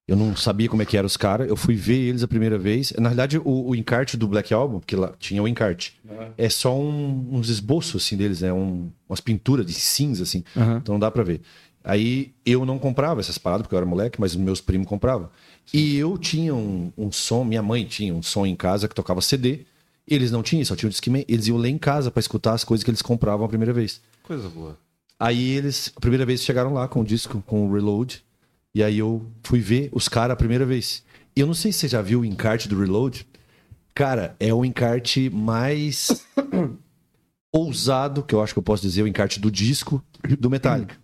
[0.06, 1.48] Eu não sabia como é que eram os caras.
[1.48, 2.92] Eu fui ver eles a primeira vez.
[2.98, 5.98] Na realidade, o, o encarte do Black Album, porque lá tinha o encarte,
[6.36, 8.52] é só um- uns esboços assim deles, né?
[8.52, 10.44] Um, umas pinturas de cinza assim.
[10.56, 10.78] Aham.
[10.82, 11.40] Então não dá pra ver.
[11.84, 15.28] Aí eu não comprava essas paradas porque eu era moleque, mas meus primos compravam.
[15.72, 19.20] E eu tinha um, um som, minha mãe tinha um som em casa que tocava
[19.20, 19.60] CD.
[20.06, 21.24] Eles não tinham, só tinham Discman.
[21.28, 24.00] Eles iam ler em casa pra escutar as coisas que eles compravam a primeira vez.
[24.22, 24.78] Coisa boa.
[25.18, 28.22] Aí eles, a primeira vez, chegaram lá com o disco, com o Reload.
[28.74, 31.02] E aí eu fui ver os caras a primeira vez.
[31.36, 33.26] E eu não sei se você já viu o encarte do Reload.
[33.94, 36.26] Cara, é o encarte mais
[37.52, 40.02] ousado, que eu acho que eu posso dizer, o encarte do disco
[40.38, 41.01] do Metallica.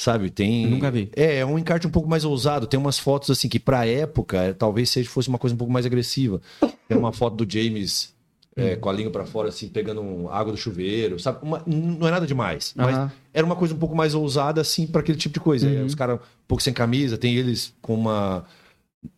[0.00, 0.62] Sabe, tem...
[0.62, 1.10] Eu nunca vi.
[1.16, 2.68] É, é um encarte um pouco mais ousado.
[2.68, 5.72] Tem umas fotos, assim, que pra época, é, talvez seja, fosse uma coisa um pouco
[5.72, 6.40] mais agressiva.
[6.86, 8.14] Tem uma foto do James
[8.54, 11.40] é, com a língua pra fora, assim, pegando água do chuveiro, sabe?
[11.42, 12.72] Uma- não é nada demais.
[12.76, 12.94] Mas
[13.34, 15.68] era uma coisa um pouco mais ousada, assim, pra aquele tipo de coisa.
[15.84, 18.44] Os caras um pouco sem camisa, tem eles com uma.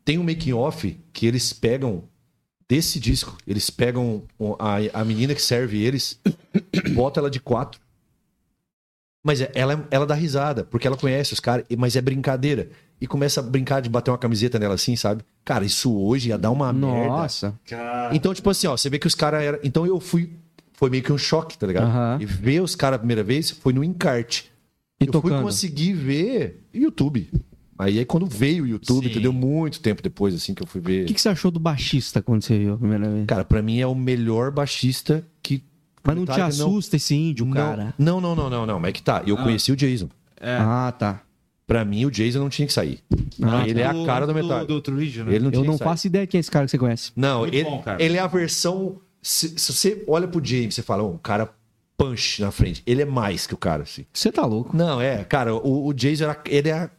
[0.02, 2.04] Tem um making off que eles pegam
[2.66, 3.36] desse disco.
[3.46, 4.22] Eles pegam
[4.58, 6.18] a, a menina que serve eles,
[6.94, 7.78] bota ela de quatro.
[9.22, 12.68] Mas é- ela, ela dá risada, porque ela conhece os caras, e- mas é brincadeira.
[13.00, 15.22] E começa a brincar de bater uma camiseta nela assim, sabe?
[15.44, 17.08] Cara, isso hoje ia dar uma merda.
[17.08, 17.54] Nossa.
[18.12, 19.58] Então, tipo assim, ó, você vê que os caras eram.
[19.62, 20.30] Então eu fui.
[20.74, 21.84] Foi meio que um choque, tá ligado?
[21.86, 22.18] Aham.
[22.20, 24.50] E ver os caras a primeira vez foi no encarte.
[25.00, 25.42] E eu fui tocando.
[25.42, 27.30] conseguir ver YouTube.
[27.78, 29.10] Aí, aí quando veio o YouTube, Sim.
[29.10, 29.32] entendeu?
[29.32, 31.04] Muito tempo depois, assim, que eu fui ver.
[31.04, 33.24] O que, que você achou do baixista quando você viu a primeira vez?
[33.26, 35.62] Cara, pra mim é o melhor baixista que.
[36.02, 37.94] Mas não te Metallica não- assusta esse índio, não, cara?
[37.98, 38.80] Não, não, não, não, não.
[38.80, 39.22] Mas é que tá.
[39.26, 40.08] Eu conheci o Jason.
[40.40, 40.56] É.
[40.60, 41.20] Ah, tá.
[41.66, 42.98] Pra mim, o Jason não tinha que sair.
[43.42, 44.66] Ah, ele é a cara do Metallica.
[44.66, 45.30] Do, do True Religion, né?
[45.34, 45.88] Ele não Eu tinha não que sair.
[45.88, 47.12] faço ideia quem é esse cara que você conhece.
[47.14, 48.02] Não, Muito ele, bom, cara.
[48.02, 48.96] ele é a versão.
[49.22, 51.48] Se, se você olha pro James, você fala, "Oh, um cara
[51.96, 52.82] punch na frente.
[52.86, 54.06] Ele é mais que o cara, assim.
[54.12, 54.74] Você tá louco.
[54.76, 56.90] Não, é, cara, o, o Jason era, ele é a-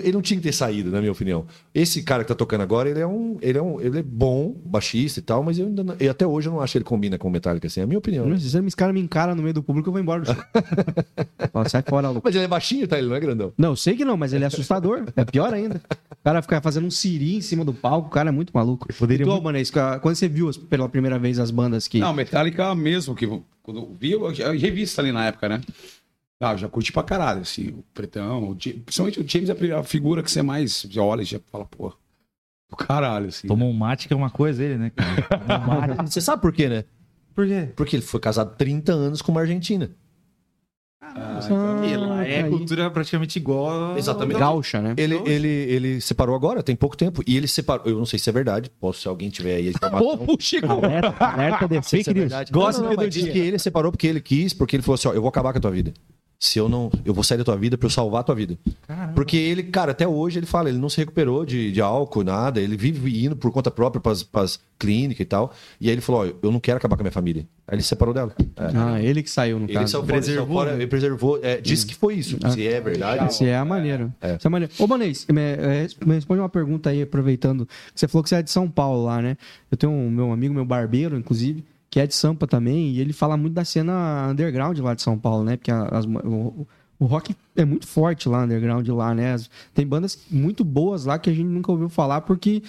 [0.00, 1.44] ele não tinha que ter saído, na minha opinião.
[1.74, 4.54] Esse cara que tá tocando agora, ele é um, ele é um, ele é bom,
[4.64, 6.84] baixista e tal, mas eu ainda não- eu até hoje eu não acho que ele
[6.84, 8.38] combina com o Metallica assim, é a minha opinião.
[8.38, 10.22] Se esse cara me encara no meio do público, eu vou embora.
[11.52, 12.22] Fala, sai fora, louco.
[12.24, 12.98] Mas ele é baixinho, tá?
[12.98, 13.52] Ele não é grandão.
[13.58, 15.04] Não, eu sei que não, mas ele é assustador.
[15.16, 15.80] É pior ainda.
[16.10, 18.86] O cara fica fazendo um siri em cima do palco, o cara é muito maluco.
[18.94, 19.70] poderia e tu, muito- Albanês,
[20.00, 21.98] quando você viu pela primeira vez as bandas que.
[21.98, 25.60] Não, Metallica mesmo, que eu- quando eu vi, eu, eu revista ali na época, né?
[26.44, 29.72] Ah, eu já curti pra caralho, assim, o Pretão, o James, principalmente o James é
[29.74, 31.92] a figura que você mais já olha e já fala, pô,
[32.68, 33.46] do caralho, assim.
[33.46, 34.90] Tomou um mate que é uma coisa ele, né?
[34.90, 35.22] cara?
[35.38, 35.66] Tomou um
[35.96, 36.10] mate.
[36.10, 36.84] Você sabe por quê, né?
[37.34, 37.68] Por quê?
[37.76, 39.88] Porque ele foi casado 30 anos com uma argentina.
[41.00, 41.40] Ah,
[41.84, 42.48] E lá é aí.
[42.50, 43.92] cultura praticamente igual.
[43.92, 44.38] a- Exatamente.
[44.38, 44.94] Gaúcha, né?
[44.96, 47.22] Ele, ele, ele separou agora, tem pouco tempo.
[47.26, 47.86] E ele separou.
[47.86, 48.70] Eu não sei se é verdade.
[48.80, 49.72] Posso, se alguém tiver aí.
[50.00, 50.66] Ô, Chico!
[50.70, 52.32] Alerta, alerta de se fake é news.
[52.50, 53.32] Gosta do dia.
[53.32, 55.58] que ele separou porque ele quis, porque ele falou assim: ó, eu vou acabar com
[55.58, 55.92] a tua vida.
[56.42, 56.90] Se eu não.
[57.04, 58.58] Eu vou sair da tua vida pra eu salvar a tua vida.
[59.14, 62.60] Porque ele, cara, até hoje ele fala, ele não se recuperou de, de álcool, nada.
[62.60, 65.52] Ele vive indo por conta própria pras, pras clínicas e tal.
[65.80, 67.46] E aí ele falou: ó, eu não quero acabar com a minha família.
[67.64, 68.34] Aí ele se separou dela.
[68.56, 68.76] É.
[68.76, 69.92] Ah, ele que saiu, no Ele caso.
[69.92, 71.38] saiu fora, saiu fora, ele preservou.
[71.44, 72.36] É, disse que foi isso.
[72.52, 73.24] Se é verdade.
[73.26, 74.12] Esse é a maneira.
[74.20, 74.32] É.
[74.32, 74.72] Essa é maneira.
[74.80, 77.68] Ô, Banês, me, é, me responde uma pergunta aí, aproveitando.
[77.94, 79.36] Você falou que você é de São Paulo lá, né?
[79.70, 83.12] Eu tenho um meu amigo, meu barbeiro, inclusive, que é de Sampa também, e ele
[83.12, 85.58] fala muito da cena underground lá de São Paulo, né?
[85.58, 86.66] Porque as- o,
[86.98, 89.36] o rock é muito forte lá, underground lá, né?
[89.74, 92.62] Tem bandas muito boas lá que a gente nunca ouviu falar, porque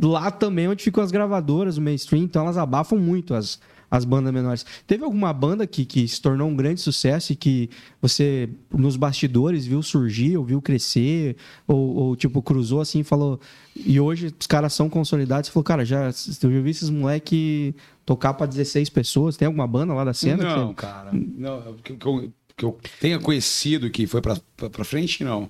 [0.00, 3.58] lá também é onde ficam as gravadoras, o mainstream, então elas abafam muito as,
[3.90, 4.66] as bandas menores.
[4.86, 7.70] Teve alguma banda que, que se tornou um grande sucesso e que
[8.02, 11.36] você, nos bastidores, viu surgir, ou viu crescer,
[11.66, 13.40] ou, ou, tipo, cruzou assim e falou.
[13.76, 16.12] E hoje os caras são consolidados e falou, cara, já, eu
[16.52, 17.74] já vi esses moleque
[18.04, 19.36] tocar pra 16 pessoas.
[19.36, 20.42] Tem alguma banda lá da cena?
[20.44, 21.10] Não, você- cara.
[21.12, 25.48] Não, que, que eu, que eu tenha conhecido que foi pra frente, não.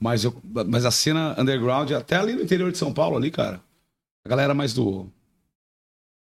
[0.00, 0.34] Mas, eu,
[0.68, 3.60] mas a cena underground, até ali no interior de São Paulo, ali, cara.
[4.24, 5.06] A galera mais do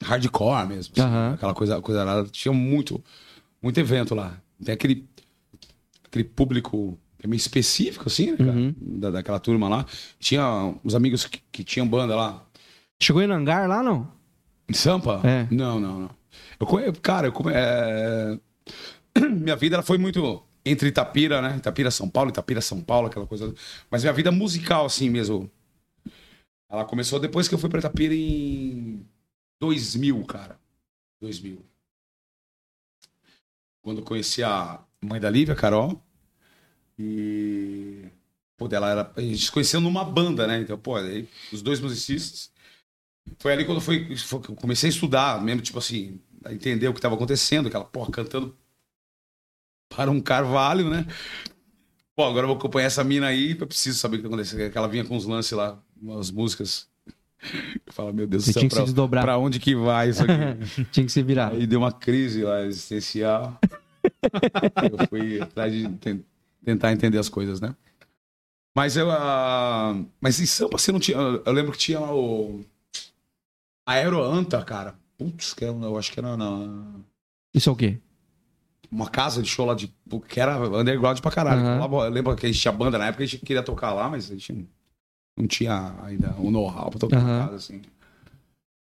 [0.04, 0.92] hardcore mesmo.
[0.92, 1.34] assim, Aham.
[1.34, 2.24] Aquela coisa, coisa lá.
[2.30, 3.02] Tinha muito,
[3.62, 4.38] muito evento lá.
[4.62, 5.08] Tem aquele.
[6.06, 8.52] aquele público é meio específico, assim, né, cara?
[8.52, 8.74] Uhum.
[8.78, 9.86] Da, daquela turma lá.
[10.18, 12.44] Tinha uns amigos que, que tinham banda lá.
[13.02, 14.06] Chegou em hangar lá, não?
[14.68, 15.20] Em Sampa?
[15.24, 15.48] É.
[15.50, 16.10] Não, não, não.
[16.60, 18.38] Eu, cara, eu é,
[19.30, 21.56] minha vida ela foi muito entre Itapira, né?
[21.56, 23.54] Itapira, São Paulo, Itapira, São Paulo, aquela coisa.
[23.90, 25.50] Mas minha vida musical, assim mesmo.
[26.70, 29.04] Ela começou depois que eu fui pra Itapira em
[29.64, 30.58] 2000, cara.
[31.20, 31.64] 2000.
[33.82, 36.02] Quando eu conheci a mãe da Lívia, Carol.
[36.98, 38.04] E.
[38.56, 39.12] Pô, dela era.
[39.16, 40.60] A gente se conheceu numa banda, né?
[40.60, 42.52] Então, pô, aí, os dois musicistas.
[43.38, 46.92] Foi ali quando foi, foi eu comecei a estudar, mesmo, tipo assim, a entender o
[46.92, 48.54] que estava acontecendo, aquela porra cantando
[49.88, 51.06] para um carvalho, né?
[52.14, 54.70] Pô, agora eu vou acompanhar essa mina aí, eu preciso saber o que tá acontecendo.
[54.70, 56.88] Que ela vinha com uns lances lá, umas músicas.
[57.86, 59.24] Eu falo, meu Deus do céu, tinha que se pra, desdobrar.
[59.24, 60.84] pra onde que vai isso aqui?
[60.90, 61.52] Tinha que se virar.
[61.52, 63.58] Aí deu uma crise lá existencial.
[64.90, 66.24] eu fui atrás de ten-
[66.64, 67.74] tentar entender as coisas, né?
[68.76, 69.10] Mas eu.
[69.10, 71.16] ah, mas em Sampa você não tinha.
[71.16, 72.64] Eu lembro que tinha o.
[73.86, 74.94] Aeroanta, cara.
[75.18, 76.84] Putz, que era, eu acho que era na,
[77.54, 77.98] Isso é o quê?
[78.90, 79.92] uma casa de show lá de.
[80.28, 81.62] que era underground pra caralho.
[81.62, 84.08] Lá, eu lembro que a gente tinha banda na época, a gente queria tocar lá,
[84.08, 84.66] mas a gente
[85.36, 87.80] não, tinha ainda o know-how pra tocar na casa, assim.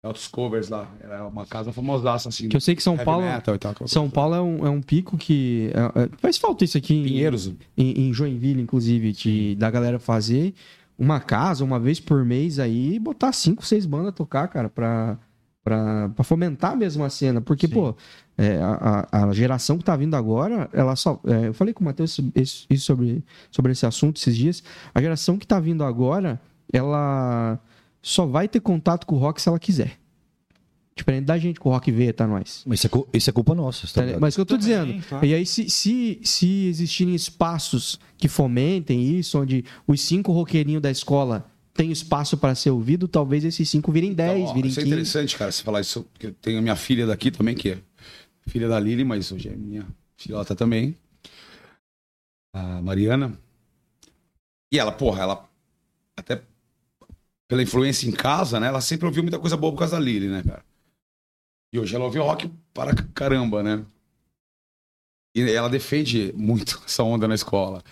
[0.03, 0.87] Altos covers lá.
[1.01, 2.47] Era uma casa famosaça, assim.
[2.47, 3.25] Que eu sei que São Paulo.
[3.57, 4.09] tal, São.
[4.09, 5.71] Paulo é um, é um pico que.
[5.73, 7.51] é- é- faz falta isso aqui em, Pinheiros.
[7.77, 10.53] em, em Joinville, inclusive, de, da galera fazer
[10.97, 14.69] uma casa uma vez por mês aí e botar cinco, seis bandas a tocar, cara,
[14.69, 15.17] pra,
[15.63, 17.41] pra, pra fomentar mesmo a cena.
[17.41, 17.95] Porque, pô,
[18.37, 21.19] é, a, a- geração que tá vindo agora, ela só.
[21.25, 24.63] é, eu falei com o Matheus isso- sobre, sobre esse assunto esses dias.
[24.93, 26.39] A geração que tá vindo agora,
[26.71, 27.59] ela
[28.01, 29.97] só vai ter contato com o rock se ela quiser.
[30.95, 32.63] Diferente da gente com o rock veio, tá nós.
[32.65, 33.85] Mas isso é, isso é culpa nossa.
[33.85, 34.21] Tá Tá ligado?
[34.21, 35.03] Mas o que eu tô Também, dizendo.
[35.07, 35.25] claro.
[35.27, 40.89] E aí, se, se, se existirem espaços que fomentem isso, onde os cinco roqueirinhos da
[40.89, 44.79] escola têm espaço para ser ouvido, talvez esses cinco virem 10, Então, ó, virem isso
[44.79, 44.93] é 15.
[44.95, 46.03] interessante, cara, você falar isso.
[46.11, 47.77] Porque eu tenho a minha filha daqui também, que é
[48.47, 49.87] filha da Lili, mas hoje é minha
[50.17, 50.97] filhota também.
[52.53, 53.37] A Mariana.
[54.71, 55.49] E ela, porra, ela.
[56.15, 56.41] Até
[57.47, 58.67] pela influência em casa, né?
[58.67, 60.65] Ela sempre ouviu muita coisa boa por causa da Lili, né, cara?
[61.71, 63.85] E hoje ela ouve rock para caramba, né?
[65.35, 67.83] E ela defende muito essa onda na escola.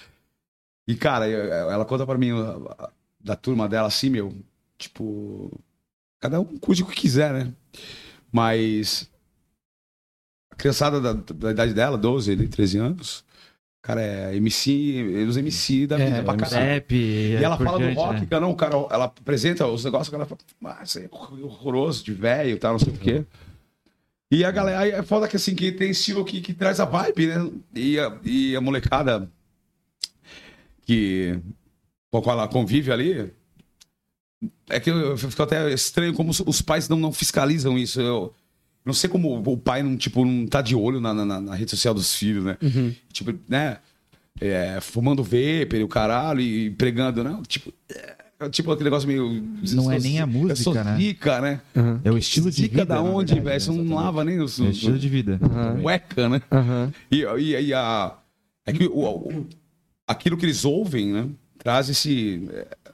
[0.87, 2.31] E, cara, ela conta pra mim
[3.19, 4.35] da turma dela assim, meu,
[4.77, 5.51] tipo,
[6.19, 7.53] cada um curte o que quiser, né?
[8.31, 9.09] Mas
[10.57, 13.25] criançada da, da idade dela, 12, 13 anos,
[13.81, 16.49] cara, é MC, os MC da vida É, pra MC.
[16.51, 16.71] caralho.
[16.71, 16.95] Rap.
[16.95, 17.93] E ela fala do né?
[17.93, 22.03] rock, cara, não, cara, ela apresenta os negócios, cara, fala, ah, isso aí é horroroso,
[22.03, 23.25] de velho e tal, não sei o quê.
[24.31, 26.85] E a galera, aí é foda que assim, que tem estilo que, que traz a
[26.85, 27.51] vibe, né?
[27.75, 29.29] E a, e a molecada
[30.85, 31.39] que
[32.11, 33.31] com a qual ela convive ali,
[34.69, 38.01] é que eu, eu fico até estranho como os, os pais não, não fiscalizam isso.
[38.01, 38.33] Eu
[38.85, 41.71] não sei como o pai não, tipo, não tá de olho na, na, na rede
[41.71, 42.57] social dos filhos, né?
[42.61, 42.93] Uhum.
[43.11, 43.77] Tipo, né?
[44.39, 47.41] É, fumando vapor e o caralho e pregando, não?
[47.43, 49.41] Tipo, é, tipo aquele negócio meio.
[49.73, 50.97] Não é nem a música, sou né?
[50.97, 51.61] zica, né?
[51.75, 52.01] Aham.
[52.03, 52.85] É o estilo de Zica vida.
[52.85, 53.61] da onde, velho?
[53.61, 54.59] Você não lava nem os.
[54.59, 55.39] É o estilo de vida.
[55.41, 55.81] Aham.
[55.81, 56.41] Cueca, né?
[57.09, 58.17] E, e, e a.
[58.65, 59.47] É que o, o-
[60.05, 61.29] aquilo que eles ouvem, né?
[61.57, 62.47] Traz esse,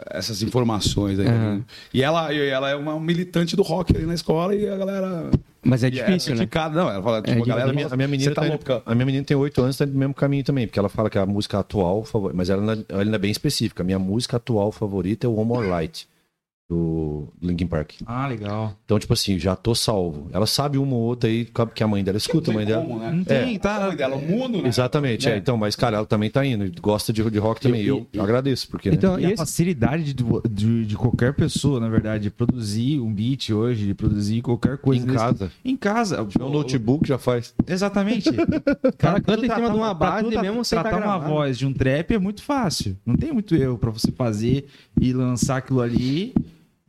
[0.09, 1.27] essas informações aí.
[1.27, 1.63] Aham.
[1.93, 5.29] E ela, e ela é uma militante do rock ali na escola e a galera.
[5.63, 6.37] Mas é difícil, né?
[6.37, 6.75] criticada.
[6.81, 8.81] Não, ela fala, tipo, É a galera a, minha, a minha menina "Você tá tá
[8.85, 11.17] a minha menina tem 8 anos, tá no mesmo caminho também, porque ela fala que
[11.19, 13.83] a música atual, mas ela, ainda- ela é bem específica.
[13.83, 16.07] A minha música atual favorita é o One More Light,
[16.71, 17.91] do Linkin Park.
[18.05, 18.73] Ah, legal.
[18.85, 20.29] Então, tipo assim, já tô salvo.
[20.31, 21.45] Ela sabe uma ou outra aí
[21.75, 22.81] que a mãe dela escuta, a mãe dela.
[22.85, 23.11] Como, né?
[23.11, 23.79] Não tem, A tá?
[23.87, 24.69] mãe dela, o mundo, né?
[24.69, 25.33] Exatamente, É.
[25.33, 25.37] é.
[25.37, 27.81] Então, mas, cara, ela também tá indo, e gosta de, de rock também.
[27.81, 28.89] E- E eu e- agradeço, porque.
[28.89, 28.95] né?
[28.95, 33.01] Então, E e a esse- facilidade de, de, de qualquer pessoa, na verdade, de produzir
[33.01, 35.03] um beat hoje, de produzir qualquer coisa.
[35.03, 35.51] em nesse- casa.
[35.65, 36.25] Em casa.
[36.25, 37.53] Tiver um notebook já faz.
[37.67, 38.29] Exatamente.
[38.83, 41.33] O cara canta em cima de uma base tu mesmo sem tá Tratar uma gravado.
[41.33, 42.95] voz de um trap é muito fácil.
[43.05, 44.67] Não tem muito erro pra você fazer
[44.99, 46.33] e lançar aquilo ali.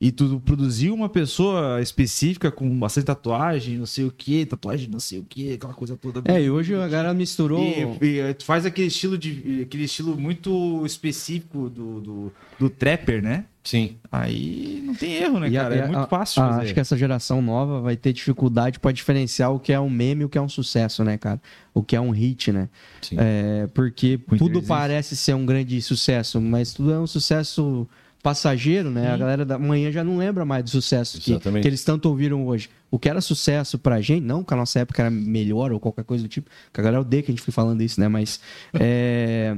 [0.04, 4.98] E tu produzir uma pessoa específica com bastante tatuagem, não sei o que, tatuagem não
[4.98, 6.20] sei o que, aquela coisa toda.
[6.24, 7.62] É, e hoje a galera misturou.
[8.02, 13.22] E, e tu faz aquele estilo de aquele estilo muito específico do, do, do trapper,
[13.22, 13.44] né?
[13.62, 13.94] Sim.
[14.10, 15.74] Aí não tem erro, né, E a- cara?
[15.76, 16.62] É a- muito fácil de a- fazer.
[16.64, 20.22] acho que essa geração nova vai ter dificuldade pra diferenciar o que é um meme
[20.22, 21.40] e o que é um sucesso, né, cara?
[21.72, 22.68] O que é um hit, né?
[23.00, 23.14] Sim.
[23.20, 27.88] É, porque Com tudo parece ser um grande sucesso, mas tudo é um sucesso
[28.22, 29.10] passageiro, né?
[29.10, 32.46] A galera da manhã já não lembra mais do sucesso que, que eles tanto ouviram
[32.46, 32.70] hoje.
[32.90, 36.04] O que era sucesso pra gente, não que a nossa época era melhor ou qualquer
[36.04, 38.06] coisa do tipo, que a galera odeia que a gente fique falando isso, né?
[38.06, 38.40] Mas
[38.78, 39.56] é,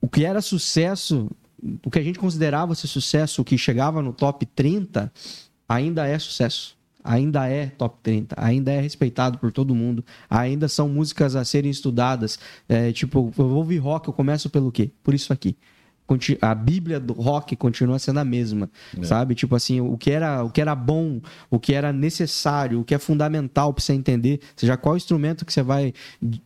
[0.00, 1.28] o que era sucesso,
[1.84, 5.12] o que a gente considerava ser sucesso, o que chegava no top 30,
[5.68, 6.78] ainda é sucesso.
[7.02, 11.70] Ainda é top 30, ainda é respeitado por todo mundo, ainda são músicas a serem
[11.70, 12.38] estudadas.
[12.68, 14.90] É, tipo, eu vou ouvir rock, eu começo pelo quê?
[15.02, 15.56] Por isso aqui.
[16.40, 18.70] A Bíblia do rock continua sendo a mesma,
[19.02, 19.34] sabe?
[19.34, 21.20] Tipo assim, o que, era, o que era bom,
[21.50, 25.52] o que era necessário, o que é fundamental para você entender, seja qual instrumento que
[25.52, 25.92] você vai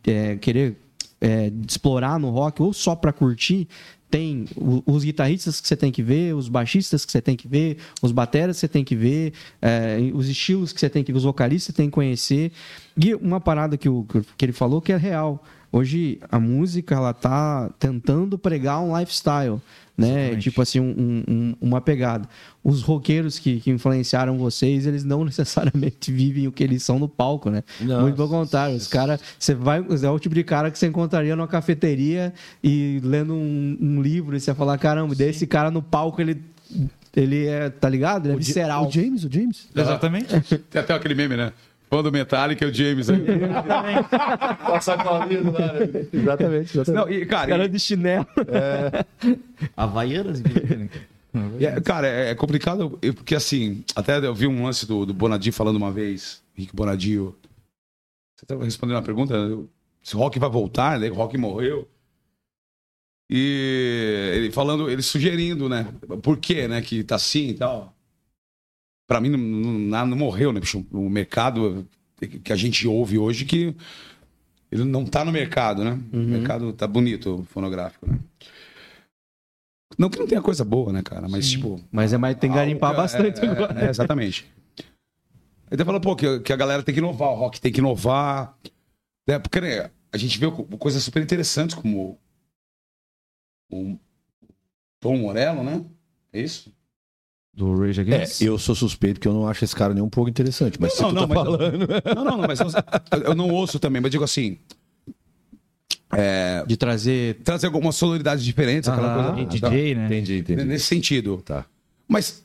[0.05, 0.77] é, querer
[1.21, 3.67] é, explorar no rock ou só para curtir,
[4.13, 4.45] tem
[4.85, 8.11] os guitarristas que você tem que ver, os baixistas que você tem que ver, os
[8.11, 11.23] bateras que você tem que ver, é, os estilos que você tem que ver, os
[11.23, 12.51] vocalistas que você tem que conhecer.
[12.95, 14.05] E uma parada que, o,
[14.37, 15.43] que ele falou que é real.
[15.75, 19.59] Hoje a música ela tá tentando pregar um lifestyle,
[19.97, 20.07] né?
[20.07, 20.43] Exatamente.
[20.43, 22.29] Tipo assim, um- um- um- uma pegada.
[22.63, 27.09] Os roqueiros que, que influenciaram vocês, eles não necessariamente vivem o que eles são no
[27.09, 27.63] palco, né?
[27.81, 28.01] Não.
[28.01, 28.75] Muito pelo contrário.
[28.75, 32.31] Os caras, você vai, é o tipo de cara que você encontraria numa cafeteria
[32.63, 36.21] e lendo um, um livro e você ia falar, caramba, daí esse cara no palco,
[36.21, 36.39] ele,
[37.15, 38.27] ele é, tá ligado?
[38.27, 38.87] Ele é visceral.
[38.87, 39.67] O James, o James.
[39.75, 40.39] Exatamente.
[40.69, 41.51] Tem até aquele meme, né?
[41.93, 43.07] Fã do Metallica é o James.
[43.07, 43.19] aí.
[44.65, 45.73] Passar com a vida lá.
[46.11, 46.91] Exatamente, exatamente.
[46.91, 48.25] Não, e, cara, Cara e- de chinelo.
[49.77, 50.89] Havaianas, inclusive.
[51.59, 55.13] E é, cara, é é complicado, porque assim, até eu vi um lance do, do
[55.13, 57.35] Bonadio falando uma vez, Rick Bonadio.
[58.35, 59.35] Você estava respondendo uma pergunta,
[60.01, 61.09] se o Rock vai voltar, né?
[61.11, 61.87] O Rock morreu.
[63.29, 65.87] E ele falando, ele sugerindo, né?
[66.23, 66.81] Por quê, né?
[66.81, 67.95] Que tá assim e tal.
[69.13, 70.59] Pra mim, não, não, não morreu, né?
[70.59, 70.83] bicho?
[70.91, 71.87] O mercado
[72.43, 73.75] que a gente ouve hoje que
[74.71, 75.99] ele não tá no mercado, né?
[76.11, 78.17] O mercado tá bonito, o fonográfico, né?
[79.99, 81.29] Não que não tenha coisa boa, né, cara?
[81.29, 83.85] Mas, tipo, Mas é mais, tem que garimpar bastante é, é, agora.
[83.85, 84.51] é, exatamente.
[84.79, 84.83] Aí
[85.73, 88.57] ele fala, pô, que, que a galera tem que inovar, o rock tem que inovar.
[89.29, 89.37] Né?
[89.37, 92.17] Porque né, a gente vê co- coisas super interessantes como
[93.71, 93.95] o
[94.99, 95.85] Tom Morello, né?
[96.31, 96.73] É isso?
[97.55, 98.41] Do Rage É, Against?
[98.41, 101.03] eu sou suspeito que eu não acho esse cara nem um pouco interessante, mas se
[101.03, 101.87] tu tá mas falando...
[102.15, 102.67] não, não, não, mas eu,
[103.25, 104.57] eu não ouço também, mas digo assim.
[106.11, 107.35] É, De trazer.
[107.43, 109.33] trazer algumas sonoridades diferentes, aquela Aham.
[109.35, 109.49] coisa.
[109.49, 110.05] DJ, né?
[110.05, 110.63] Entendi, entendi.
[110.63, 111.41] Nesse sentido.
[111.43, 111.65] Tá.
[112.07, 112.43] Mas,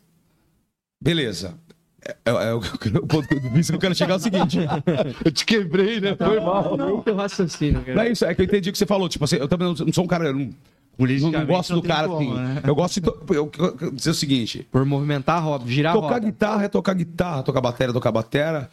[1.03, 1.55] beleza.
[2.03, 4.59] É, é, é, o ponto que eu- isso que eu quero chegar é o seguinte.
[5.25, 6.15] Eu te quebrei, né?
[6.17, 6.77] Foi mal.
[6.77, 9.09] Não, teu raciocínio, Não é isso, é que eu entendi o que você falou.
[9.09, 10.27] Tipo assim, eu também não sou um cara.
[10.27, 10.51] Eu não,
[10.99, 12.35] não, Politicamente gosto não do tem cara como, assim.
[12.43, 12.63] né?
[12.67, 13.01] Eu gosto de.
[13.03, 16.27] to- Eu, eu, eu dizer o seguinte: Por movimentar a roda, girar a tocar roda.
[16.27, 18.69] guitarra é tocar guitarra, tocar bateria, tocar batera.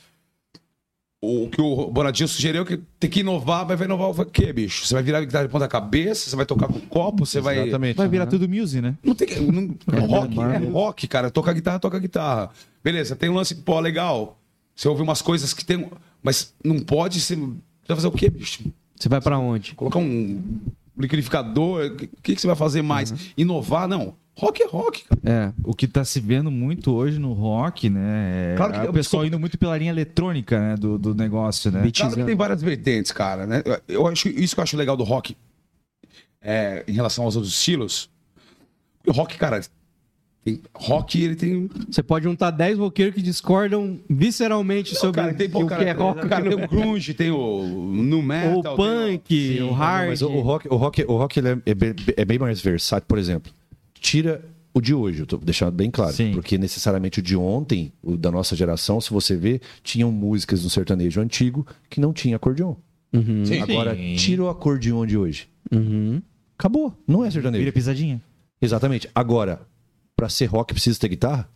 [1.22, 4.54] O que o Bonadinho sugeriu é que tem que inovar, mas vai inovar o quê,
[4.54, 4.86] bicho?
[4.86, 7.62] Você vai virar guitarra de ponta cabeça, você vai tocar com copo, você vai.
[7.64, 7.96] Exatamente.
[7.98, 8.96] Vai virar tudo music, né?
[9.04, 9.40] Não tem que.
[9.40, 11.32] Não, rock é rock, cara.
[11.32, 12.52] Toca guitarra, toca guitarra.
[12.84, 14.38] Beleza, tem um lance, pô, legal.
[14.76, 15.90] Você ouve umas coisas que tem.
[16.22, 17.38] Mas não pode ser.
[17.38, 17.48] Você
[17.88, 18.64] vai fazer o quê, bicho?
[18.96, 19.74] Você vai pra onde?
[19.74, 20.42] Colocar um
[20.98, 21.86] liquidificador.
[21.88, 23.14] O que, que você vai fazer mais?
[23.38, 24.16] Inovar, não.
[24.38, 25.22] Rock é rock, cara.
[25.24, 25.54] É.
[25.64, 28.54] O que tá se vendo muito hoje no rock, né?
[28.54, 30.76] É Claro que- o pessoal indo muito pela linha eletrônica, né?
[30.76, 31.90] Do, do negócio, né?
[31.96, 33.64] Claro que tem várias vertentes, cara, né?
[33.88, 35.38] Eu acho isso que eu acho legal do rock
[36.42, 38.10] é, em relação aos outros estilos.
[39.08, 39.62] O rock, cara,
[40.46, 45.50] tem, rock ele tem Você pode juntar 10 roqueiros que discordam visceralmente sobre cara, tem,
[45.50, 46.28] pô, o cara, que é rock.
[46.30, 50.10] cara, tem o grunge, tem o no metal, o tem punk, o hard.
[50.10, 52.62] Mas o, o rock, o rock, o rock ele é, é bem- é bem mais
[52.62, 53.52] versátil, por exemplo.
[54.00, 56.14] Tira o de hoje, eu tô deixando bem claro.
[56.14, 56.32] Sim.
[56.34, 60.70] Porque necessariamente o de ontem, o da nossa geração, se você vê, tinham músicas no
[60.70, 62.76] sertanejo antigo que não tinha acordeon.
[63.14, 63.62] Uhum, Sim.
[63.62, 64.16] Agora, Sim.
[64.16, 65.48] tira o acordeon de hoje.
[65.72, 66.22] uhum.
[66.58, 66.94] Acabou.
[67.08, 67.60] Não é sertanejo.
[67.62, 68.22] Vira pisadinha.
[68.62, 69.10] Exatamente.
[69.16, 69.62] Agora,
[70.16, 71.50] pra ser rock precisa ter guitarra?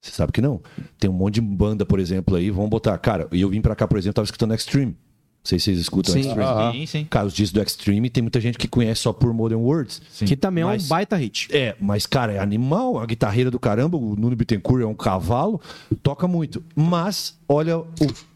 [0.00, 0.60] Você sabe que não.
[0.98, 2.96] Tem um monte de banda, por exemplo, aí, vamos botar.
[2.98, 4.92] Cara, e eu vim pra cá, por exemplo, tava escutando Extreme.
[4.92, 6.20] Não sei se vocês escutam Sim.
[6.20, 6.42] Extreme.
[6.42, 6.70] Ah.
[6.72, 7.04] Sim, sim.
[7.08, 10.00] Cara, os discos do Extreme tem muita gente que conhece só por Modern Words.
[10.10, 10.24] Sim.
[10.26, 11.48] Que também é Mas- um baita hit.
[11.54, 15.60] É, mas, cara, é animal, a guitarreira do caramba, o Nuno Bittencourt é um cavalo,
[16.02, 16.62] toca muito.
[16.74, 17.86] Mas, olha o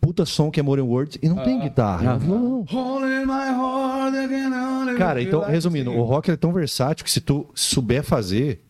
[0.01, 2.19] puta som que é Modern Words e não tem guitarra.
[2.19, 2.65] Não, não.
[4.97, 8.63] Cara, então, resumindo, o rock é tão versátil que se tu souber fazer,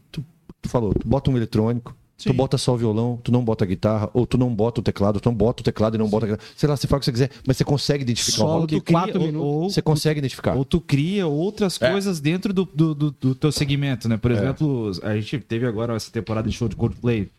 [0.63, 3.67] tu, falou, tu bota um eletrônico, tu bota só o violão, tu não bota a
[3.67, 6.27] guitarra, ou tu não bota o teclado, tu não bota o teclado e não bota
[6.27, 6.49] a guitarra.
[6.57, 8.75] Sei lá, você faz o que você quiser, mas você consegue identificar o Solo rock.
[8.77, 9.47] Tu cria- quatro minutos.
[9.47, 10.55] ou- Você consegue identificar.
[10.57, 11.91] Ou tu cria outras É.
[11.91, 14.17] coisas dentro do, do, do, do teu segmento, né?
[14.17, 17.31] Por exemplo, a gente teve agora essa temporada de show de Coldplay.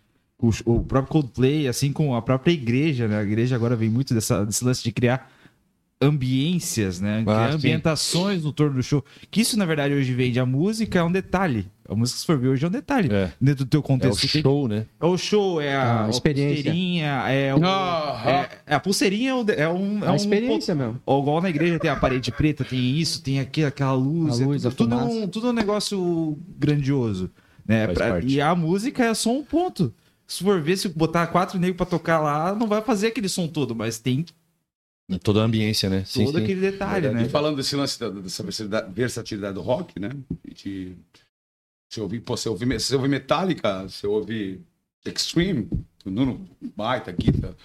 [0.42, 3.18] O, o próprio Coldplay, assim como a própria igreja, né?
[3.20, 5.30] A igreja agora vem muito dessa, desse lance de criar
[6.02, 7.24] ambiências, né?
[7.28, 7.58] Ah, sim.
[7.58, 9.04] ambientações no torno do show.
[9.30, 10.40] Que isso, na verdade, hoje vende.
[10.40, 11.68] A música é um detalhe.
[11.88, 13.12] A música, se for ver, hoje é um detalhe.
[13.12, 13.32] É.
[13.42, 14.28] Dentro do teu É o contexto.
[14.28, 14.86] Show, né?
[15.00, 16.64] É o show, é a, a experiência.
[16.64, 20.04] pulseirinha, é, o, é, é a pulseirinha é, é um.
[20.04, 21.02] É a um experiência mesmo.
[21.06, 24.40] Ou igual na igreja tem a parede preta, tem isso, tem aqui, aquela luz.
[24.40, 27.30] A é luz, tudo, a tudo, é um, tudo é um negócio grandioso.
[27.68, 27.88] Né?
[27.88, 29.94] Pra- e a música é só um ponto.
[30.26, 33.48] Se for ver, se botar quatro negros pra tocar lá, não vai fazer aquele som
[33.48, 34.24] todo, mas tem
[35.24, 36.04] Toda a ambiência, né?
[36.06, 36.44] Sim, todo sim.
[36.44, 37.30] aquele detalhe, E né?
[37.30, 38.44] falando desse lance da- dessa
[38.90, 40.12] versatilidade, do rock, né?
[40.48, 40.96] De,
[41.90, 44.62] você ouvir, pô, você ouvir, você ouvir Metallica, você ouvir
[45.06, 45.68] Extreme,
[46.06, 47.56] o Nuno baita, guitarra.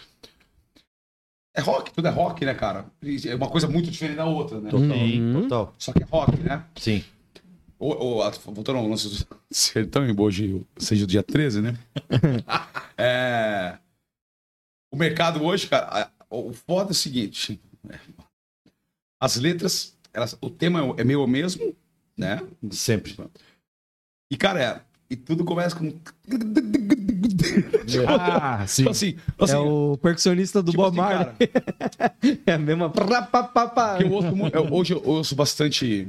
[1.56, 2.86] É rock, tudo é rock, né, cara?
[3.02, 4.70] E É uma coisa muito diferente da outra, né?
[4.70, 5.42] Total, Uhum.
[5.42, 5.74] total.
[5.78, 6.64] Só que é rock, né?
[6.76, 7.04] Sim.
[7.78, 11.76] O, o, a- voltando ao lance do sertão, embora hoje seja o dia 13, né?
[12.96, 13.76] É,
[14.90, 17.98] o mercado hoje, cara, o foda é o seguinte: é,
[19.20, 21.74] as letras, elas, o tema é meio o mesmo,
[22.16, 22.40] né?
[22.70, 23.16] Sempre.
[24.30, 24.80] E, cara, é,
[25.10, 25.92] e tudo começa com.
[28.08, 28.82] Ah, sim.
[28.82, 31.48] Tipo assim, assim é o percussionista do tipo Bob assim, Marley.
[31.48, 32.16] cara,
[32.46, 32.88] É a mesma.
[34.02, 36.08] Eu ouço, eu- hoje eu ouço bastante,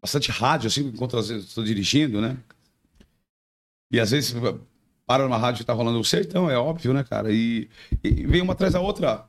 [0.00, 2.36] bastante rádio, assim, enquanto às vezes estou dirigindo, né?
[3.92, 4.34] E às vezes
[5.06, 7.32] para numa rádio que tá rolando o sertão, é óbvio, né, cara?
[7.32, 7.68] E,
[8.02, 9.24] e vem uma atrás da outra.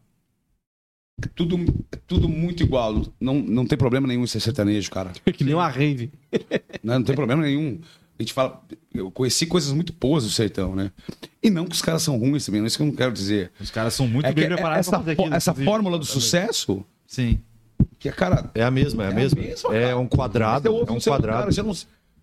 [1.24, 1.58] É Tudo,
[1.92, 3.02] é tudo muito igual.
[3.20, 5.12] Não, não tem problema nenhum em ser sertanejo, cara.
[5.34, 6.12] que nem uma rave.
[6.84, 6.94] Né?
[6.98, 7.80] Não tem problema nenhum.
[8.20, 8.62] A gente fala.
[8.94, 10.92] Eu conheci coisas muito boas do sertão, né?
[11.44, 13.12] E não que os caras são ruins também, não é isso que eu não quero
[13.12, 13.52] dizer.
[13.60, 15.36] Os caras são muito É bem preparados essa, pra fazer fó- aquilo.
[15.36, 17.40] essa fórmula do sucesso, Sim.
[18.00, 19.42] que é, cara, É a mesma, é a É a mesma.
[19.42, 19.98] mesma, É cara.
[20.00, 21.52] um quadrado, é um quadrado.
[21.52, 21.74] Você não,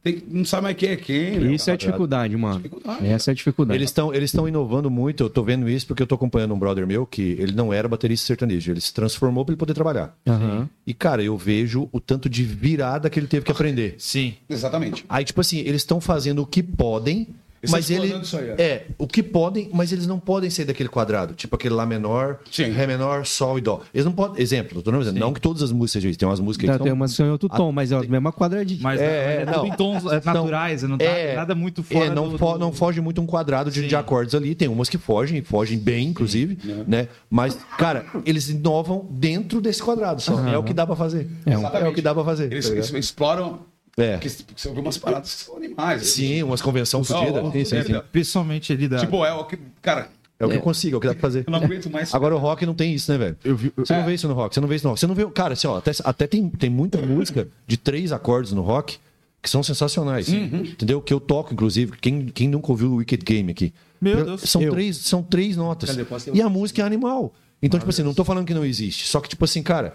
[0.04, 1.40] tem- não sabe mais quem é quem.
[1.40, 1.86] né, Isso é a cara?
[1.88, 2.56] dificuldade, mano.
[2.58, 3.06] Dificuldade.
[3.06, 3.78] Essa é a dificuldade.
[3.78, 6.58] Eles estão eles estão inovando muito, eu tô vendo isso porque eu tô acompanhando um
[6.58, 10.14] brother meu que ele não era baterista sertanejo, ele se transformou para ele poder trabalhar.
[10.28, 10.68] Aham.
[10.86, 13.94] E cara, eu vejo o tanto de virada que ele teve que aprender.
[13.98, 14.34] Sim.
[14.48, 15.04] Exatamente.
[15.08, 17.26] Aí tipo assim, eles estão fazendo o que podem,
[17.64, 18.62] Eles mas ele explorando isso aí, é.
[18.62, 22.38] é, o que podem, mas eles não podem sair daquele quadrado, tipo aquele lá menor,
[22.50, 22.70] Sim.
[22.70, 23.80] ré menor, sol e dó.
[23.92, 26.40] Eles não podem, exemplo, tô dizendo, não que todas as músicas sejam isso, tem umas
[26.40, 28.32] músicas Tá, que tem são umas que são em outro tom, mas é a mesma
[28.32, 28.80] quadradinha.
[28.82, 29.52] Mas É, é, é, não.
[29.54, 32.52] tudo em tons é, naturais, não tá é, nada muito fora É, não, do, fo-
[32.52, 33.86] do- não foge muito um quadrado de, Sim.
[33.88, 34.54] de acordes ali.
[34.54, 37.08] Tem umas que fogem, e fogem bem, inclusive, né?
[37.30, 40.38] Mas, cara, eles inovam dentro desse quadrado só.
[40.48, 41.28] É o que dá pra fazer.
[41.46, 42.52] É um- É o que dá pra fazer.
[42.52, 43.60] Eles, tá eles exploram.
[43.96, 44.12] É.
[44.14, 46.06] Porque você ouve umas paradas que são animais.
[46.08, 47.52] Sim, umas convenções fodidas.
[47.52, 48.00] Sim, sim, sim.
[48.10, 48.98] Principalmente ali da.
[48.98, 49.58] Tipo, é o que.
[49.80, 50.08] Cara,
[50.38, 51.44] É o que eu consigo, é o que dá pra fazer.
[51.46, 52.12] eu não aguento mais.
[52.12, 53.36] Agora o rock não tem isso, né, velho?
[53.44, 54.06] eu vi, eu- Você não É.
[54.06, 55.00] vê isso no rock, você não vê isso no rock.
[55.00, 55.24] Você não vê.
[55.30, 58.98] Cara, assim, ó, até, até tem, tem muita música de três acordes no rock
[59.40, 60.28] que são sensacionais.
[60.28, 61.00] Entendeu?
[61.00, 61.92] Que eu toco, inclusive.
[62.00, 63.72] Quem, quem nunca ouviu o Wicked Game aqui?
[64.00, 64.40] Meu Eu- Deus.
[64.42, 64.72] São, Eu.
[64.72, 65.90] três, são três notas.
[65.90, 66.04] Cadê?
[66.34, 67.32] E a música é animal.
[67.62, 69.06] Então, tipo assim, não tô falando que não existe.
[69.06, 69.94] Só que, tipo assim, cara.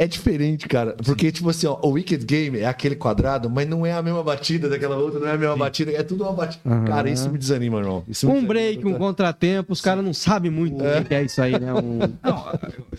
[0.00, 0.94] É diferente, cara.
[1.04, 4.22] Porque, tipo assim, ó, o Wicked Game é aquele quadrado, mas não é a mesma
[4.22, 5.90] batida daquela outra, não é a mesma batida.
[5.90, 6.60] É tudo uma batida.
[6.64, 6.84] Aham.
[6.84, 8.04] Cara, isso me desanima, irmão.
[8.06, 8.48] Isso Um desanima.
[8.48, 11.74] break, um contratempo, os caras não sabem muito o que é isso aí, né?
[11.74, 11.98] Um...
[12.22, 12.44] Não,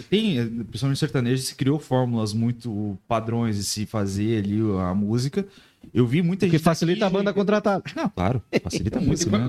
[0.10, 5.46] tem, principalmente sertanejo, se criou fórmulas muito padrões de se fazer ali a música.
[5.94, 6.58] Eu vi muita gente.
[6.58, 7.82] Que facilita a aqui- banda contratar.
[7.96, 9.30] Não, claro, facilita muito.
[9.32, 9.48] né?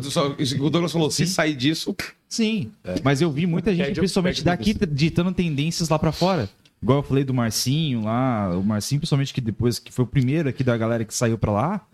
[0.61, 1.95] O Douglas falou, se sair disso.
[2.29, 2.71] Sim,
[3.03, 6.49] mas eu vi muita gente, Perde- principalmente daqui, ditando tendências lá pra fora.
[6.83, 10.49] Igual eu falei do Marcinho lá, o Marcinho, principalmente que depois que foi o primeiro
[10.49, 11.87] aqui da galera que saiu pra lá.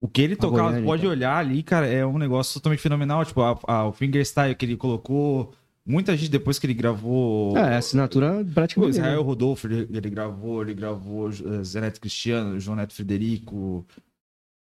[0.00, 1.10] O que ele tocava, Goiânia, pode então.
[1.10, 3.24] olhar ali, cara, é um negócio totalmente fenomenal.
[3.24, 5.52] Tipo, a- a- o fingerstyle que ele colocou.
[5.84, 7.56] Muita gente depois que ele gravou.
[7.56, 8.98] É, assinatura O praticamente.
[8.98, 9.22] Israel?
[9.22, 13.86] Rodolfo, ele, ele gravou, ele gravou eh, Zé Neto Cristiano, João Neto Frederico.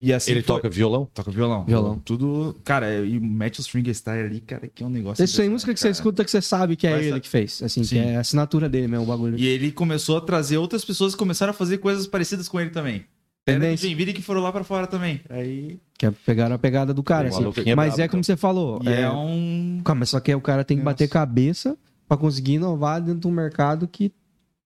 [0.05, 1.07] E assim Ele foi- toca violão?
[1.13, 1.63] Toca violão.
[1.63, 1.97] Violão.
[2.03, 2.57] Tudo.
[2.65, 5.23] Cara, é- e mete os fingerstyle ali, cara, que é um negócio.
[5.23, 7.29] Isso tem música que você escuta que você sabe que é Vai ele sa- que
[7.29, 7.63] fez.
[7.63, 7.95] Assim, Sim.
[7.95, 9.37] que é a assinatura dele mesmo, o bagulho.
[9.39, 12.69] E ele começou a trazer outras pessoas que começaram a fazer coisas parecidas com ele
[12.69, 13.05] também.
[13.47, 14.13] Era de Tendência.
[14.13, 15.21] Que foram lá pra fora também.
[15.29, 15.79] Aí.
[15.97, 17.29] Que é pegaram a pegada do cara.
[17.29, 17.45] Assim.
[17.65, 18.81] é Mas é como você falou.
[18.85, 19.09] É, é...
[19.09, 19.79] um.
[19.85, 21.77] Calma, mas só que o cara tem que bater cabeça
[22.09, 24.11] pra conseguir inovar dentro de um mercado que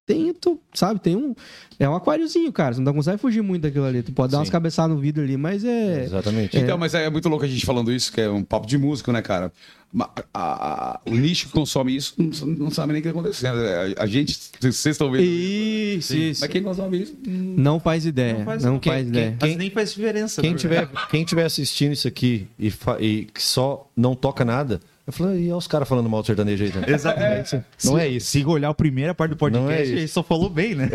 [0.08, 1.36] tem, tu, sabe, tem um.
[1.78, 2.74] É um aquáriozinho, cara.
[2.74, 4.02] Você não consegue fugir muito daquilo ali.
[4.02, 6.06] Tu pode dar umas cabeçadas no vidro ali, mas é.
[6.06, 6.58] Exatamente.
[6.58, 9.12] Então, mas é muito louco a gente falando isso, que é um papo de músico,
[9.12, 9.52] né, cara?
[10.00, 13.58] A- a- o nicho que consome isso não, não sabe nem o que está acontecendo.
[14.00, 15.24] A, a gente, vocês estão vendo.
[15.24, 16.42] Isso, isso.
[16.42, 17.16] Mas quem consome isso?
[17.26, 18.34] Não faz ideia.
[18.34, 19.38] Não Não faz, faz- quem- ideia.
[19.42, 20.42] Mas nem faz diferença.
[20.42, 24.44] Quem na tiver, quem tiver assistindo isso aqui e, fa- e que só não toca
[24.44, 26.90] nada, Eu falei, e olha os caras falando mal do sertanejo aí também.
[26.94, 27.64] Exatamente.
[27.86, 28.28] Não é isso.
[28.28, 29.94] Se olhar a primeira parte do podcast, é isso.
[29.94, 30.90] ele só falou bem, né?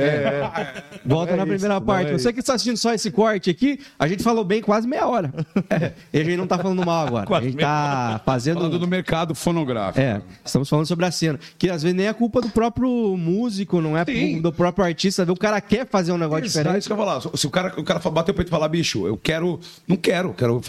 [1.03, 2.11] Volta é na isso, primeira não parte.
[2.11, 5.07] é Você que está assistindo só esse corte aqui, a gente falou bem quase meia
[5.07, 5.33] hora.
[5.71, 7.35] É, e a gente não tá falando mal agora.
[7.39, 8.57] a gente tá fazendo.
[8.59, 10.01] Falando do mercado fonográfico.
[10.01, 11.41] É, estamos falando sobre a cena.
[11.57, 14.43] Que às vezes nem é culpa do próprio músico, não é Sim.
[14.43, 15.23] do próprio artista.
[15.33, 16.79] O cara quer fazer um negócio É diferente.
[16.81, 17.21] isso que eu ia falar.
[17.37, 19.59] Se o cara, o cara bater o peito e falar, bicho, eu quero.
[19.89, 20.61] Não quero, quero.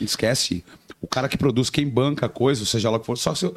[0.00, 0.64] Esquece.
[1.00, 3.44] O cara que produz, quem banca a coisa, seja lá o que for, só se
[3.46, 3.56] eu.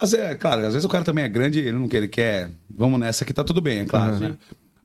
[0.00, 2.50] Às vezes, claro, às vezes o cara também é grande, ele não quer, ele quer.
[2.70, 4.18] Vamos nessa que tá tudo bem, é claro.
[4.20, 4.36] né?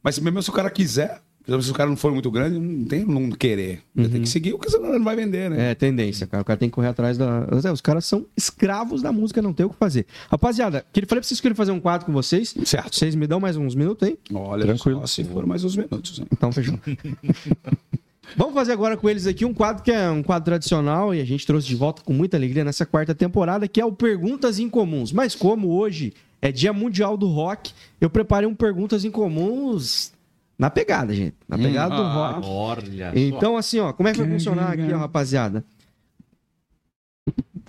[0.01, 1.21] Mas mesmo se o cara quiser,
[1.61, 3.81] se o cara não for muito grande, não tem não querer.
[3.95, 5.71] Ele Tem que seguir, porque senão ele não vai vender, né?
[5.71, 6.41] É, tendência, cara.
[6.41, 7.45] O cara tem que correr atrás da.
[7.71, 10.07] Os caras são escravos da música, não tem o que fazer.
[10.30, 12.55] Rapaziada, que- falei pra vocês que eu queria fazer um quadro com vocês.
[12.65, 12.95] Certo.
[12.95, 14.17] Vocês me dão mais uns minutos aí?
[14.34, 14.99] Olha, Tranquilo.
[15.01, 16.17] só se for mais uns minutos.
[16.19, 16.27] hein?
[16.31, 16.80] Então, fechou.
[18.36, 21.26] Vamos fazer agora com eles aqui um quadro que é um quadro tradicional e a
[21.26, 25.12] gente trouxe de volta com muita alegria nessa quarta temporada, que é o Perguntas Incomuns.
[25.12, 27.72] Mas como hoje é Dia Mundial do Rock,
[28.02, 30.14] eu preparei um Perguntas Incomuns
[30.58, 31.36] na pegada, gente.
[31.48, 32.32] Na pegada do ah.
[32.32, 32.48] rock.
[32.48, 33.12] Olha.
[33.16, 35.64] Então, assim, ó, como é que vai funcionar aqui, ó, rapaziada?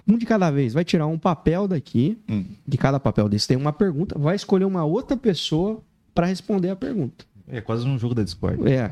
[0.07, 0.73] Um de cada vez.
[0.73, 2.19] Vai tirar um papel daqui.
[2.67, 4.19] De cada papel desse tem uma pergunta.
[4.19, 5.83] Vai escolher uma outra pessoa
[6.15, 7.25] para responder a pergunta.
[7.49, 8.71] É quase um jogo da Discord.
[8.71, 8.91] É.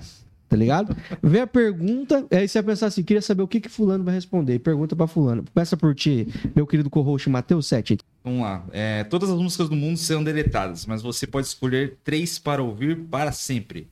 [0.52, 0.94] Tá ligado?
[1.22, 4.12] Vê a pergunta, aí você vai pensar assim: queria saber o que, que Fulano vai
[4.12, 4.58] responder.
[4.58, 5.42] Pergunta pra Fulano.
[5.54, 7.96] Começa por ti, meu querido co-host Matheus 7.
[8.22, 8.62] Vamos lá.
[8.70, 12.98] É, todas as músicas do mundo serão deletadas, mas você pode escolher três para ouvir
[12.98, 13.88] para sempre.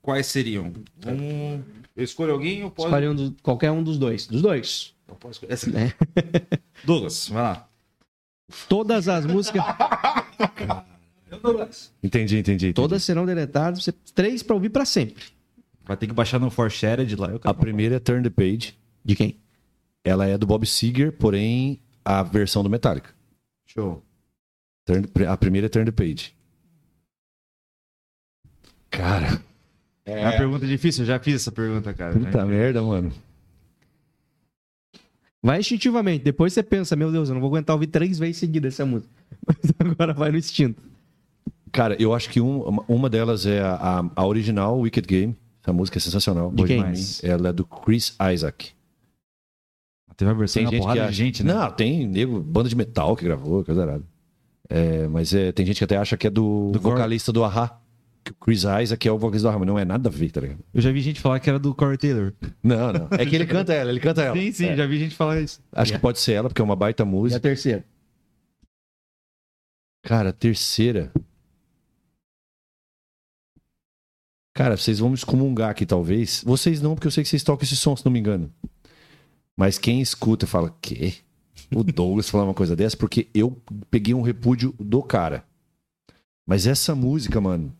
[0.00, 0.72] Quais seriam?
[1.06, 1.60] Um...
[1.94, 2.88] Eu escolho alguém ou posso...
[2.88, 4.26] Escolhe um dos- qualquer um dos dois.
[4.26, 4.94] Dos dois.
[5.06, 5.70] Eu posso escolher- Essa...
[5.78, 5.92] É.
[6.82, 7.68] Douglas, vai lá.
[8.70, 9.62] Todas as músicas.
[12.02, 12.38] Entendi, entendi.
[12.38, 12.72] entendi.
[12.72, 13.82] Todas serão deletadas.
[13.82, 13.92] Você...
[14.14, 15.24] Três pra ouvir pra sempre.
[15.84, 17.28] Vai ter que baixar no Forshared lá.
[17.28, 18.76] Eu A primeira é Turn the Page.
[19.04, 19.38] De quem?
[20.02, 23.10] Ela é do Bob Seger, porém a versão do Metallica.
[23.66, 24.02] Show.
[24.86, 26.34] Turn- a primeira é Turn the Page.
[28.90, 29.42] Cara,
[30.04, 32.12] É uma pergunta difícil, eu já fiz essa pergunta, cara.
[32.18, 33.12] puta merda, mano.
[35.42, 36.24] Vai instintivamente.
[36.24, 39.12] Depois você pensa: meu Deus, eu não vou aguentar ouvir três vezes seguida essa música.
[39.46, 40.80] Mas agora vai no instinto.
[41.72, 45.36] Cara, eu acho que um- uma- uma delas é a- a original, Wicked Game.
[45.64, 46.52] Essa música é sensacional.
[46.52, 46.82] De quem?
[47.22, 48.72] Ela é do Chris Isaac.
[50.14, 51.10] Teve uma versão Tem gente que porrada acha...
[51.10, 51.54] de gente, né?
[51.54, 54.04] Não, tem nego, banda de metal que gravou, coisa errada.
[54.68, 57.42] É, mas é, tem gente que até acha que é do, Do Cor- vocalista do
[57.42, 57.80] Ahá.
[58.22, 60.30] Que o Chris Isaac é o vocalista do Ahá, mas não é nada a ver,
[60.30, 60.60] tá ligado?
[60.72, 62.32] Eu já vi gente falar que era do Corey Taylor.
[62.62, 63.08] Não, não.
[63.10, 64.36] É que ele canta ela, ele canta ela.
[64.36, 64.76] Sim, sim, É.
[64.76, 65.60] já vi gente falar isso.
[65.72, 67.40] Acho que pode ser ela, porque é uma baita E a música.
[67.40, 67.84] terceira?
[70.02, 71.10] Cara, a terceira.
[74.54, 76.42] Cara, vocês vão me excomungar aqui, talvez.
[76.46, 78.52] Vocês não, porque eu sei que vocês tocam esse som, se não me engano.
[79.56, 81.14] Mas quem escuta fala, quê?
[81.74, 83.60] O Douglas falar uma coisa dessa, porque eu
[83.90, 85.44] peguei um repúdio do cara.
[86.46, 87.74] Mas essa música, mano,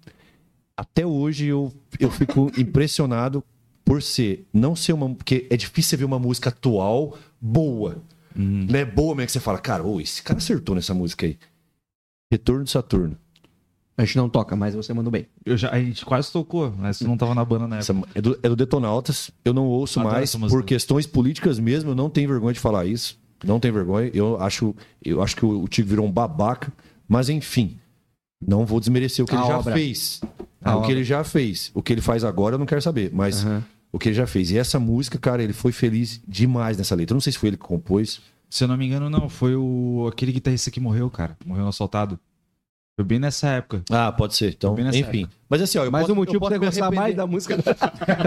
[0.77, 3.45] até hoje eu, eu fico impressionado
[3.85, 5.15] por ser, não ser uma.
[5.15, 8.03] Porque é difícil você ver uma música atual boa.
[8.35, 11.39] Não é boa mesmo que você fala, cara, ô, esse cara acertou nessa música aí.
[12.33, 13.17] Retorno de Saturno.
[13.97, 15.27] A gente não toca, mas você mandou bem.
[15.47, 17.93] Eu já, a gente quase tocou, mas tu não tava na banda na época.
[17.93, 19.31] Essa é, do, é do Detonautas.
[19.45, 21.91] Eu não ouço Adoro mais por questões políticas mesmo.
[21.91, 23.17] Eu não tenho vergonha de falar isso.
[23.45, 24.11] Não tenho vergonha.
[24.13, 26.73] Eu acho, eu acho que o, o Tico virou um babaca.
[27.09, 27.79] Mas enfim,
[28.45, 29.75] não vou desmerecer o que A ele já obra.
[29.75, 30.21] fez.
[30.61, 30.93] A o que obra.
[30.93, 31.71] ele já fez.
[31.73, 33.11] O que ele faz agora eu não quero saber.
[33.13, 33.63] Mas Aham.
[33.93, 34.51] o que ele já fez.
[34.51, 37.13] E essa música, cara, ele foi feliz demais nessa letra.
[37.13, 38.21] Eu não sei se foi ele que compôs.
[38.51, 39.29] Se eu não me engano, não.
[39.29, 41.37] Foi o aquele guitarrista que morreu, cara.
[41.47, 42.19] Morreu assaltado.
[42.97, 43.83] Foi bem nessa época.
[43.91, 44.51] Ah, pode ser.
[44.57, 45.27] Então, enfim.
[45.49, 47.17] Mas assim, ó, eu Mais posso, um motivo pra posso você me gostar mais arrepender.
[47.17, 47.57] da música.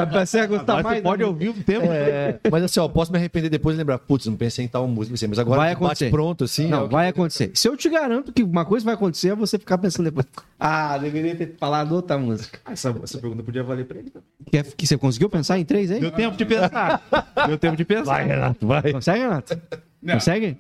[0.10, 1.02] pra você gostar mais.
[1.02, 1.28] música.
[1.28, 1.86] ouvir o tempo.
[1.86, 4.86] É, mas assim, ó, posso me arrepender depois e lembrar, putz, não pensei em tal
[4.86, 6.10] música, assim, mas agora Vai acontecer.
[6.10, 6.68] pronto, assim.
[6.68, 7.52] Não, ó, vai acontecer.
[7.54, 10.26] Se eu te garanto que uma coisa vai acontecer, é você ficar pensando depois.
[10.60, 12.60] Ah, deveria ter falado outra música.
[12.70, 14.28] Essa, essa pergunta podia valer pra ele também.
[14.52, 16.00] Que, que você conseguiu pensar em três aí?
[16.00, 17.04] Deu tempo de pensar.
[17.48, 18.26] Deu tempo de pensar.
[18.26, 18.92] Renato, vai.
[18.92, 19.62] Consegue, Renato?
[20.04, 20.58] Consegue?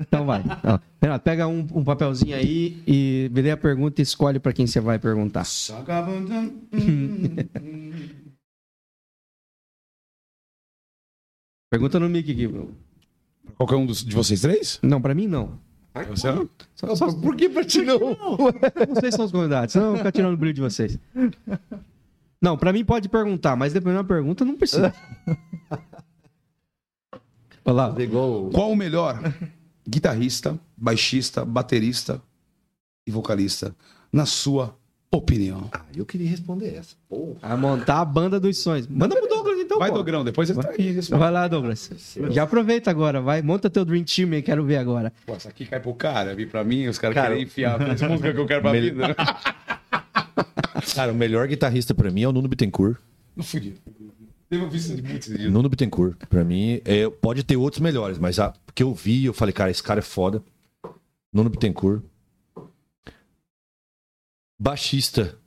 [0.00, 0.42] Então vai.
[1.02, 4.80] Renato, pega um, um papelzinho aí e vê a pergunta e escolhe pra quem você
[4.80, 5.44] vai perguntar.
[11.70, 12.46] Pergunta no mic aqui.
[12.46, 12.74] Bruno.
[13.56, 14.78] Qualquer um dos- de vocês três?
[14.82, 15.58] Não, pra mim não.
[16.10, 16.48] Você não?
[16.76, 17.98] Só, só, Por que pra ti não?
[18.94, 20.96] vocês são os convidados, senão eu vou ficar tirando o brilho de vocês.
[22.40, 24.94] Não, pra mim pode perguntar, mas dependendo da pergunta, não precisa.
[27.64, 27.94] Olha lá.
[28.00, 28.48] Igual...
[28.50, 29.20] Qual o melhor
[29.88, 32.20] guitarrista, baixista, baterista
[33.06, 33.74] e vocalista,
[34.12, 34.76] na sua
[35.10, 35.70] opinião?
[35.72, 36.94] Ah, eu queria responder essa.
[37.08, 37.34] Pô.
[37.40, 38.86] A montar a banda dos sonhos.
[38.86, 39.78] Manda pro Douglas, então.
[39.78, 39.96] Vai, pô.
[39.96, 40.90] Dogrão, depois ele tá aí.
[40.92, 41.18] responde.
[41.18, 41.90] Vai lá, Douglas.
[42.30, 43.40] Já aproveita agora, vai.
[43.40, 45.12] Monta teu Dream Team aí, quero ver agora.
[45.24, 48.02] Pô, essa aqui cai pro cara, vir pra mim, os caras Cara, querem enfiar as
[48.02, 49.08] músicas que eu quero pra Mel- vida.
[49.08, 49.14] né?
[50.94, 52.98] Cara, o melhor guitarrista pra mim é o Nuno Bittencourt.
[53.36, 53.74] Não fudi.
[54.50, 55.28] Visto de muitos.
[55.28, 56.26] Nuno Bittencourt.
[56.26, 59.70] Pra mim, é, pode ter outros melhores, mas a que eu vi, eu falei, cara,
[59.70, 60.42] esse cara é foda.
[61.32, 62.02] Nuno Bittencourt.
[64.58, 65.38] Baixista.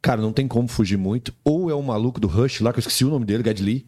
[0.00, 1.34] Cara, não tem como fugir muito.
[1.44, 3.86] Ou é o maluco do Rush lá, que eu esqueci o nome dele, Gad Lee.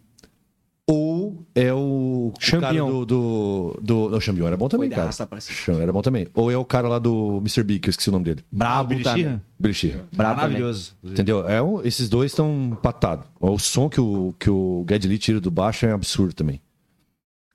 [0.90, 4.08] Ou é o, o cara do, do, do...
[4.08, 5.10] Não, o Champion era bom também, cara.
[5.26, 5.38] Pra.
[5.38, 6.26] Champion era bom também.
[6.32, 7.62] Ou é o cara lá do Mr.
[7.62, 8.42] Big, que eu esqueci o nome dele.
[8.50, 8.94] Brabo.
[8.98, 9.42] Sheehan?
[9.58, 10.00] Billy Sheehan.
[10.10, 10.52] Brabo também.
[10.52, 10.96] Maravilhoso.
[11.04, 11.46] Entendeu?
[11.46, 13.26] É um- esses dois estão empatados.
[13.38, 16.58] O som que o, que o Gad Lee tira do baixo é absurdo também.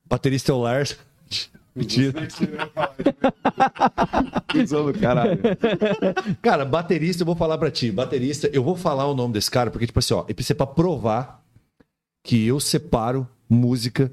[0.08, 0.96] Baterista é o Lars.
[1.76, 2.14] Mentira.
[5.02, 5.40] caralho.
[6.40, 7.92] Cara, baterista, eu vou falar pra ti.
[7.92, 11.43] Baterista, eu vou falar o nome desse cara, porque, tipo assim, ó, é pra provar
[12.24, 14.12] que eu separo música.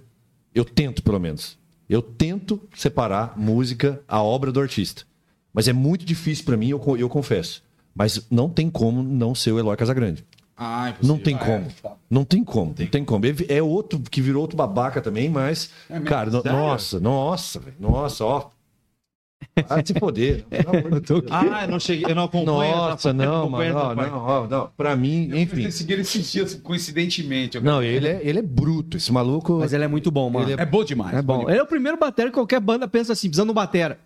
[0.54, 1.56] Eu tento, pelo menos.
[1.88, 5.02] Eu tento separar música, a obra do artista.
[5.52, 7.62] Mas é muito difícil pra mim, eu, eu confesso.
[7.94, 10.24] Mas não tem como não ser o Eloy Casagrande.
[10.56, 11.66] Ah, Não tem como.
[12.10, 12.74] Não tem como.
[12.84, 13.24] Não tem como.
[13.48, 15.70] É outro que virou outro babaca também, mas.
[16.04, 17.62] cara, no- nossa, nossa.
[17.78, 18.50] Nossa, ó.
[19.68, 20.44] Ah, se poder.
[20.50, 21.24] De Deus.
[21.30, 22.76] Ah, eu não cheguei, eu não acompanho.
[22.76, 23.94] Nossa, eu não, acompanho mano.
[24.02, 24.70] Não, não, ó, não.
[24.76, 25.64] Pra mim, enfim.
[25.64, 27.56] Eu segui ele esses dias, coincidentemente.
[27.56, 28.96] Eu- Não, ele é, ele é bruto.
[28.96, 29.58] Esse maluco.
[29.58, 30.50] Mas ele é muito bom, mano.
[30.50, 31.16] Ele É bom demais.
[31.16, 31.48] É bom.
[31.48, 33.98] Ele é o primeiro batera que qualquer banda pensa assim, precisando de um batera.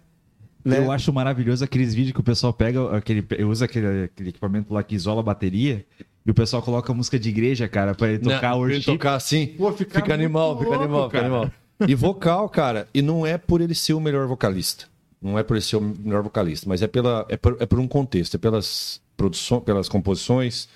[0.64, 0.78] Né?
[0.78, 4.82] Eu acho maravilhoso aqueles vídeos que o pessoal pega, aquele, usa aquele, aquele equipamento lá
[4.82, 5.84] que isola a bateria
[6.24, 8.92] e o pessoal coloca música de igreja, cara, pra ele tocar Não, o ele worship.
[8.92, 9.48] tocar assim.
[9.58, 11.50] Pô, fica fica animal, muito fica louco, animal, fica animal.
[11.86, 14.86] E vocal, cara, e não é por ele ser o melhor vocalista.
[15.24, 17.80] Não é por ele ser o melhor vocalista, mas é, pela, é, por, é por
[17.80, 20.68] um contexto, é pelas, produções, pelas composições,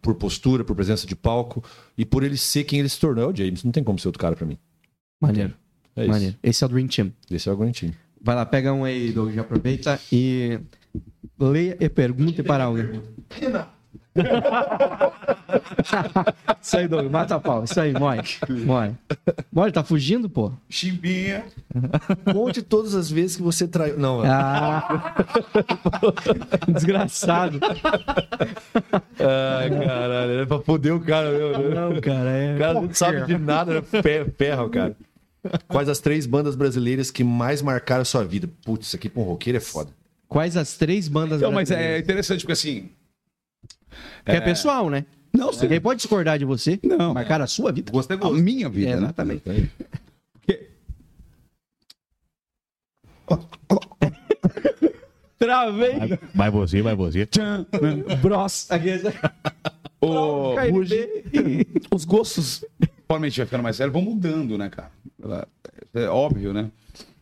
[0.00, 1.62] por postura, por presença de palco
[1.96, 3.24] e por ele ser quem ele se tornou.
[3.24, 4.56] É o James, não tem como ser outro cara pra mim.
[5.20, 5.52] Maneiro,
[5.94, 6.10] É isso.
[6.10, 6.36] maneiro.
[6.42, 7.12] Esse é o Dream Team.
[7.30, 7.92] Esse é o Guarantim.
[8.24, 10.58] Vai lá, pega um aí, Doug, já aproveita e
[11.38, 13.02] leia e pergunte para alguém.
[16.60, 17.64] Isso aí, Doug, mata a pau.
[17.64, 18.20] Isso aí, morre.
[18.64, 18.90] Morre.
[19.52, 20.52] Morre, tá fugindo, pô?
[20.68, 21.44] Chimbinha.
[22.32, 23.98] Conte todas as vezes que você traiu.
[23.98, 25.14] Não, Ah.
[26.68, 27.58] Desgraçado.
[29.18, 31.70] Ai, caralho, é pra foder o cara, meu.
[31.74, 32.54] Não, cara, é.
[32.54, 33.82] O cara não sabe de nada, né?
[33.82, 34.96] Fe- ferra, o cara.
[35.66, 38.48] Quais as três bandas brasileiras que mais marcaram a sua vida?
[38.64, 39.90] Putz, isso aqui pra um roqueiro é foda.
[40.28, 42.02] Quais as três bandas Não, mas é brasileiras?
[42.04, 42.90] interessante porque assim.
[44.24, 45.04] Que é pessoal, né?
[45.32, 46.78] Não, Ninguém pode discordar de você.
[46.82, 47.14] Não.
[47.14, 47.90] Marcar a sua vida.
[47.90, 49.02] Gosto é A minha vida, É, né?
[49.02, 49.42] exatamente.
[50.32, 50.68] Porque-
[55.38, 55.94] Travei.
[56.34, 57.26] Vai você, vai você.
[57.26, 58.16] Tchan, né?
[58.20, 58.68] Bros.
[60.00, 61.66] O- KLB.
[61.92, 62.64] os gostos,
[63.06, 64.90] conforme a gente vai ficando mais sério, vão mudando, né, cara?
[65.94, 66.70] É óbvio, né?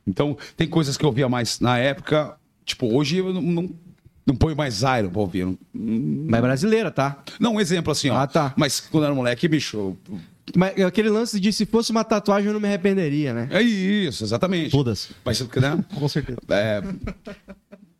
[0.07, 2.37] Então, tem coisas que eu ouvia mais na época.
[2.65, 3.71] Tipo, hoje eu não, não,
[4.27, 5.47] não ponho mais Iron pra ouvir.
[5.75, 7.23] Mas é brasileira, tá?
[7.39, 8.17] não, um exemplo assim, ó.
[8.17, 8.53] Ah, tá.
[8.57, 9.77] Mas quando era moleque, bicho.
[9.77, 9.99] eu-
[10.57, 13.49] Mas aquele lance de se fosse uma tatuagem eu não me arrependeria, né?
[13.51, 14.71] É isso, exatamente.
[14.71, 15.11] Foda-se.
[15.25, 15.85] Mas, né?
[15.95, 16.39] Com certeza.
[16.49, 16.83] É,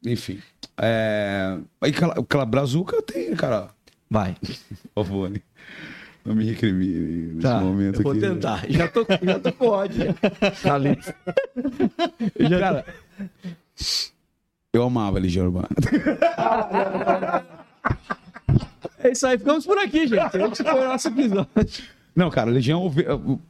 [0.07, 0.39] enfim.
[0.83, 3.69] É, aí, aquela, aquela brazuca tem, cara.
[4.09, 4.37] Vai.
[4.95, 5.41] Favor, né?
[6.25, 7.61] não me recrimine nesse Tá.
[7.61, 8.21] momento eu vou aqui.
[8.21, 8.65] tentar.
[8.69, 10.15] Já tô, já tô com ódio.
[12.61, 12.85] Cara,
[14.73, 15.69] eu amava a Legião Urbana.
[19.03, 19.39] É isso aí.
[19.39, 20.37] Ficamos por aqui, gente.
[20.37, 21.49] Esse foi o nosso episódio.
[22.15, 23.03] Não, cara, Legião, ouvi,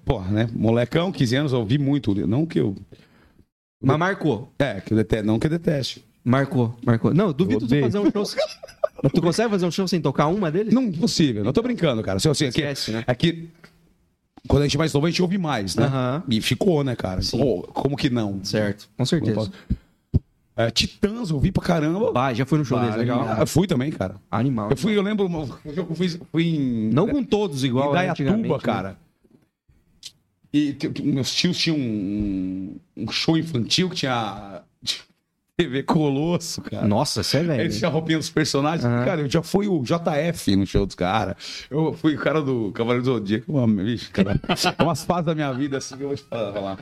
[0.04, 0.48] porra, né?
[0.54, 2.14] Molecão, 15 anos, eu ouvi muito.
[2.26, 2.76] Não que eu.
[3.82, 4.52] Mas marcou.
[4.60, 6.04] É, que eu deteste, não que eu deteste.
[6.22, 7.12] Marcou, marcou.
[7.12, 7.82] Não, duvido odeio.
[7.82, 8.24] fazer um show.
[9.12, 10.72] Tu consegue fazer um show sem tocar uma deles?
[10.72, 11.42] Não, impossível.
[11.42, 12.18] Não tô brincando, cara.
[12.18, 13.02] Assim, assim, aqui, Esquece, né?
[13.06, 13.48] aqui,
[14.46, 15.86] quando a gente é mais novo, a gente ouve mais, né?
[15.86, 16.22] Aham.
[16.28, 17.20] E ficou, né, cara?
[17.30, 18.44] Pô, como que não?
[18.44, 18.88] Certo.
[18.96, 19.50] Com certeza.
[20.66, 22.12] É, Titãs, eu ouvi pra caramba.
[22.12, 23.24] Vai, já foi no show Ah, deles, legal.
[23.38, 24.16] Eu fui também, cara.
[24.30, 24.70] Animal.
[24.70, 25.26] Eu fui, eu lembro,
[25.64, 26.90] eu fui, fui em.
[26.92, 27.90] Não com todos igual.
[27.90, 28.62] em né, Dayatuba, né?
[28.62, 28.96] cara.
[30.52, 34.62] E te- te- meus tios tinham um, um show infantil que tinha
[35.60, 36.86] TV Colosso, cara.
[36.86, 37.60] Nossa, você é velho.
[37.62, 38.84] Eles tinham a roupinha dos personagens.
[38.84, 39.04] Aham.
[39.04, 41.36] Cara, eu já fui o JF no show dos caras.
[41.70, 43.52] Eu fui o cara do Cavaleiro do Zodíaco.
[43.52, 44.40] Mano, bicho, cara.
[44.78, 46.78] É umas fases da minha vida assim que eu vou te falar.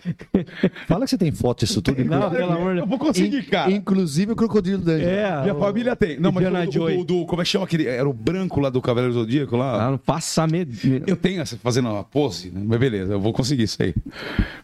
[0.87, 2.05] Fala que você tem foto disso tudo.
[2.05, 3.71] Não, pelo amor de Eu vou conseguir, cara.
[3.71, 5.05] Inclusive o Crocodilo Dante.
[5.05, 6.19] É, Minha o- família tem.
[6.21, 6.97] Não, mas o, Joy.
[6.99, 7.87] do, do- Como é que chama aquele.
[7.87, 9.87] Era o branco lá do Cavaleiro do Zodíaco lá?
[9.87, 10.73] Ah, não passa medo.
[11.07, 12.63] Eu tenho essa fazendo uma pose, né?
[12.65, 13.95] mas beleza, eu vou conseguir isso aí.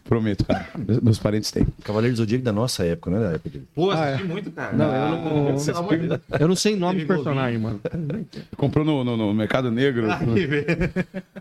[0.03, 0.67] Prometo, cara.
[1.01, 1.65] Meus- parentes têm.
[1.83, 3.19] Cavaleiro do Zodíaco da nossa época, né?
[3.19, 3.65] Da época dele.
[3.73, 3.91] Pô,
[4.23, 4.73] muito, cara.
[4.75, 5.45] Não, eu não.
[5.89, 6.21] De Deus.
[6.39, 7.81] Eu não sei nome de personagem, mano.
[8.57, 10.07] Comprou no, no- no Mercado Negro.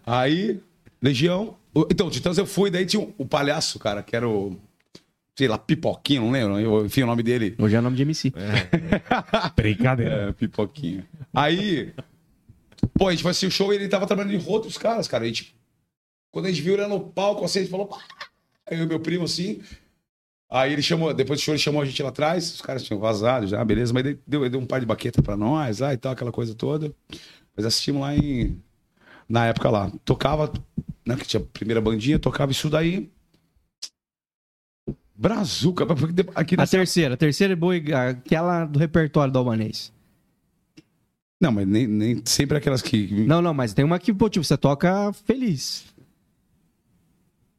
[0.06, 0.60] Aí,
[1.02, 1.56] Legião.
[1.74, 4.56] O- Então, Titãs eu fui, daí tinha o, o palhaço, cara, que era o.
[5.36, 6.60] Sei lá, Pipoquinho, não lembro.
[6.60, 7.54] eu- Enfim, o nome dele.
[7.58, 8.32] Hoje é nome de MC.
[9.56, 10.28] Brincadeira.
[10.28, 11.04] É, Pipoquinho.
[11.32, 11.92] Aí.
[12.96, 15.24] Pô, a gente foi assistir o show e ele tava trabalhando em outros caras, cara.
[15.24, 15.54] A gente,
[16.30, 17.86] quando a gente viu ele no palco, assim, a gente falou.
[17.86, 17.98] "Pá!"
[18.70, 19.60] Aí eu e meu primo, assim.
[20.50, 23.00] Aí ele chamou, depois do show, ele chamou a gente lá atrás, os caras tinham
[23.00, 25.92] vazado já, beleza, mas ele deu, ele deu um par de baqueta pra nós lá
[25.92, 26.94] e tal, aquela coisa toda.
[27.56, 28.60] Mas assistimos lá em.
[29.28, 29.90] Na época lá.
[30.04, 30.52] Tocava,
[31.06, 31.16] né?
[31.16, 33.10] Que tinha a primeira bandinha, tocava isso daí.
[35.16, 35.86] Brazuca,
[36.34, 36.76] aqui A nessa...
[36.76, 37.74] terceira, a terceira é boa,
[38.10, 39.92] aquela do repertório do albanês.
[41.40, 43.24] Não, mas nem, nem sempre aquelas que.
[43.24, 45.84] Não, não, mas tem uma que, pô, tipo, você toca feliz.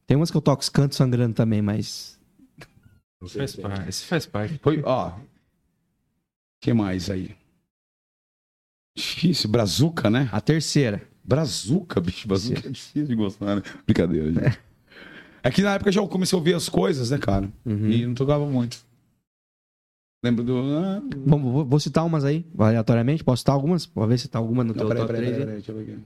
[0.07, 2.14] Tem umas que eu toco os cantos sangrando também, mas.
[3.23, 3.89] Esse faz parte.
[3.89, 4.59] Esse faz parte.
[4.59, 5.13] Foi, ó.
[6.61, 7.35] que mais aí?
[8.95, 10.29] Difícil, Brazuca, né?
[10.31, 11.01] A terceira.
[11.23, 13.61] Brazuca, bicho, Brazuca é difícil de gostar, né?
[13.85, 14.59] Brincadeira, gente.
[15.43, 17.51] É que na época já eu comecei a ouvir as coisas, né, cara?
[17.65, 17.89] Uhum.
[17.89, 18.83] E não tocava muito.
[20.23, 20.57] Lembro do.
[20.77, 23.23] Ah, Vamos, vou, vou citar umas aí, aleatoriamente.
[23.23, 23.85] Posso citar algumas?
[23.85, 25.45] Pode ver se tá alguma no não, teu peraí, top peraí, 3 peraí, aí.
[25.45, 26.03] peraí, deixa eu ver aqui.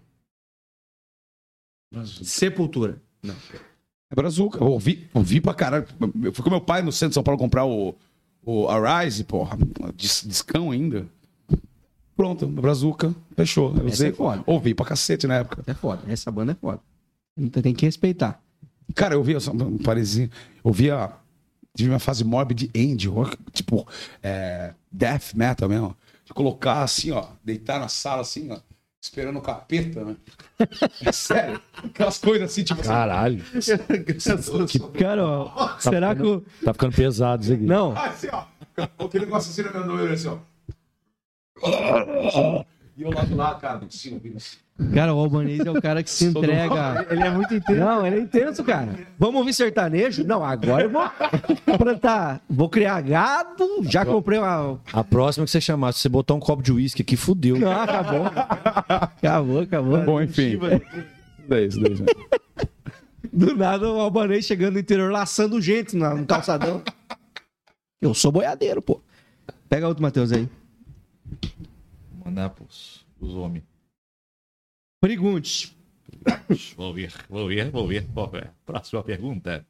[1.94, 2.26] Brazuca.
[2.26, 3.02] Sepultura.
[4.12, 4.60] É Brazuca.
[4.60, 5.86] Eu ouvi, ouvi pra caralho.
[6.24, 7.96] Eu fui com meu pai no centro de São Paulo comprar o,
[8.44, 9.58] o Arise, porra.
[9.96, 11.06] Dis, discão ainda.
[12.18, 13.14] Pronto, Brazuca.
[13.36, 13.76] Fechou.
[13.78, 14.44] Eu usei, é foda.
[14.46, 15.64] ouvi pra cacete na época.
[15.68, 16.02] É foda.
[16.12, 16.80] Essa banda é foda.
[17.38, 18.42] Então tem que respeitar.
[18.96, 20.30] Cara, eu via um parezinho.
[20.64, 21.12] Eu via.
[21.78, 23.88] Tive uma fase morbid indie, rock, tipo,
[24.24, 25.96] é, death metal mesmo.
[26.26, 28.60] De colocar assim, ó, deitar na sala assim, ó,
[29.02, 30.16] esperando o capeta, né?
[31.06, 31.62] É sério.
[31.84, 32.90] Aquelas coisas assim, tipo assim.
[32.90, 33.44] Caralho.
[35.00, 36.42] Cara, ó, será que o.
[36.64, 37.64] Tá ficando pesado isso aqui.
[37.64, 38.44] Não, Assim, ó.
[39.06, 40.38] Aquele negócio assim na minha orelha, assim, ó.
[43.00, 44.58] E eu lá do lado, cara, assim, ouvindo assim.
[44.94, 47.08] cara, o albanês é o cara que se entrega.
[47.10, 47.80] Ele é muito intenso.
[47.80, 48.94] Não, ele é intenso, cara.
[49.18, 50.26] Vamos ouvir sertanejo?
[50.26, 51.10] Não, agora eu vou
[51.78, 52.42] plantar.
[52.50, 53.66] Vou criar gado.
[53.84, 54.82] Já comprei uma.
[54.92, 57.58] A próxima que você chamar, se você botar um copo de uísque aqui, fudeu.
[57.58, 58.26] Não, acabou.
[58.26, 60.04] Acabou, acabou.
[60.04, 60.60] Bom, enfim.
[61.48, 62.14] Daí, isso daí, gente.
[63.32, 66.84] Do nada o albanês chegando no interior laçando gente no calçadão.
[68.02, 69.00] Eu sou boiadeiro, pô.
[69.70, 70.50] Pega outro, Matheus, aí.
[72.30, 73.64] Mandar pros, os homens.
[75.02, 75.76] Pergunte.
[76.76, 78.08] Vou ver, vou ver, vou ver.
[78.32, 78.52] Ver.
[78.66, 79.66] Próxima pergunta.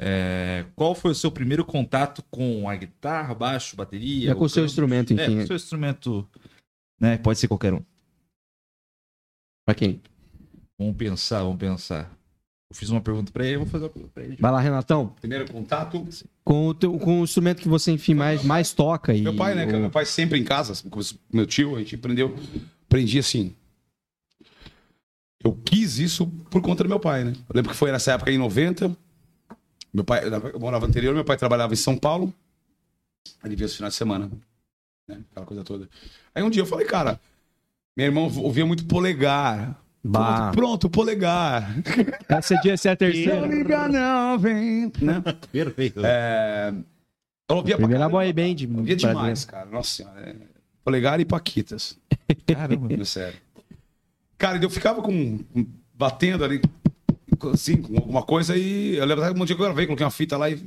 [0.00, 4.32] É, qual foi o seu primeiro contato com a guitarra, baixo, bateria?
[4.32, 4.70] É com o seu canto?
[4.70, 5.36] instrumento, É, enfim.
[5.36, 6.28] com o seu instrumento.
[7.00, 7.16] Né?
[7.18, 7.82] Pode ser qualquer um.
[9.66, 10.02] Pra quem?
[10.78, 12.10] Vamos pensar, vamos pensar.
[12.70, 14.36] Eu fiz uma pergunta pra ele, eu vou fazer uma pergunta pra ele.
[14.36, 15.08] Vai lá, Renatão.
[15.20, 16.06] Primeiro contato.
[16.44, 19.14] Com o, teu, com o instrumento que você, enfim, mais, mais toca.
[19.14, 19.78] E, Meu pai, né, cara?
[19.78, 20.74] Meu pai sempre em casa,
[21.32, 22.36] meu tio, a gente aprendeu.
[22.86, 23.54] Aprendi assim.
[25.42, 27.32] Eu quis isso por conta do meu pai, né?
[27.36, 28.94] Eu lembro que foi nessa época, em 90.
[29.92, 30.22] Meu pai,
[30.52, 32.32] eu morava anterior, meu pai trabalhava em São Paulo.
[33.44, 34.30] Ele via os finais de semana.
[35.06, 35.20] Né?
[35.30, 35.88] Aquela coisa toda.
[36.34, 37.20] Aí um dia eu falei, cara,
[37.96, 39.80] meu irmão ouvia muito polegar.
[40.06, 40.50] Bah.
[40.52, 41.74] Pronto, pronto, polegar.
[42.28, 43.40] Essa dia essa é a terceira.
[43.40, 44.92] Não liga não, vem.
[45.00, 45.22] Né?
[45.50, 46.00] Perfeito.
[46.04, 46.74] É...
[47.48, 48.56] Eu ouvia Primeira boy band.
[48.76, 49.66] Ouvia demais, cara.
[49.66, 50.20] Nossa senhora.
[50.28, 50.36] é-
[50.84, 51.98] Polegar e Paquitas.
[52.46, 52.92] Caramba.
[53.00, 53.38] É sério.
[54.36, 55.40] Cara, eu ficava com.
[55.94, 56.60] batendo ali,
[57.52, 58.96] assim, com alguma coisa e.
[58.96, 60.62] Eu lembro que um dia que eu gravei, coloquei uma fita lá e.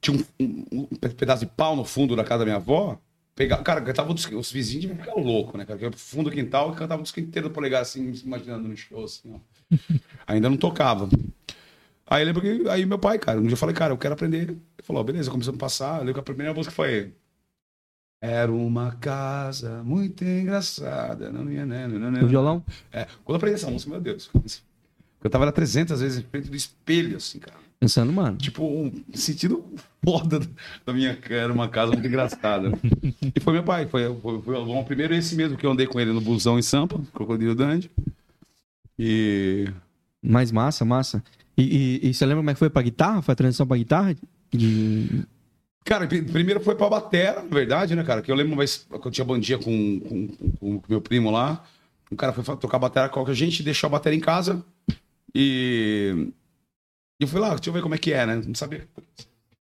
[0.00, 2.98] Tinha um, um- um pedaço de pau no fundo da casa da minha avó.
[3.34, 5.78] Pegava, cara, cantava dos, os vizinhos deviam ficar loucos, né, cara?
[5.78, 9.04] Porque fundo do quintal e cantava um disco inteiro do polegar, assim, imaginando no show,
[9.04, 9.76] assim, ó.
[10.26, 11.08] Ainda não tocava.
[12.06, 12.68] Aí eu lembro que.
[12.68, 14.42] Aí meu pai, cara, um dia eu falei, cara, eu quero aprender.
[14.42, 15.94] Ele falou, ó, beleza, começamos a passar.
[15.94, 17.12] Eu lembro que a primeira música foi.
[18.20, 21.30] Era uma casa muito engraçada.
[21.30, 22.64] Não, não, não, não, não, O violão?
[22.92, 24.30] é, quando eu aprendi essa música, meu Deus.
[25.22, 27.58] Eu tava lá 300 vezes em frente do espelho, assim, cara.
[27.80, 28.36] Pensando, mano.
[28.38, 29.64] Tipo, um sentido
[30.02, 30.40] foda
[30.86, 32.72] da minha cara, era uma casa muito engraçada.
[33.34, 36.00] e foi meu pai, foi, foi, foi bom primeiro esse mesmo que eu andei com
[36.00, 37.90] ele no busão em Sampa, Crocodilo Dandy.
[38.98, 39.66] E.
[40.22, 41.22] Mais massa, massa.
[41.56, 43.20] E, e- e você lembra como é que foi pra guitarra?
[43.22, 44.16] Foi a transição pra guitarra?
[45.84, 48.22] Cara, pri- primeiro foi pra batera, na verdade, né, cara?
[48.22, 50.28] Que eu lembro uma vez que eu tinha bandinha com, com,
[50.58, 51.62] com o meu primo lá.
[52.10, 54.64] O cara foi tocar batera com a gente, deixou a bateria em casa.
[55.34, 56.28] E.
[57.20, 58.36] E eu fui lá, deixa eu ver como é que é, né?
[58.36, 58.88] Não sabia.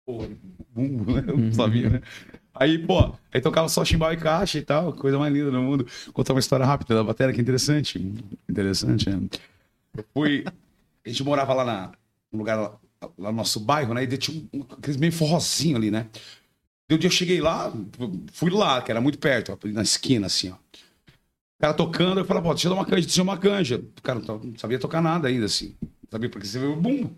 [0.06, 0.26] Pô,
[0.74, 1.22] bumbo, né?
[1.22, 2.02] Não sabia, né?
[2.54, 5.88] Aí, pô, aí tocava só chimbal e caixa e tal, coisa mais linda do mundo.
[6.14, 8.00] Contar uma história rápida da bateria, que interessante.
[8.50, 9.22] Interessante, né?
[9.98, 10.44] Eu fui.
[11.06, 11.92] A gente morava lá na,
[12.32, 12.78] no lugar lá,
[13.18, 14.04] lá no nosso bairro, né?
[14.04, 16.08] E tinha um, um, aqueles meio forrozinho ali, né?
[16.90, 17.72] E um dia eu cheguei lá,
[18.34, 20.56] fui lá, que era muito perto, ó, na esquina, assim, ó.
[21.58, 23.78] cara tocando, eu falava, pô, deixa eu dar uma canja, deixa eu dar uma canja.
[23.98, 25.76] O cara não não sabia tocar nada ainda, assim.
[25.82, 27.16] Não Sabia porque você viu o bumbo.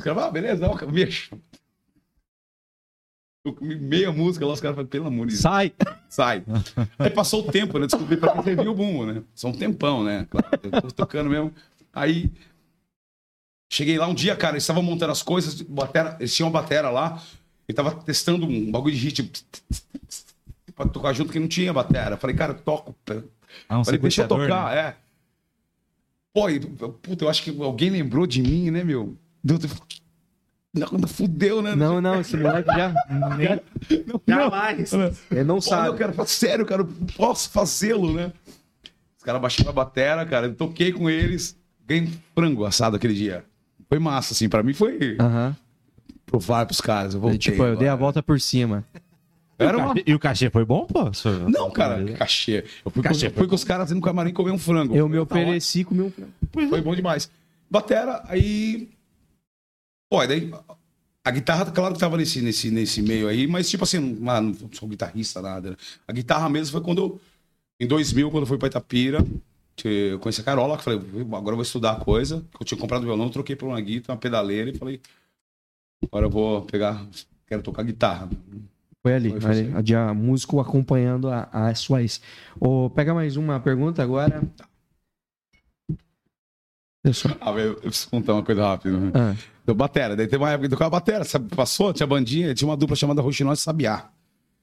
[0.00, 1.06] Os caras, ah, beleza, ó, comi
[3.78, 5.74] Meia música lá, os caras falaram, pelo amor de Deus, Sai!
[6.08, 6.42] sai.
[6.98, 7.86] Aí passou o tempo, né?
[7.86, 9.22] Descobri pra quem serviu o bumbo, né?
[9.34, 10.26] Só um tempão, né?
[10.30, 11.52] Claro, tô tocando mesmo.
[11.92, 12.30] Aí
[13.70, 16.90] cheguei lá um dia, cara, eles estavam montando as coisas, batera, eles tinham uma batera
[16.90, 17.22] lá,
[17.68, 19.30] e tava testando um bagulho de ritmo
[20.74, 22.16] pra tocar junto que não tinha batera.
[22.16, 22.96] Falei, cara, eu toco.
[23.68, 24.80] Ah, um Falei, deixa eu tocar, né?
[24.80, 24.96] é.
[26.32, 29.16] Pô, e, puta, eu acho que alguém lembrou de mim, né, meu?
[29.42, 29.58] Deu-
[30.72, 31.74] Não, não fudeu, né?
[31.74, 32.94] Não, não, esse moleque já.
[34.26, 34.92] Jamais.
[35.30, 35.88] Ele não Pô, sabe.
[35.88, 38.32] eu quero, sério, cara, eu posso fazê-lo, né?
[39.18, 41.56] Os caras baixaram a batera, cara, eu toquei com eles,
[41.86, 43.44] ganhei um frango assado aquele dia.
[43.88, 45.56] Foi massa, assim, pra mim foi Aham.
[46.24, 47.14] provar pros caras.
[47.14, 48.84] Eu voltei, Tipo, eu dei a volta por cima.
[49.58, 49.94] Era uma...
[50.06, 51.10] E o cachê foi bom, pô?
[51.50, 52.64] Não, cara, cachê.
[52.82, 54.96] Eu fui, Cachê com, foi fui com os caras no camarim comer um frango.
[54.96, 56.12] Eu me Tá ofereci com o meu.
[56.68, 57.30] Foi bom demais.
[57.70, 58.88] Batera, aí.
[60.10, 60.50] Pô, e daí.
[61.22, 64.40] A guitarra, claro que tava nesse, nesse, nesse meio aí, mas tipo assim, não, ah,
[64.40, 65.70] não sou guitarrista, nada.
[65.70, 65.76] né?
[66.08, 67.20] A guitarra mesmo foi quando eu.
[67.78, 69.24] Em 2000, quando eu fui pra Itapira,
[69.76, 72.44] que eu conheci a Carola, que eu falei, agora eu vou estudar a coisa.
[72.58, 75.00] Eu tinha comprado violão, troquei por uma guitarra, uma pedaleira e falei,
[76.04, 77.06] agora eu vou pegar.
[77.46, 78.28] Quero tocar guitarra.
[79.02, 79.94] Foi ali, Foi, ali assim.
[79.94, 82.20] a músico acompanhando a, a sua ex.
[82.60, 84.42] Ô, pega mais uma pergunta agora.
[87.02, 87.36] Pessoal.
[87.40, 88.98] Ah, velho, eu preciso contar uma coisa rápida.
[88.98, 89.12] Né?
[89.14, 89.34] Ah,
[89.70, 90.16] Deu batera.
[90.16, 91.54] Daí teve uma época que tocava batera, sabe?
[91.54, 94.10] Passou, tinha bandinha, tinha uma dupla chamada Roxinol e Sabiá.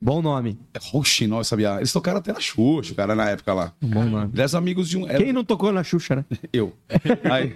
[0.01, 0.59] bom nome.
[0.73, 1.77] É Roxinol e Sabiá.
[1.77, 3.73] Eles tocaram até na Xuxa, cara, na época lá.
[3.81, 4.33] Bom nome.
[4.35, 5.07] Eram amigos de um.
[5.07, 6.25] Quem não tocou na Xuxa, né?
[6.51, 6.73] Eu.
[7.31, 7.53] Aí,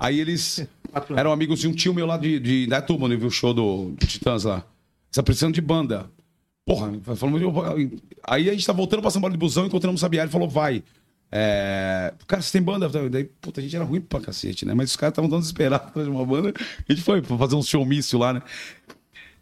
[0.00, 0.66] aí eles
[1.16, 3.54] eram amigos de um tio meu lá de, de Dayatuba, onde eu vi o show
[3.54, 4.64] do, do Titãs lá.
[5.12, 6.10] Essa precisando de banda.
[6.66, 7.40] Porra, falamos,
[8.26, 10.48] aí a gente tá voltando pra São Paulo de busão, encontramos o Sabiá, ele falou,
[10.48, 10.82] vai.
[11.30, 12.14] É...
[12.26, 12.88] Cara, você tem banda?
[13.10, 14.74] Daí, puta, a gente era ruim pra cacete, né?
[14.74, 16.52] Mas os caras estavam tão desesperados atrás de uma banda.
[16.88, 18.42] A gente foi pra fazer um showmício lá, né?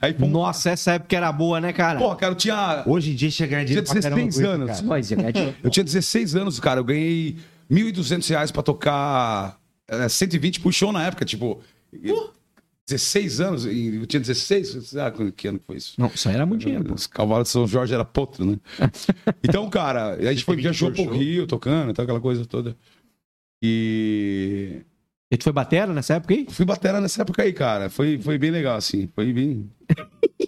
[0.01, 0.31] Aí, fomos...
[0.31, 1.99] Nossa, essa época era boa, né, cara?
[1.99, 2.83] Porra, cara, eu tinha...
[2.87, 4.81] Hoje em dia chega a Tinha dinheiro pra caramba 16 com isso, anos.
[4.83, 5.17] Mas, é,
[5.63, 6.81] Eu tinha 16 anos, cara.
[6.81, 7.37] Eu ganhei
[7.71, 9.59] 1.200 reais pra tocar
[9.89, 11.25] é, 120 por show na época.
[11.25, 11.61] Tipo,
[12.89, 13.67] 16 anos.
[13.67, 14.95] e Eu tinha 16?
[14.97, 15.95] Ah, que ano que foi isso?
[15.99, 16.95] Não, isso aí era muito dinheiro.
[16.95, 18.59] Os cavalos de São Jorge era potro, né?
[19.43, 22.77] então, cara, a gente foi, viajou pro Rio tocando, então, aquela coisa toda.
[23.63, 24.83] E
[25.31, 26.47] E tu foi batera nessa época aí?
[26.49, 27.91] fui batera nessa época aí, cara.
[27.91, 29.09] Foi, foi bem legal, assim.
[29.15, 29.69] Foi bem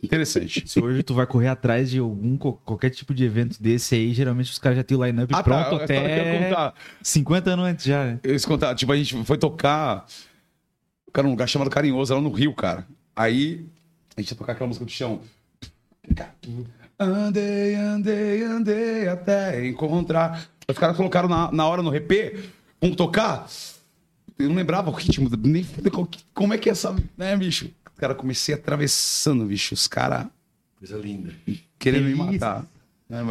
[0.02, 0.62] interessante.
[0.68, 4.52] Se hoje tu vai correr atrás de algum qualquer tipo de evento desse aí, geralmente
[4.52, 6.74] os caras já têm o line-up Ah, pronto tá, eu ia até contar.
[7.02, 8.04] 50 anos antes já.
[8.04, 8.20] né?
[8.22, 10.06] Te contar, tipo, a gente foi tocar.
[11.18, 12.86] Cara, num lugar chamado Carinhoso, lá no Rio, cara.
[13.16, 13.66] Aí
[14.16, 15.20] a gente ia tocar aquela música do chão.
[16.96, 20.48] Andei, andei, andei até encontrar.
[20.68, 22.44] Os caras colocaram na, na hora no repê,
[22.80, 23.48] vamos tocar.
[24.38, 25.66] Eu não lembrava o ritmo, nem
[26.32, 27.68] como é que é essa, né, bicho?
[27.96, 29.74] Cara, comecei atravessando, bicho.
[29.74, 30.28] Os caras
[30.78, 31.34] Coisa linda.
[31.80, 32.64] querendo me matar.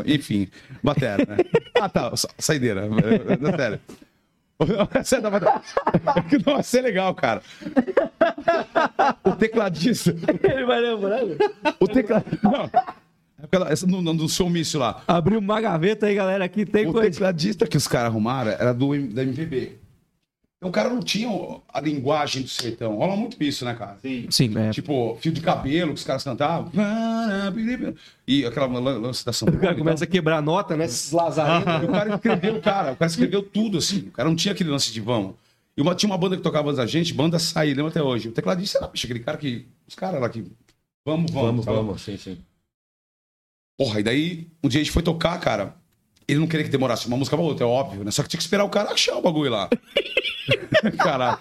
[0.06, 0.50] Enfim,
[0.84, 1.38] batera, né?
[1.80, 2.82] ah, tá, sa- saideira.
[2.86, 3.80] é,
[4.60, 4.66] é,
[6.36, 7.42] é, não vai ser legal, cara.
[9.24, 10.16] O tecladista.
[10.44, 11.38] Ele vai lembrando.
[11.80, 12.40] O tecladista.
[12.44, 12.70] Não.
[13.68, 15.04] Essa- No, no, no showmício lá.
[15.08, 17.12] Abriu uma gaveta aí, galera, aqui tem O coisa.
[17.12, 19.78] tecladista que os caras arrumaram era do, da MPB.
[20.58, 21.30] Então o cara não tinha
[21.72, 22.96] a linguagem do sertão.
[22.96, 23.98] Rola muito isso, né, cara?
[24.30, 24.72] Sim, é.
[24.72, 26.72] Tipo, fio de cabelo que os caras cantavam.
[28.28, 30.86] E aquela lan- lance da São O cara começa a quebrar a nota, né?
[30.86, 31.68] Esses lazarentos.
[31.84, 32.94] E o cara escreveu, cara.
[32.94, 34.08] O cara escreveu tudo, assim.
[34.08, 35.36] O cara não tinha aquele lance de vamos.
[35.78, 38.30] E uma, tinha uma banda que tocava antes da gente, banda Saí, lembra até hoje.
[38.30, 39.68] O tecladista era, bicho, aquele cara que.
[39.88, 40.44] Os caras lá que.
[41.06, 41.32] Vamos, vamos.
[41.32, 41.78] Vamos, sabe?
[41.78, 42.38] vamos, sim, sim.
[43.78, 45.76] Porra, e daí, um dia a gente foi tocar, cara.
[46.28, 48.12] Ele não queria que demorasse uma música pra outra, é óbvio, né?
[48.12, 49.70] Só que tinha que esperar o cara achar o bagulho lá.
[50.98, 51.40] Caralho.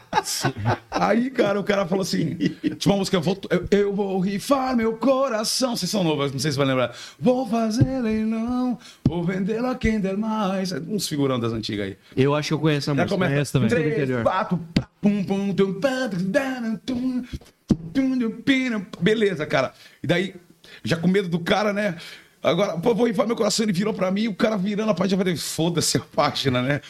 [0.91, 2.37] Aí, cara, o cara falou assim:
[2.79, 5.77] tinha uma música, eu vou, eu, eu vou rifar meu coração.
[5.77, 6.95] Vocês são novos, não sei se vai lembrar.
[7.19, 10.73] Vou fazer leilão, vou vendê-lo a quem der mais.
[10.73, 11.97] Uns figurão das antigas aí.
[12.17, 13.11] Eu acho que eu conheço a música.
[13.11, 13.33] começa.
[13.33, 13.69] Conheço também.
[13.69, 14.61] Três, quatro,
[15.01, 15.81] pum, pum, tum,
[18.45, 18.87] pina.
[19.01, 19.73] Beleza, cara.
[20.03, 20.35] E daí,
[20.85, 21.97] já com medo do cara, né?
[22.47, 23.65] Agora, pô, vou infar meu coração.
[23.65, 25.15] Ele virou pra mim, o cara virando a página.
[25.21, 26.81] Eu falei, foda-se a página, né?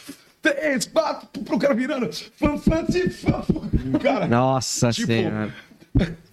[0.41, 2.11] Três, quatro, pro cara virando.
[2.13, 3.99] Fã, fã, ti, fã, fã.
[3.99, 5.53] Cara, Nossa Tipo, senhora.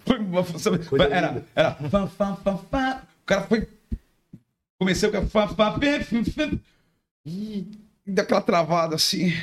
[0.05, 0.79] foi uma- sabe,
[1.11, 3.01] era, era fã, fã, fã, fã.
[3.23, 3.67] O cara foi.
[4.79, 6.59] Comecei com a fã, fã, fã, fã, fã.
[7.25, 7.65] E
[8.05, 9.33] daquela travada assim.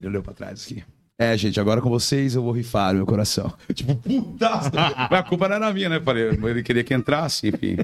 [0.00, 0.84] Ele olhou pra trás aqui.
[1.16, 3.52] É, gente, agora com vocês eu vou rifar meu coração.
[3.72, 4.70] tipo, putaça.
[4.72, 6.00] Mas a culpa não era minha, né?
[6.00, 7.76] Falei, ele queria que entrasse, enfim.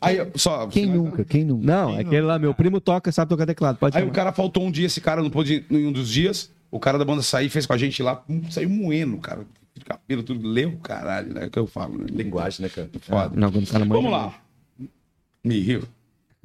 [0.00, 0.68] Aí, só.
[0.68, 1.24] Quem nunca?
[1.24, 1.66] Quem nunca?
[1.66, 3.76] Não, aquele lá, meu primo toca, sabe tocar teclado.
[3.76, 4.12] Pode Aí chamar.
[4.12, 6.52] o cara faltou um dia, esse cara não pôde ir em um dos dias.
[6.70, 9.44] O cara da banda saiu, fez com a gente lá, hum, saiu moendo, cara.
[9.84, 11.44] Cabelo tudo, leu, caralho, né?
[11.44, 12.04] É o que eu falo, né?
[12.08, 12.88] Linguagem, né, cara?
[13.00, 13.34] Foda.
[13.34, 14.40] Não, quando o cara manja Vamos lá.
[15.42, 15.82] Me riu.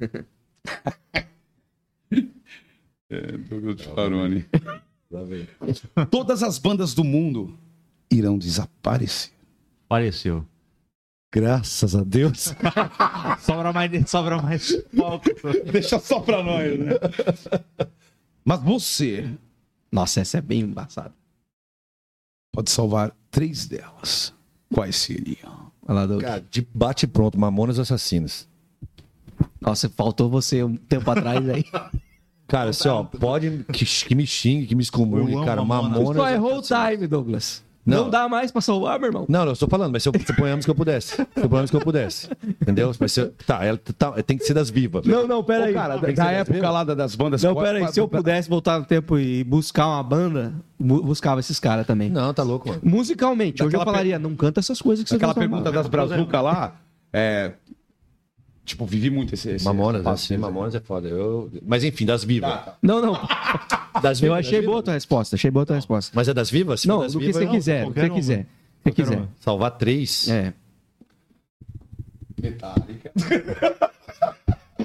[3.10, 4.44] é, Douglas Farone.
[6.10, 7.56] Todas as bandas do mundo
[8.10, 9.32] irão desaparecer.
[9.86, 10.44] Apareceu.
[11.32, 12.54] Graças a Deus.
[13.40, 15.28] Sobra mais, sobra mais palco.
[15.70, 16.92] Deixa só pra nós, né?
[18.44, 19.28] Mas você
[19.92, 21.12] Nossa, essa é bem embaçada.
[22.52, 24.32] pode salvar três delas.
[24.72, 25.70] Quais seriam?
[25.86, 26.06] Lá.
[26.20, 28.48] Cara, de bate pronto, Mamonas Assassinas.
[29.60, 31.64] Nossa, faltou você um tempo atrás aí.
[32.48, 35.64] Cara, assim, ó, pode que, que me xingue, que me excomungue, cara.
[35.64, 36.16] Mamonas.
[36.16, 37.64] Só errou o time, Douglas.
[37.84, 38.04] Não.
[38.04, 38.10] Não.
[38.10, 39.26] dá mais pra salvar, meu irmão.
[39.28, 41.24] Não, não, eu estou falando, mas se eu suponhamos que eu pudesse.
[41.40, 42.28] Suponhamos que eu pudesse.
[42.60, 42.90] Entendeu?
[42.98, 45.06] Mas se eu- tá, ela tá, tem que ser das vivas.
[45.06, 45.72] Não, não, pera Ô, aí.
[45.72, 47.44] cara, da época lá da- das bandas...
[47.44, 47.92] Não, pera aí.
[47.92, 52.10] Se eu pudesse voltar no tempo e buscar uma banda, bu- buscava esses caras também.
[52.10, 52.80] Não, tá louco, mano.
[52.82, 56.42] Musicalmente, hoje eu Daquela falaria, não canta essas coisas que você Aquela pergunta das brazucas
[56.42, 56.74] lá,
[57.12, 57.52] é...
[58.66, 59.48] Tipo, vivi muito esse...
[59.52, 61.08] esse Mamonas, esse assim, Mamonas é foda.
[61.08, 61.50] Eu...
[61.64, 62.58] Mas enfim, das vivas.
[62.82, 63.12] Não, não.
[64.02, 65.36] Das Eu vivas, achei das boa a tua resposta.
[65.36, 66.12] Achei boa a tua resposta.
[66.14, 66.80] Mas é das vivas?
[66.82, 67.84] Se Não, das do que vivas, você eu- quiser.
[67.86, 68.38] Do que você quiser.
[68.42, 69.16] Que Qualquer quiser.
[69.18, 69.28] uma.
[69.40, 70.28] Salvar três?
[70.28, 70.52] É.
[72.42, 73.12] Metallica.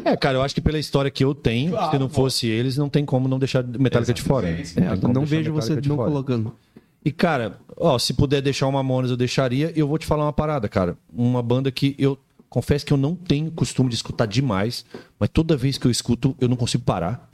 [0.06, 2.90] É, cara, eu acho que pela história que eu tenho, se não fosse eles, não
[2.90, 4.49] tem como não deixar Metallica de fora.
[4.49, 4.64] né?
[4.78, 6.10] É, Não não vejo você não fora.
[6.10, 6.56] colocando.
[7.03, 9.72] E, cara, ó, se puder deixar uma Mamonas, eu deixaria.
[9.76, 10.98] Eu vou te falar uma parada, cara.
[11.14, 12.18] Uma banda que eu
[12.52, 14.86] confesso que eu não tenho costume de escutar demais,
[15.19, 17.28] mas toda vez que eu escuto, eu não consigo parar.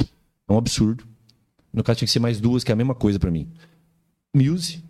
[0.47, 1.03] É um absurdo.
[1.73, 3.47] No caso, tinha que ser mais duas, que é a mesma coisa pra mim.
[4.33, 4.83] Muse.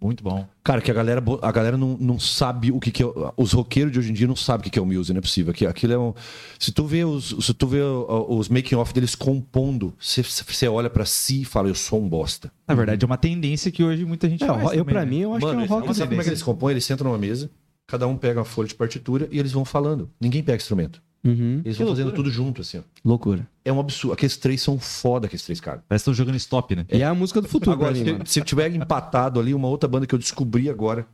[0.00, 0.46] Muito bom.
[0.62, 3.06] Cara, que a galera, a galera não, não sabe o que, que é.
[3.06, 5.14] o- Os roqueiros de hoje em dia não sabem o que, que é o Muse,
[5.14, 5.54] não é possível.
[5.54, 6.12] Que aquilo é um.
[6.58, 10.90] Se tu vê os, se tu vê os making off deles compondo, você, você olha
[10.90, 12.52] pra si e fala, eu sou um bosta.
[12.68, 14.60] Na verdade, é uma tendência que hoje muita gente É, faz.
[14.62, 15.10] eu, também, pra né?
[15.10, 15.94] mim, eu acho Mano, que é um rock.
[15.94, 16.72] sabe como é que eles compõem?
[16.72, 17.50] Eles sentam numa mesa,
[17.86, 20.10] cada um pega uma folha de partitura e eles vão falando.
[20.20, 21.02] Ninguém pega instrumento.
[21.24, 21.62] Uhum.
[21.64, 22.82] Eles vão fazendo tudo junto, assim, ó.
[23.04, 23.48] Loucura.
[23.64, 24.12] É um absurdo.
[24.12, 25.82] Aqueles três são foda, aqueles três caras.
[25.88, 26.84] Parece que estão jogando stop, né?
[26.92, 29.88] E é a música do futuro Agora, mim, se, se tiver empatado ali, uma outra
[29.88, 31.06] banda que eu descobri agora,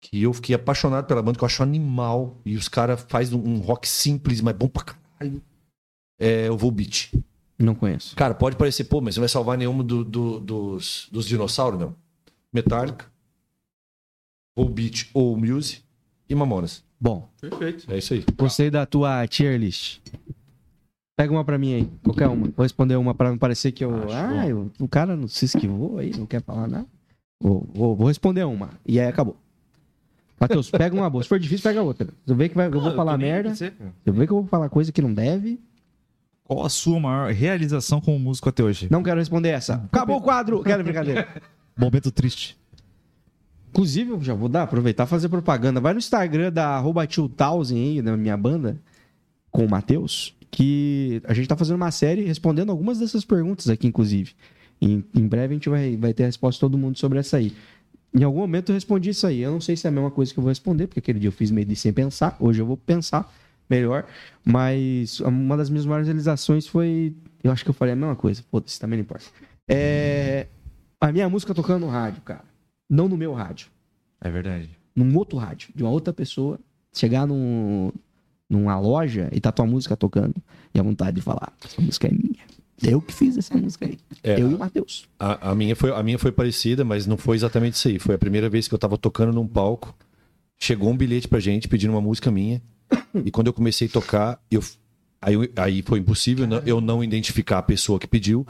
[0.00, 3.54] que eu fiquei apaixonado pela banda, que eu acho animal, e os caras fazem um,
[3.54, 5.42] um rock simples, mas bom pra caralho,
[6.20, 7.12] é o Volbeat.
[7.58, 8.14] Não conheço.
[8.14, 11.94] Cara, pode parecer, pô, mas não vai salvar nenhum do- do- dos, dos dinossauros, não.
[12.52, 13.06] Metallica,
[14.56, 15.82] Volbeat ou Muse
[16.32, 16.82] e Mamonas.
[17.00, 17.92] Bom, Perfeito.
[17.92, 18.24] É isso aí.
[18.38, 20.00] gostei da tua tier list.
[21.16, 22.48] Pega uma pra mim aí, qualquer uma.
[22.56, 23.92] Vou responder uma pra não parecer que eu.
[24.12, 26.86] ah, eu- o cara não se esquivou aí, não quer falar nada.
[27.40, 28.70] Vou, vou, vou responder uma.
[28.86, 29.36] E aí acabou.
[30.40, 31.22] Matheus, pega uma boa.
[31.22, 32.06] Se for difícil, pega outra.
[32.24, 33.52] Se eu ver que vai- eu vou falar merda,
[34.06, 35.60] eu ver que eu vou falar coisa que não deve,
[36.44, 38.88] Qual a sua maior realização como músico até hoje?
[38.90, 39.74] não quero responder essa.
[39.92, 40.62] Acabou o quadro!
[40.62, 41.28] Quero brincadeira.
[41.78, 42.56] Momento triste.
[43.72, 45.80] Inclusive, eu já vou dar, aproveitar fazer propaganda.
[45.80, 48.78] Vai no Instagram da arroba 2000 aí, da minha banda,
[49.50, 53.86] com o Matheus, que a gente tá fazendo uma série respondendo algumas dessas perguntas aqui,
[53.86, 54.32] inclusive.
[54.78, 57.38] Em, em breve a gente vai, vai ter a resposta de todo mundo sobre essa
[57.38, 57.54] aí.
[58.14, 59.40] Em algum momento eu respondi isso aí.
[59.40, 61.28] Eu não sei se é a mesma coisa que eu vou responder, porque aquele dia
[61.28, 62.36] eu fiz meio de sem pensar.
[62.38, 63.32] Hoje eu vou pensar
[63.70, 64.04] melhor.
[64.44, 67.14] Mas uma das minhas maiores realizações foi.
[67.42, 68.44] Eu acho que eu falei a mesma coisa.
[68.50, 69.24] Foda-se, também não importa.
[69.66, 70.46] É.
[71.00, 72.51] A minha música tocando no rádio, cara.
[72.92, 73.68] Não no meu rádio
[74.20, 74.68] É verdade.
[74.94, 76.58] num outro rádio, de uma outra pessoa,
[76.92, 77.90] chegar num,
[78.48, 80.34] numa loja e tá tua música tocando,
[80.74, 82.42] e a vontade de falar, essa música é minha.
[82.82, 83.96] Eu que fiz essa música aí.
[84.24, 84.40] É.
[84.40, 85.08] Eu e o Matheus.
[85.18, 87.98] A, a minha foi, a minha foi parecida, mas não foi exatamente isso aí.
[87.98, 89.94] Foi a primeira vez que eu tava tocando num palco.
[90.58, 92.60] Chegou um bilhete pra gente pedindo uma música minha.
[93.24, 94.60] E quando eu comecei a tocar, eu,
[95.20, 98.44] aí, aí foi impossível não- eu não identificar a pessoa que pediu.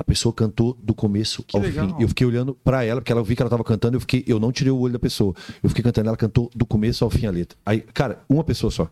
[0.00, 1.88] A pessoa cantou do começo ao legal.
[1.88, 1.96] fim.
[2.02, 4.38] Eu fiquei olhando pra ela, porque ela vi que ela tava cantando, eu fiquei, eu
[4.38, 5.34] não tirei o olho da pessoa.
[5.62, 7.58] Eu fiquei cantando, ela cantou do começo ao fim a letra.
[7.66, 8.88] Aí, cara, uma pessoa só.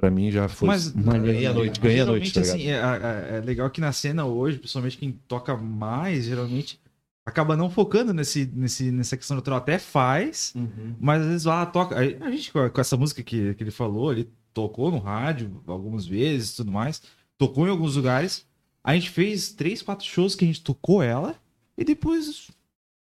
[0.00, 0.68] Pra mim já foi.
[0.68, 3.92] Mas ganhei a noite, ganhei a noite, tá assim, é, é- é legal que na
[3.92, 6.80] cena hoje, principalmente quem toca mais, geralmente,
[7.26, 9.58] acaba não focando nesse, nesse, nessa questão natural.
[9.58, 10.94] Até faz, Uhum.
[10.98, 11.94] mas às vezes lá toca.
[11.98, 16.52] A gente, com essa música que, que ele falou, ele tocou no rádio algumas vezes
[16.52, 17.02] e tudo mais,
[17.36, 18.46] tocou em alguns lugares.
[18.84, 21.36] A gente fez três, quatro shows que a gente tocou ela,
[21.78, 22.50] e depois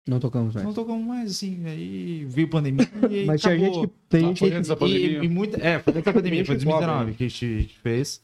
[0.07, 0.67] Não tocamos mais.
[0.67, 1.65] não tocamos mais, assim.
[1.67, 3.75] Aí veio pandemia e aí Mas tinha acabou.
[3.75, 3.95] gente que.
[4.09, 4.57] Tem Ah, gente foi que.
[4.57, 5.25] antes da E, pandemia.
[5.25, 8.21] e muita, é, foi antes da pandemia, foi Gente 2019 que a gente fez.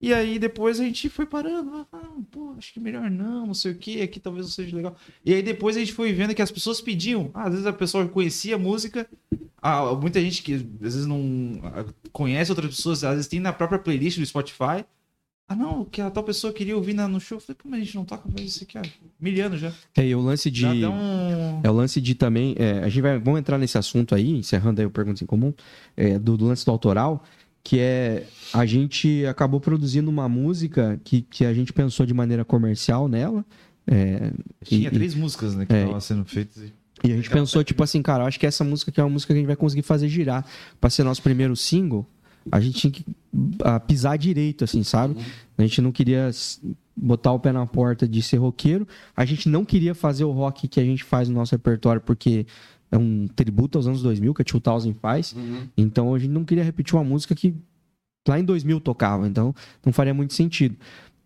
[0.00, 1.86] E aí depois a gente foi parando.
[1.92, 4.96] Ah, pô, acho que melhor não, não sei o que, aqui talvez não seja legal.
[5.24, 7.30] E aí depois a gente foi vendo que as pessoas pediam.
[7.32, 9.08] Ah, às vezes a pessoa conhecia a música.
[9.62, 13.52] Ah, muita gente que às vezes não ah, conhece outras pessoas, às vezes tem na
[13.52, 14.84] própria playlist do Spotify.
[15.48, 17.36] Ah, não, que a tal pessoa queria ouvir na- no show.
[17.36, 18.82] Eu falei, pô, mas a gente não toca mais isso aqui há
[19.20, 19.72] mil anos já.
[19.96, 20.64] É, e o lance de.
[20.66, 21.60] Um.
[21.62, 22.54] É o lance de também.
[22.58, 23.18] é, a gente vai.
[23.18, 25.52] Vamos entrar nesse assunto aí, encerrando aí o Perguntas em Comum,
[25.96, 27.22] é, do, do lance do autoral,
[27.62, 28.26] que é.
[28.54, 33.44] A gente acabou produzindo uma música que, que a gente pensou de maneira comercial nela.
[33.86, 34.32] é,
[34.64, 35.80] Tinha e- três músicas, né, que é.
[35.80, 36.62] estavam sendo feitas.
[37.04, 39.10] E a gente pensou, tipo assim, cara, eu acho que essa música aqui é uma
[39.10, 40.46] música que a gente vai conseguir fazer girar.
[40.80, 42.06] Pra ser nosso primeiro single,
[42.50, 43.04] a gente tinha que
[43.62, 45.16] ah, pisar direito, assim, sabe?
[45.56, 46.30] A gente não queria
[46.96, 48.86] botar o pé na porta de ser roqueiro.
[49.16, 52.46] A gente não queria fazer o rock que a gente faz no nosso repertório, porque
[52.90, 55.34] é um tributo aos anos 2000, que a 2000 faz.
[55.76, 57.54] Então a gente não queria repetir uma música que
[58.28, 59.26] lá em 2000 tocava.
[59.26, 59.54] Então
[59.84, 60.76] não faria muito sentido.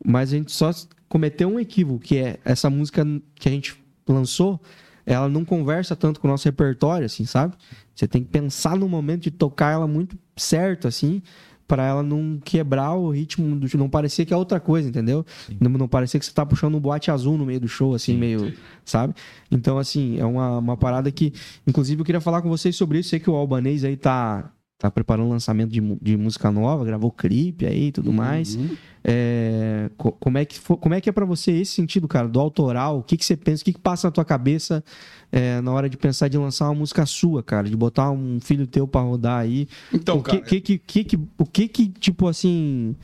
[0.04, 0.70] Mas a gente só
[1.08, 3.04] cometeu um equívoco, que é essa música
[3.34, 3.76] que a gente
[4.08, 4.60] lançou,
[5.04, 7.56] ela não conversa tanto com o nosso repertório, assim, sabe?
[7.94, 11.22] Você tem que pensar no momento de tocar ela muito certo, assim,
[11.66, 15.24] para ela não quebrar o ritmo, do, não parecer que é outra coisa, entendeu?
[15.60, 18.16] Não, não parecer que você tá puxando um boate azul no meio do show, assim,
[18.16, 19.14] meio, sabe?
[19.50, 21.32] Então, assim, é uma, uma parada que,
[21.66, 23.10] inclusive, eu queria falar com vocês sobre isso.
[23.10, 27.10] Sei que o Albanês aí tá, tá preparando o lançamento de, de música nova, gravou
[27.10, 28.58] clipe aí e tudo mais.
[29.02, 32.28] É, co- como, é que fo- como é que é pra você esse sentido, cara,
[32.28, 32.98] do autoral?
[32.98, 33.62] O que, que você pensa?
[33.62, 34.84] O que, que passa na tua cabeça
[35.32, 37.68] é, na hora de pensar de lançar uma música sua, cara?
[37.68, 39.66] De botar um filho teu pra rodar aí?
[39.92, 42.94] Então, o que, cara, que, que, que, que- o que que, tipo assim...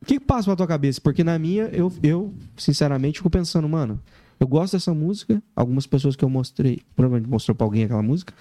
[0.00, 1.00] O que, que passa pra tua cabeça?
[1.00, 4.00] Porque na minha, eu, eu, sinceramente, fico pensando, mano,
[4.38, 5.42] eu gosto dessa música.
[5.56, 8.32] Algumas pessoas que eu mostrei, provavelmente mostrou pra alguém aquela música,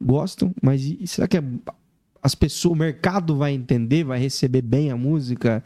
[0.00, 1.42] gostam, mas será que é-
[2.22, 5.62] as pessoas, o mercado vai entender, vai receber bem a música?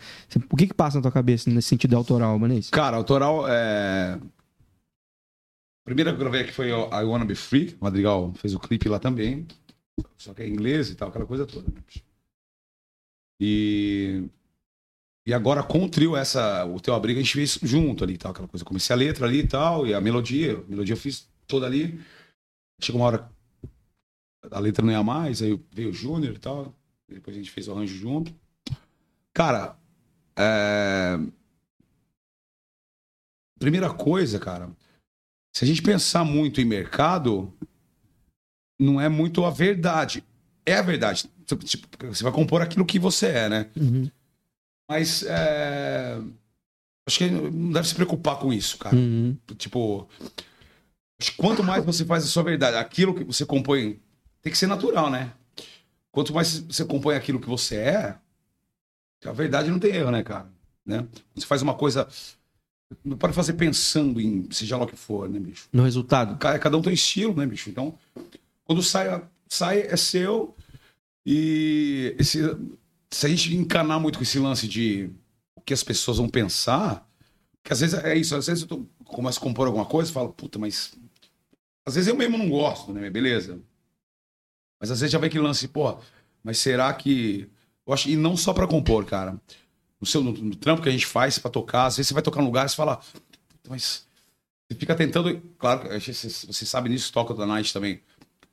[0.51, 2.69] O que que passa na tua cabeça nesse sentido autoral, Manês?
[2.70, 4.19] Cara, autoral é.
[5.82, 7.77] A primeira que eu gravei aqui foi I Wanna Be Free.
[7.81, 9.47] O Madrigal fez o clipe lá também.
[10.16, 11.69] Só que é inglês e tal, aquela coisa toda.
[11.70, 11.81] né?
[13.40, 14.24] E.
[15.27, 18.19] E agora com o trio, essa, o Teu Abrigo, a gente fez junto ali e
[18.19, 18.65] tal, aquela coisa.
[18.65, 20.59] Comecei a letra ali e tal, e a melodia.
[20.59, 22.01] A melodia eu fiz toda ali.
[22.81, 23.31] Chegou uma hora.
[24.51, 26.75] A letra não ia mais, aí veio o Júnior e tal.
[27.09, 28.35] Depois a gente fez o arranjo junto.
[29.35, 29.77] Cara,
[30.37, 31.19] é.
[33.59, 34.71] Primeira coisa, cara,
[35.55, 37.53] se a gente pensar muito em mercado,
[38.79, 40.25] não é muito a verdade.
[40.65, 41.29] É a verdade.
[41.45, 43.71] Tipo, você vai compor aquilo que você é, né?
[44.89, 46.19] Mas é,
[47.07, 48.97] acho que não deve se preocupar com isso, cara.
[48.97, 49.37] Uhum.
[49.57, 50.09] Tipo,
[51.37, 54.01] quanto mais você faz a sua verdade, aquilo que você compõe,
[54.43, 55.33] tem que ser natural, né?
[56.12, 58.19] Quanto mais você compõe aquilo que você é,
[59.25, 60.51] a verdade não tem erro, né, cara?
[60.85, 61.07] Né?
[61.35, 62.09] Você faz uma coisa.
[63.05, 65.69] Não pode fazer pensando em seja lá o que for, né, bicho?
[65.73, 66.37] No resultado.
[66.39, 67.71] Ca- Cada um tem estilo, né, bicho?
[67.71, 67.97] Então,
[68.65, 70.57] quando sai, sai é seu.
[71.25, 72.41] E esse,
[73.11, 75.11] se a gente encanar muito com esse lance de
[75.55, 77.07] o que as pessoas vão pensar,
[77.62, 80.15] que às vezes é isso, às vezes eu tô- começo a compor alguma coisa e
[80.15, 80.93] falo, puta, mas.
[81.87, 83.09] Às vezes eu mesmo não gosto, né?
[83.11, 83.61] Beleza.
[84.81, 85.98] Mas às vezes já vem aquele lance, pô,
[86.43, 87.48] mas será que.
[87.86, 89.39] Eu acho, e não só pra compor, cara.
[90.01, 92.23] No, seu, no, no trampo que a gente faz pra tocar, às vezes você vai
[92.23, 94.07] tocar num lugar e fala, "Puta, mas
[94.69, 95.39] você fica tentando.
[95.59, 98.01] Claro, você, sabe nisso, toca da Night também.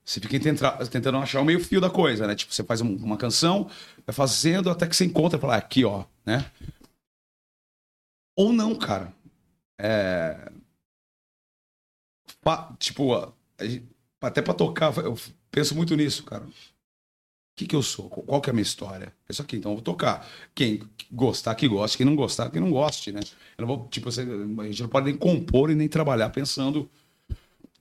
[0.03, 2.35] Você fica tentra- tentando achar o meio fio da coisa, né?
[2.35, 3.69] Tipo, você faz um- uma canção,
[4.05, 6.49] vai fazendo até que você encontra e fala, "Ah, aqui, ó, né?
[8.35, 9.13] Ou não, cara.
[9.79, 10.51] É.
[12.41, 13.33] Pa- Tipo,
[14.21, 15.17] até pra tocar, eu
[15.51, 16.43] penso muito nisso, cara.
[16.43, 16.51] O
[17.55, 18.09] que, que eu sou?
[18.09, 19.13] Qual que é a minha história?
[19.27, 20.27] É Isso aqui, então eu vou tocar.
[20.53, 21.97] Quem gostar, que goste.
[21.97, 23.21] Quem não gostar, que não goste, né?
[23.57, 26.89] Eu não vou, tipo, você, a gente não pode nem compor e nem trabalhar pensando.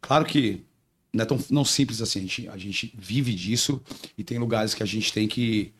[0.00, 0.64] Claro que
[1.12, 2.20] não é tão não simples assim.
[2.20, 3.82] A gente, a gente vive disso
[4.16, 5.74] e tem lugares que a gente tem que.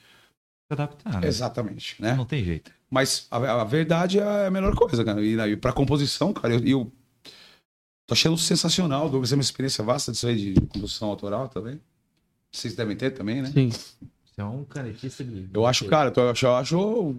[0.67, 1.29] Se adaptar, né?
[1.29, 2.15] Exatamente, né?
[2.15, 2.71] Não tem jeito.
[2.91, 5.25] Mas a, a verdade é a melhor coisa, cara.
[5.25, 6.93] E, e pra composição, cara, eu, eu
[8.07, 9.09] tô achando sensacional.
[9.09, 11.81] Douglas é uma experiência vasta disso aí de, composição autoral também.
[12.51, 13.51] Vocês devem ter também, né?
[13.53, 13.71] Sim.
[13.71, 15.49] Você é um canetista de.
[15.53, 17.17] Eu acho, cara, eu acho, eu acho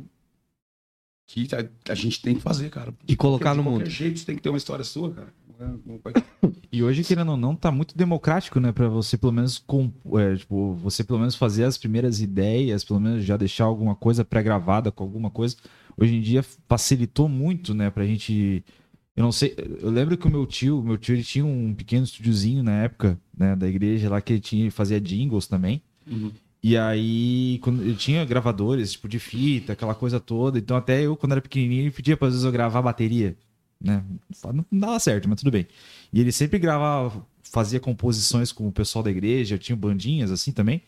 [1.27, 2.93] que a, a gente tem que fazer, cara.
[3.07, 3.89] E colocar de no qualquer mundo.
[3.89, 5.33] jeito, você tem que ter uma história sua, cara.
[6.71, 8.71] E hoje, querendo ou não, tá muito democrático, né?
[8.71, 12.99] Pra você, pelo menos, com, é, tipo, você pelo menos fazer as primeiras ideias, pelo
[12.99, 15.55] menos já deixar alguma coisa pré-gravada com alguma coisa.
[15.97, 17.89] Hoje em dia facilitou muito, né?
[17.89, 18.63] Pra gente.
[19.17, 19.55] Eu não sei.
[19.81, 23.19] Eu lembro que o meu tio, meu tio, ele tinha um pequeno estúdiozinho na época,
[23.35, 23.55] né?
[23.55, 25.81] Da igreja lá que ele tinha, ele fazia jingles também.
[26.61, 30.59] E aí, quando eu tinha gravadores, tipo, de fita, aquela coisa toda.
[30.59, 33.35] Então, até eu, quando era pequenininho, pedia pra às vezes eu gravar bateria.
[33.81, 34.03] Né?
[34.53, 35.67] Não dava certo, mas tudo bem.
[36.13, 40.51] E ele sempre gravava, fazia composições com o pessoal da igreja, eu tinha bandinhas assim
[40.51, 40.81] também.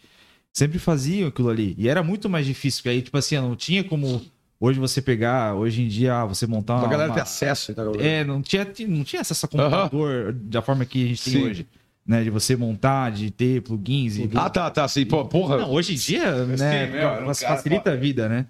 [0.54, 1.76] Sempre faziam aquilo ali.
[1.80, 4.22] E era muito mais difícil, porque aí, tipo assim, não tinha como
[4.60, 6.88] hoje você pegar, hoje em dia, ah, você montar A uma.
[6.88, 7.72] galera uma- tem acesso.
[7.72, 11.34] Então, é, não tinha, não tinha acesso a computador da forma que a gente tem
[11.34, 11.44] Sim.
[11.48, 11.68] hoje.
[12.07, 14.18] Né, de você montar, de ter plugins.
[14.18, 14.27] E...
[14.34, 14.84] Ah, tá, tá.
[14.86, 15.57] Assim, pô, porra.
[15.57, 18.48] Não, hoje em dia, né, meu, era um fa- cara- facilita a vida, né?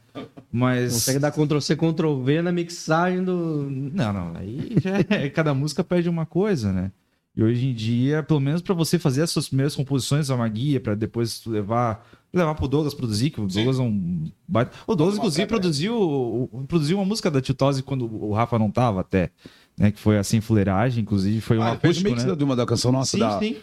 [0.50, 0.94] Mas.
[0.94, 3.68] Consegue dar Ctrl-C, Ctrl-V na mixagem do...
[3.70, 4.34] Não, não.
[4.38, 6.90] Aí já é, cada música pede uma coisa, né?
[7.36, 10.48] E hoje em dia, pelo menos pra você fazer as suas primeiras composições, é uma
[10.48, 14.72] guia pra depois levar levar pro Douglas produzir, que o Douglas é um baita...
[14.86, 19.02] O Douglas, inclusive, produziu, produziu uma música da Tio Tose quando o Rafa não tava
[19.02, 19.32] até,
[19.78, 19.92] né?
[19.92, 22.36] Que foi assim, fuleiragem, inclusive, foi um Ah, fez acústico, mix né?
[22.36, 23.56] de uma da canção nossa Sim, da, sim,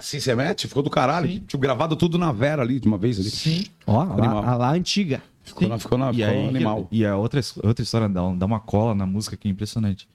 [0.00, 1.28] Sim Cê Mete, ficou do caralho.
[1.28, 1.44] Sim.
[1.46, 3.30] Tinha gravado tudo na Vera ali de uma vez ali.
[3.30, 3.64] sim.
[3.86, 5.22] Ó, a lá, antiga.
[5.42, 6.88] Ficou, na, ficou, na, E ficou aí, animal.
[6.90, 10.08] E a outra, outra história dá, dá uma cola na música que é impressionante.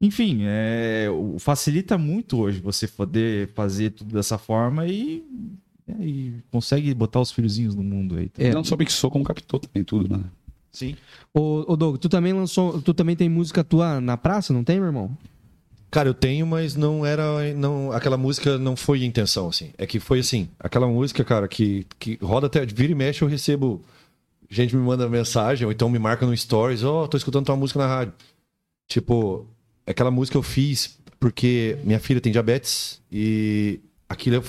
[0.00, 1.06] Enfim, é,
[1.38, 5.24] facilita muito hoje você poder fazer tudo dessa forma e,
[5.88, 8.30] é, e consegue botar os filhozinhos no mundo aí.
[8.38, 8.52] É.
[8.52, 10.24] Não só mixou, como captou também tudo, né?
[10.72, 10.96] Sim.
[11.32, 12.80] Ô, ô Doug, tu também lançou...
[12.82, 15.16] Tu também tem música tua na praça, não tem, meu irmão?
[15.94, 17.54] Cara, eu tenho, mas não era.
[17.54, 19.70] Não, aquela música não foi intenção, assim.
[19.78, 22.66] É que foi assim, aquela música, cara, que, que roda até.
[22.66, 23.80] Vira e mexe, eu recebo.
[24.50, 27.78] Gente me manda mensagem, ou então me marca no Stories, ó, tô escutando tua música
[27.78, 28.12] na rádio.
[28.88, 29.46] Tipo,
[29.86, 33.78] aquela música eu fiz porque minha filha tem diabetes e
[34.08, 34.42] aquilo, é-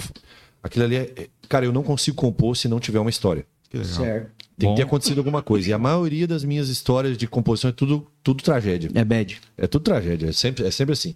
[0.65, 1.27] aquilo ali é.
[1.47, 3.45] Cara, eu não consigo compor se não tiver uma história.
[3.69, 3.93] Que legal.
[3.93, 4.31] Certo.
[4.57, 5.69] Tem que ter acontecido alguma coisa.
[5.69, 8.89] E a maioria das minhas histórias de composição é tudo, tudo tragédia.
[8.95, 9.39] É bad.
[9.57, 11.13] É tudo tragédia, é sempre, é sempre assim.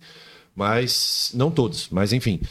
[0.56, 2.42] Mas, não todos, mas enfim.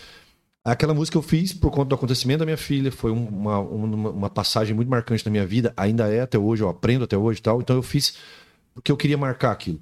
[0.64, 4.10] Aquela música eu fiz por conta do acontecimento da minha filha, foi um- uma, uma,
[4.10, 7.38] uma passagem muito marcante na minha vida, ainda é até hoje, eu aprendo até hoje
[7.38, 8.14] e tal, então eu fiz
[8.74, 9.80] porque eu queria marcar aquilo.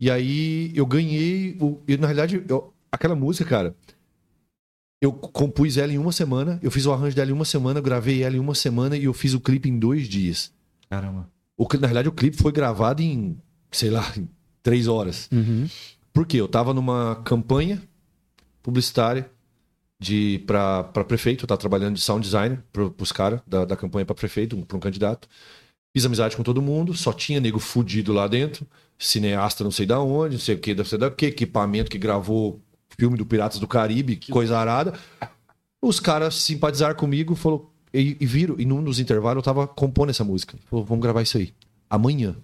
[0.00, 3.74] E aí eu ganhei, o, e, na realidade, eu- aquela música, cara,
[5.00, 8.22] eu compus ela em uma semana, eu fiz o arranjo dela em uma semana, gravei
[8.22, 10.52] ela em uma semana e eu fiz o clipe em dois dias.
[10.90, 11.30] Caramba.
[11.56, 13.36] O, na realidade, o clipe foi gravado em,
[13.70, 14.28] sei lá, em
[14.62, 15.28] três horas.
[15.32, 15.68] Uhum.
[16.12, 16.38] Por quê?
[16.38, 17.80] Eu tava numa campanha
[18.62, 19.30] publicitária
[20.00, 24.04] de para prefeito, eu tava trabalhando de sound designer pro, pros caras da, da campanha
[24.04, 25.28] para prefeito, para um candidato.
[25.92, 28.66] Fiz amizade com todo mundo, só tinha nego fudido lá dentro,
[28.98, 31.98] cineasta não sei da onde, não sei o que, não sei da que, equipamento que
[31.98, 32.60] gravou
[32.98, 34.92] filme do Piratas do Caribe, que coisa arada.
[35.80, 40.10] Os caras simpatizaram comigo, falou e, e viram, e num dos intervalos eu tava compondo
[40.10, 40.58] essa música.
[40.68, 41.52] Falou, vamos gravar isso aí.
[41.88, 42.34] Amanhã.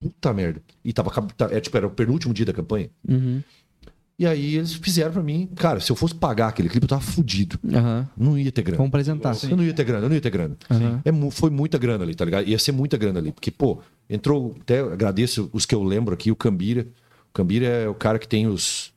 [0.00, 0.60] Puta merda.
[0.84, 1.12] E tava,
[1.50, 2.90] é, tipo, era o penúltimo dia da campanha.
[3.08, 3.40] Uhum.
[4.18, 5.48] E aí eles fizeram pra mim.
[5.56, 7.58] Cara, se eu fosse pagar aquele clipe, eu tava fudido.
[7.72, 8.08] Aham.
[8.16, 8.76] Não ia ter grana.
[8.76, 9.36] Vamos apresentar.
[9.48, 10.56] Eu não ia ter grana, eu não ia ter grana.
[10.70, 11.00] Aham.
[11.04, 12.46] É, foi muita grana ali, tá ligado?
[12.46, 13.32] Ia ser muita grana ali.
[13.32, 14.54] Porque, pô, entrou.
[14.60, 16.86] Até agradeço os que eu lembro aqui, o Cambira.
[17.30, 18.91] O Cambira é o cara que tem os.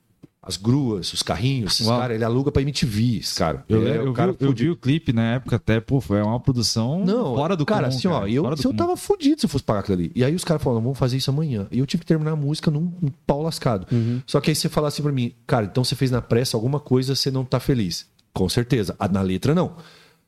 [0.47, 1.99] As gruas, os carrinhos, esses Uau.
[1.99, 3.65] cara, ele aluga pra MTV, esse cara.
[3.67, 6.21] Eu, é eu, o cara vi, eu vi o clipe na época até, pô, foi
[6.21, 8.77] uma produção Não, fora do cara, comum, assim, ó, eu, fora do se eu comum.
[8.77, 10.11] tava fudido se eu fosse pagar aquilo ali.
[10.13, 11.65] E aí os caras falaram, vamos fazer isso amanhã.
[11.71, 13.87] E eu tive que terminar a música num, num pau lascado.
[13.91, 14.21] Uhum.
[14.27, 16.79] Só que aí você fala assim pra mim, cara, então você fez na pressa alguma
[16.79, 18.05] coisa, você não tá feliz.
[18.31, 18.95] Com certeza.
[18.99, 19.75] Ah, Na letra, não.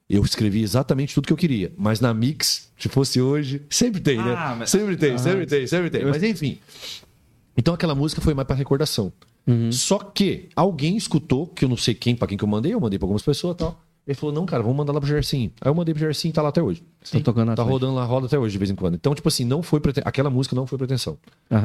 [0.10, 1.72] Eu escrevi exatamente tudo que eu queria.
[1.78, 4.34] Mas na mix, se fosse hoje, sempre tem, né?
[4.36, 6.06] Ah, mas- Sempre tem, sempre tem, sempre tem.
[6.06, 6.58] Mas enfim.
[7.58, 9.12] Então aquela música foi mais pra recordação.
[9.48, 9.72] Uhum.
[9.72, 12.80] Só que alguém escutou, que eu não sei quem, pra quem que eu mandei, eu
[12.80, 13.80] mandei pra algumas pessoas e tal.
[14.06, 15.52] Ele falou, não, cara, vamos mandar lá pro Gersinho.
[15.60, 16.82] Aí eu mandei pro Gersinho e tá lá até hoje.
[17.12, 18.96] Tô tocando Tá rodando lá, roda até hoje, de vez em quando.
[18.96, 20.02] Então, tipo assim, não foi preten...
[20.06, 21.18] aquela música não foi pretensão.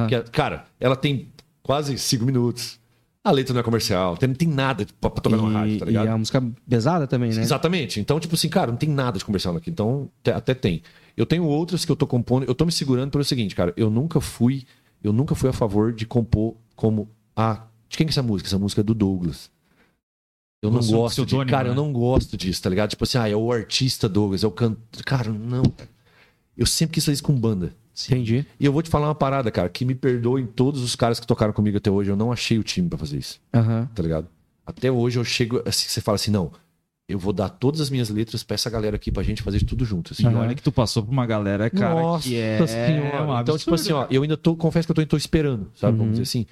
[0.09, 1.29] Que, cara, ela tem
[1.63, 2.81] quase cinco minutos.
[3.25, 5.89] A letra não é comercial, não tem nada pra, pra tocar numa rádio, tá E,
[5.89, 6.07] e ligado?
[6.09, 7.41] é uma música pesada também, né?
[7.41, 8.01] Exatamente.
[8.01, 9.71] Então, tipo assim, cara, não tem nada de comercial aqui.
[9.71, 10.83] Então, até tem.
[11.17, 12.45] Eu tenho outras que eu tô compondo.
[12.49, 13.73] Eu tô me segurando pelo seguinte, cara.
[13.77, 14.65] Eu nunca fui,
[15.05, 17.63] eu nunca fui a favor de compor como a.
[17.93, 18.49] De quem que é essa música?
[18.49, 19.51] Essa música é do Douglas.
[20.63, 21.77] Eu não um gosto de, cara, eu né?
[21.77, 22.89] não gosto disso, tá ligado?
[22.89, 24.81] Tipo assim, ah, é o artista Douglas, é o canto.
[25.05, 25.63] Cara, não.
[26.57, 27.75] Eu sempre quis fazer isso com banda.
[28.09, 28.47] Entendi.
[28.59, 31.27] E eu vou te falar uma parada, cara, que me perdoem todos os caras que
[31.27, 32.11] tocaram comigo até hoje.
[32.11, 33.91] Eu não achei o time pra fazer isso Aham.
[33.95, 34.27] tá ligado?
[34.65, 36.51] Até hoje eu chego, assim, você fala assim, não,
[37.07, 39.85] eu vou dar todas as minhas letras pra essa galera aqui pra gente fazer tudo
[39.85, 40.23] junto, assim.
[40.23, 43.43] E olha que tu passou por uma galera, cara, Nossa que é senhora.
[43.43, 45.99] então, tipo assim, ó, eu ainda tô, confesso que eu tô, tô esperando, sabe?
[45.99, 46.47] Vamos dizer assim.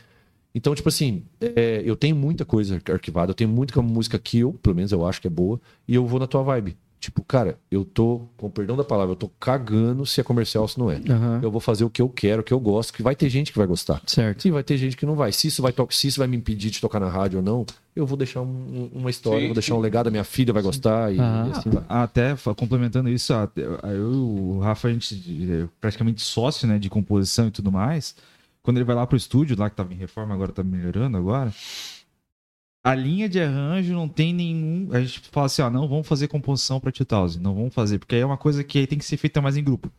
[0.55, 4.53] Então, tipo assim, é, eu tenho muita coisa arquivada, eu tenho muita música que eu,
[4.55, 6.77] pelo menos eu acho que é boa, e eu vou na tua vibe.
[6.99, 10.65] Tipo, cara, eu tô, com o perdão da palavra, eu tô cagando se é comercial
[10.65, 11.01] ou se não é.
[11.09, 11.41] Aham.
[11.43, 13.53] Eu vou fazer o que eu quero, o que eu gosto, que vai ter gente
[13.53, 14.03] que vai gostar.
[14.07, 14.43] Certo.
[14.43, 15.33] Sim, vai ter gente que não vai.
[15.33, 17.65] Se isso vai, se isso vai me impedir de tocar na rádio ou não,
[17.97, 20.63] eu vou deixar um- uma história, Sim, vou deixar um legado, a minha filha vai
[20.63, 21.47] gostar e, Ah.
[21.49, 21.83] e assim vai.
[21.89, 25.15] Até complementando isso, eu e o Rafa, a gente
[25.51, 28.15] é praticamente sócio, né, de composição e tudo mais.
[28.63, 31.53] Quando ele vai lá pro estúdio, lá que tava em reforma, agora tá melhorando agora.
[32.83, 34.89] A linha de arranjo não tem nenhum.
[34.93, 38.15] A gente fala assim, ó, não vamos fazer composição pra 2000, não vamos fazer, porque
[38.15, 39.91] aí é uma coisa que aí tem que ser feita mais em grupo.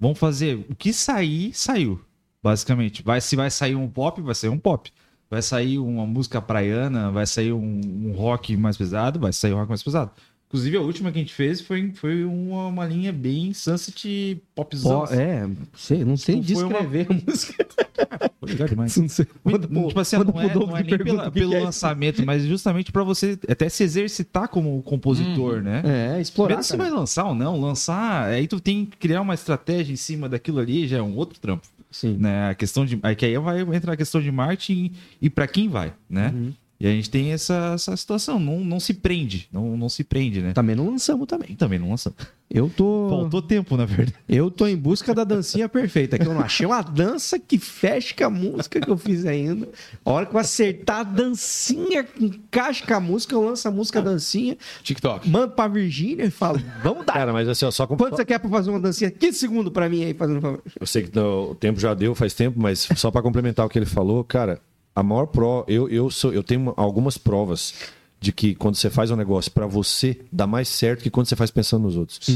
[0.00, 2.00] Vamos fazer o que sair, saiu.
[2.42, 3.02] Basicamente.
[3.02, 4.90] Vai, se vai sair um pop, vai sair um pop.
[5.30, 9.56] Vai sair uma música praiana, vai sair um, um rock mais pesado, vai sair um
[9.56, 10.10] rock mais pesado.
[10.52, 15.06] Inclusive, a última que a gente fez foi, foi uma, uma linha bem sunset popzão.
[15.06, 17.66] Pô, é, sei, não sei Não foi uma- descrever a música.
[18.42, 18.96] Legal demais.
[18.98, 19.24] Não sei.
[19.24, 19.58] Pro-
[19.88, 23.38] tipo assim, não é, não é nem pela- pelo é lançamento, mas justamente pra você
[23.48, 25.80] até se exercitar como compositor, né?
[26.16, 26.56] É, explorar.
[26.56, 29.96] Mesmo se vai lançar ou não, lançar, aí tu tem que criar uma estratégia em
[29.96, 32.18] cima daquilo ali, já é um outro trampo, Sim.
[32.18, 32.50] né?
[32.50, 35.68] A questão de, aí que aí vai entrar a questão de marketing e pra quem
[35.70, 36.30] vai, né?
[36.34, 36.52] Uhum.
[36.82, 40.42] E a gente tem essa, essa situação, não, não se prende, não, não se prende,
[40.42, 40.52] né?
[40.52, 41.54] Também não lançamos também.
[41.54, 42.12] Também não lança.
[42.50, 43.06] Eu tô.
[43.08, 44.18] Faltou tempo, na verdade.
[44.28, 48.12] Eu tô em busca da dancinha perfeita, que eu não achei uma dança que feche
[48.12, 49.68] com a música que eu fiz ainda.
[50.04, 54.00] A hora que eu acertar a dancinha, encaixa com a música, eu lanço a música
[54.00, 55.30] a dancinha, TikTok.
[55.30, 57.12] mando pra Virgínia e falo, vamos dar.
[57.12, 57.96] Cara, mas assim, ó, só com...
[57.96, 59.08] Quanto você quer pra fazer uma dancinha?
[59.08, 60.60] 15 segundos pra mim aí, fazendo favor.
[60.80, 63.68] Eu sei que não, o tempo já deu faz tempo, mas só para complementar o
[63.68, 64.60] que ele falou, cara,
[64.94, 67.74] a maior prova, eu, eu, sou, eu tenho algumas provas
[68.20, 71.34] de que quando você faz um negócio para você, dá mais certo que quando você
[71.36, 72.28] faz pensando nos outros.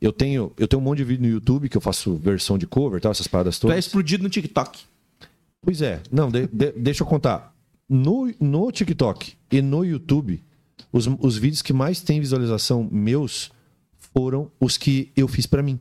[0.00, 2.66] Eu tenho, eu tenho um monte de vídeo no YouTube que eu faço versão de
[2.66, 3.86] cover, tal, essas paradas Tu é todas.
[3.86, 4.80] explodido no TikTok.
[5.62, 7.54] Pois é, não, de- de- deixa eu contar.
[7.88, 10.42] No, no TikTok e no YouTube,
[10.92, 13.52] os, os vídeos que mais têm visualização meus
[14.12, 15.78] foram os que eu fiz para mim.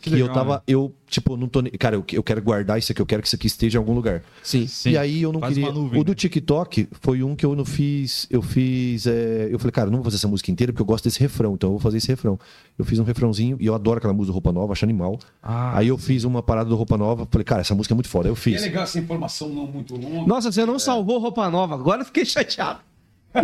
[0.00, 0.60] Que, eu legal, tava, né?
[0.66, 1.60] eu, tipo, não tô.
[1.62, 3.80] nem- Cara, eu, eu quero guardar isso aqui, eu quero que isso aqui esteja em
[3.80, 4.22] algum lugar.
[4.42, 4.66] Sim.
[4.66, 4.90] Sim.
[4.90, 5.70] E aí eu não Faz queria.
[5.72, 6.14] nuvem, o do né?
[6.16, 8.26] TikTok foi um que eu não fiz.
[8.28, 9.06] Eu fiz.
[9.06, 11.20] é, Eu falei, cara, eu não vou fazer essa música inteira porque eu gosto desse
[11.20, 12.36] refrão, então eu vou fazer esse refrão.
[12.76, 15.16] Eu fiz um refrãozinho e eu adoro aquela música do Roupa Nova, acho animal.
[15.40, 18.08] Ah, aí eu fiz uma parada do Roupa Nova, falei, cara, essa música é muito
[18.08, 18.28] foda.
[18.28, 18.62] Eu E é fiz.
[18.62, 20.26] legal essa informação não muito longa.
[20.26, 21.74] Nossa, você não salvou roupa nova.
[21.76, 22.80] Agora eu fiquei chateado.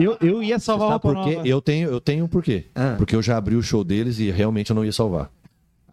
[0.00, 1.36] Eu, eu ia salvar roupa por quê?
[1.36, 1.46] nova.
[1.48, 2.64] Eu tenho, eu tenho um porquê.
[2.74, 2.94] Ah.
[2.98, 5.30] Porque eu já abri o show deles e realmente eu não ia salvar.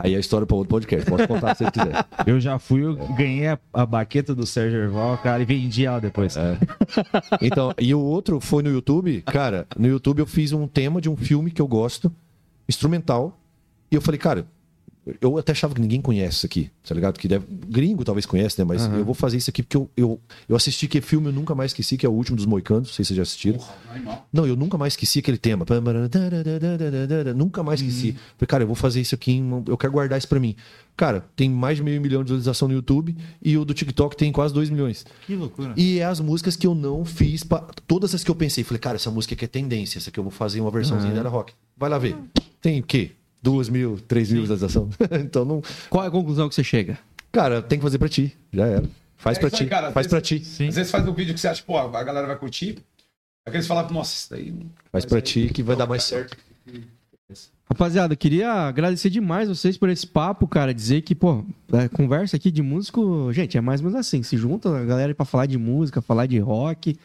[0.01, 1.09] Aí a história para outro podcast.
[1.09, 2.05] Posso contar se você quiser.
[2.25, 5.99] Eu já fui, eu ganhei a, a baqueta do Sérgio Erval, cara, e vendi ela
[5.99, 6.37] depois.
[6.37, 6.57] É.
[7.41, 9.21] Então, e o outro foi no YouTube.
[9.23, 12.09] Cara, no YouTube eu fiz um tema de um filme que eu gosto,
[12.67, 13.37] instrumental.
[13.91, 14.47] E eu falei, cara,
[15.21, 17.17] eu até achava que ninguém conhece isso aqui, tá ligado?
[17.17, 18.65] Que deve, gringo talvez conhece, né?
[18.65, 21.55] Mas eu vou fazer isso aqui porque eu, eu, eu assisti que filme eu nunca
[21.55, 22.89] mais esqueci, que é o último dos Moicanos.
[22.89, 23.59] Não sei se vocês já assistiram.
[24.31, 25.65] Não, eu nunca mais esqueci aquele tema.
[27.35, 28.13] Nunca mais esqueci.
[28.37, 30.55] Falei, cara, eu vou fazer isso aqui, eu quero guardar isso pra mim.
[30.99, 34.33] Cara, tem mais de meio milhão de visualização no YouTube e o do TikTok tem
[34.33, 35.05] quase 2 milhões.
[35.25, 35.73] Que loucura.
[35.77, 37.59] E é as músicas que eu não fiz, pra...
[37.87, 38.65] todas as que eu pensei.
[38.65, 41.29] Falei, cara, essa música aqui é tendência, essa aqui eu vou fazer uma versãozinha dela
[41.29, 41.53] rock.
[41.77, 42.17] Vai lá ver.
[42.61, 43.11] Tem o quê?
[43.41, 44.89] Duas mil, três mil visualização.
[45.23, 45.61] então não.
[45.89, 46.97] Qual é a conclusão que você chega?
[47.31, 48.35] Cara, tem que fazer pra ti.
[48.51, 48.83] Já era.
[49.17, 49.69] Faz É pra isso aí, ti.
[49.69, 49.91] cara.
[49.91, 50.67] Faz pra vezes- ti.
[50.67, 52.79] Às vezes faz um vídeo que você acha, pô, a galera vai curtir.
[53.45, 54.51] Aqueles falam, nossa, isso daí.
[54.51, 56.37] não- Faz pra ti que vai dar mais certo.
[57.69, 60.73] Rapaziada, queria agradecer demais vocês por esse papo, cara.
[60.73, 64.23] Dizer que, pô, a conversa aqui de músico, gente, é mais ou menos assim.
[64.23, 66.97] Se junta a galera pra falar de música, falar de rock.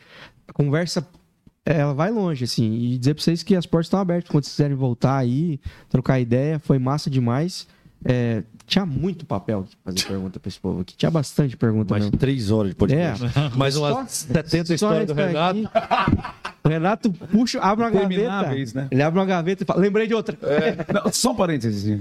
[0.48, 1.06] A conversa,
[1.64, 2.72] ela vai longe, assim.
[2.74, 5.58] E dizer pra vocês que as portas estão abertas quando vocês quiserem voltar aí,
[5.88, 6.58] trocar ideia.
[6.58, 7.66] Foi massa demais.
[8.04, 10.94] É, tinha muito papel fazer pergunta pra esse povo aqui.
[10.94, 12.18] Tinha bastante pergunta Mais mesmo.
[12.18, 13.24] três horas de podcast.
[13.56, 15.60] Mais umas 70 Só histórias do Renato.
[16.64, 18.14] O Renato puxa, abre uma gaveta.
[18.14, 18.88] Intermináveis, né?
[18.90, 20.34] Ele abre uma gaveta e fala: lembrei de outra.
[20.94, 21.98] Não, só um parênteses.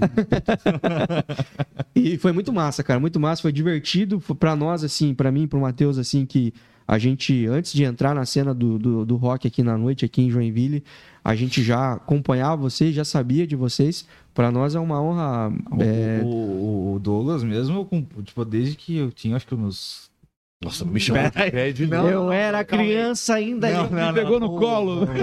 [1.94, 5.46] E foi muito massa, cara, muito massa, foi divertido Foi pra nós, assim, pra mim,
[5.46, 6.52] pro Matheus, assim, que
[6.86, 10.22] a gente, antes de entrar na cena do, do, do rock aqui na noite, aqui
[10.22, 10.84] em Joinville,
[11.24, 14.06] a gente já acompanhava vocês, já sabia de vocês.
[14.34, 15.52] Pra nós é uma honra.
[15.80, 17.88] é, O, o- o Douglas mesmo,
[18.24, 20.10] tipo, desde que eu tinha, acho que uns.
[20.62, 21.22] Nossa, me chamou
[21.74, 22.08] de não.
[22.08, 23.70] eu era criança ainda.
[23.70, 25.06] Não, ele não, me pegou no colo.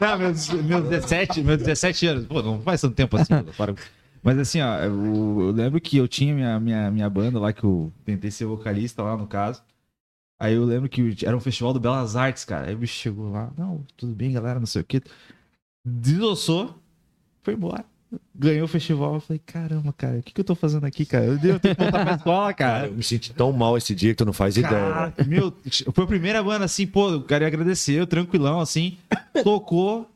[0.00, 2.26] Não, meus, meus, 17, meus 17 anos.
[2.26, 3.32] Pô, não faz tanto tempo assim.
[3.56, 3.74] para.
[4.22, 7.64] Mas assim, ó, eu, eu lembro que eu tinha minha, minha, minha banda lá, que
[7.64, 9.62] eu tentei ser vocalista lá, no caso.
[10.38, 12.68] Aí eu lembro que era um festival do Belas Artes, cara.
[12.68, 15.00] Aí o bicho chegou lá, não, tudo bem, galera, não sei o quê.
[15.84, 16.78] Desossou,
[17.42, 17.84] foi embora.
[18.34, 19.14] Ganhou o festival.
[19.14, 21.24] Eu falei, caramba, cara, o que, que eu tô fazendo aqui, cara?
[21.24, 22.86] Eu devo ter que voltar pra escola, cara.
[22.86, 24.70] Eu me senti tão mal esse dia que tu não faz ideia.
[24.72, 25.52] Cara, meu,
[25.92, 28.98] foi a primeira banda assim, pô, eu queria agradecer, eu tranquilão, assim,
[29.42, 30.08] tocou.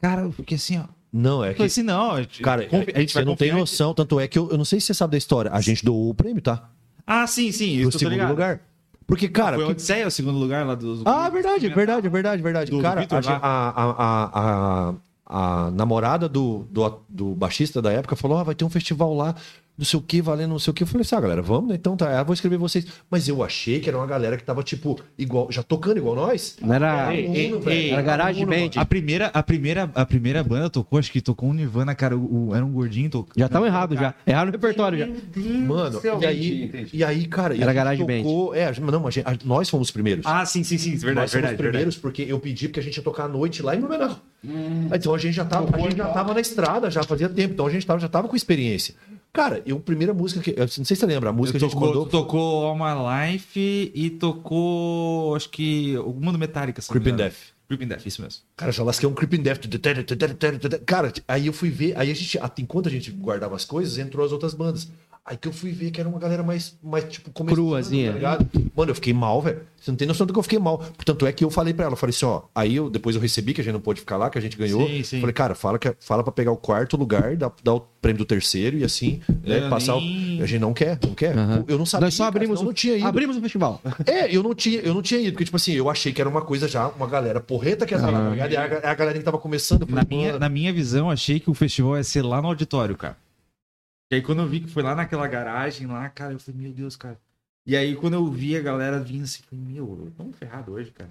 [0.00, 1.62] Cara, eu fiquei assim, ó, Não, é Eu que.
[1.64, 4.38] assim, não, a gente, Cara, confi- a gente você não tem noção, tanto é que
[4.38, 5.50] eu, eu não sei se você sabe da história.
[5.52, 6.68] A gente doou o prêmio, tá?
[7.06, 8.60] Ah, sim, sim, Pro eu tô segundo lugar.
[9.06, 9.56] Porque, cara.
[9.56, 10.96] Foi o que- o segundo lugar lá do...
[10.96, 12.70] do Ah, verdade, verdade, verdade, verdade.
[12.70, 14.94] Do- cara, a, a, a, a,
[15.28, 19.14] a, a namorada do, do, do baixista da época falou: ah, vai ter um festival
[19.14, 19.34] lá,
[19.76, 20.82] não sei o que, valendo não sei o que.
[20.84, 21.74] Eu falei assim, ah, galera, vamos, né?
[21.74, 22.86] Então tá, eu vou escrever vocês.
[23.10, 26.56] Mas eu achei que era uma galera que tava, tipo, igual, já tocando igual nós.
[26.60, 27.12] Não era.
[27.14, 28.70] Ei, ei, Era ei, garagem band.
[28.76, 32.16] A primeira, a, primeira, a primeira banda tocou, acho que tocou um Nirvana, cara.
[32.16, 33.10] O, o- era um gordinho.
[33.10, 34.14] Tocou, Já estavam errados já.
[34.26, 35.06] Erraram o repertório já.
[35.66, 38.18] Mano, e aí, e aí, cara, Era garagem band.
[38.22, 40.24] tocou, É, não, a gente- a- nós fomos os primeiros.
[40.26, 40.92] Ah, sim, sim, sim.
[40.92, 43.28] nós Verdade, fomos verdade, os primeiros porque eu pedi porque a gente ia tocar à
[43.28, 44.18] noite lá em Blumenau.
[44.94, 47.66] Então a gente já tava, a gente já tava na estrada, já fazia tempo, então
[47.66, 48.94] a gente tava, já tava com experiência.
[49.34, 50.50] Cara, eu, a primeira música que.
[50.52, 52.06] eu Não sei se você lembra, a música que a gente tocou, mandou.
[52.06, 56.80] tocou All My Life e tocou, acho que, alguma do Metallica.
[56.80, 57.16] me Creeping.
[57.16, 57.34] Death.
[57.66, 58.42] Creeping Death, isso mesmo.
[58.56, 59.62] Cara, já lasquei um Creeping Death.
[60.86, 64.24] Cara, aí eu fui ver, aí a gente, enquanto a gente guardava as coisas, entrou
[64.24, 64.88] as outras bandas.
[65.26, 68.10] Aí que eu fui ver que era uma galera mais, mais tipo, começando, Cruazinha.
[68.10, 68.46] Tá ligado?
[68.76, 69.62] Mano, eu fiquei mal, velho.
[69.80, 70.76] Você não tem noção do que eu fiquei mal.
[70.78, 72.42] Portanto, é que eu falei pra ela, eu falei assim, ó.
[72.54, 74.54] Aí eu, depois eu recebi, que a gente não pôde ficar lá, que a gente
[74.54, 74.86] ganhou.
[74.86, 75.20] Sim, sim.
[75.20, 78.76] Falei, cara, fala, que, fala pra pegar o quarto lugar, dar, o prêmio do terceiro
[78.76, 80.42] e assim, né, Eu passar nem- o.
[80.42, 81.38] A gente não quer, não quer.
[81.38, 81.64] Aham.
[81.68, 82.04] Eu não sabia.
[82.06, 83.06] Nós só cara, abrimos, eu o- não tinha ido.
[83.06, 83.80] abrimos o festival.
[84.04, 86.28] É, eu não tinha, eu não tinha ido, porque, tipo assim, eu achei que era
[86.28, 88.52] uma coisa já, uma galera porreta que ia tá ligado?
[88.52, 89.82] E a, a galera que tava começando.
[89.88, 92.48] eu Na falei, minha, na minha visão, achei que o festival ia ser lá no
[92.48, 93.16] auditório, cara.
[94.10, 96.72] E aí, quando eu vi que foi lá naquela garagem lá, cara, eu falei, meu
[96.72, 97.18] Deus, cara.
[97.66, 100.90] E aí, quando eu vi a galera vindo assim, eu falei, meu, tamo ferrado hoje,
[100.90, 101.08] cara.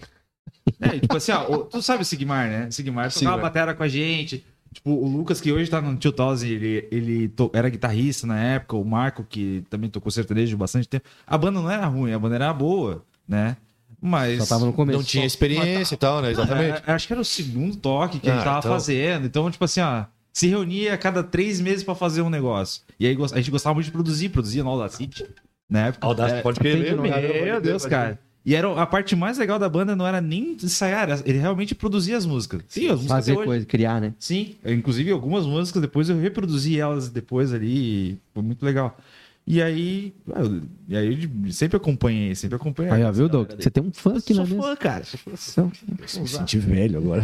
[0.80, 2.70] É, tipo assim, ó, o- tu sabe o Sigmar, né?
[2.72, 4.46] Sigmar tocava batera com a gente.
[4.72, 8.76] Tipo, o Lucas, que hoje tá no 2000, ele, ele to- era guitarrista na época.
[8.76, 11.08] O Marco, que também tocou sertanejo bastante tempo.
[11.28, 13.58] A banda não era ruim, a banda era boa, né?
[14.02, 14.44] Mas...
[14.44, 14.98] Só tava no começo.
[15.00, 16.32] não tinha experiência e tal, né?
[16.32, 16.84] Exatamente.
[16.86, 19.26] É, acho que era o segundo toque que a gente Ah, tava então- fazendo.
[19.26, 22.82] Então, tipo assim, ó, se reunia a cada três meses pra fazer um negócio.
[23.00, 25.26] E aí a gente gostava muito de produzir, produzia no Audacity.
[25.70, 26.08] Na época.
[26.08, 28.20] Audacity, pode crer, Meu meu Deus, cara.
[28.46, 32.18] E era, a parte mais legal da banda não era nem ensaiar, ele realmente produzia
[32.18, 32.62] as músicas.
[32.68, 34.14] Sim, as músicas Fazer coisa, criar, né?
[34.20, 38.98] Sim, inclusive algumas músicas depois eu reproduzi elas depois ali, e foi muito legal.
[39.46, 42.94] E aí, eu, e aí eu sempre acompanhei, sempre acompanhei.
[42.94, 43.50] Aí, ó, viu, Doug?
[43.60, 44.70] Você tem um fã aqui na Sou mesa.
[44.70, 45.04] fã, cara.
[45.36, 47.24] São- Me senti velho agora.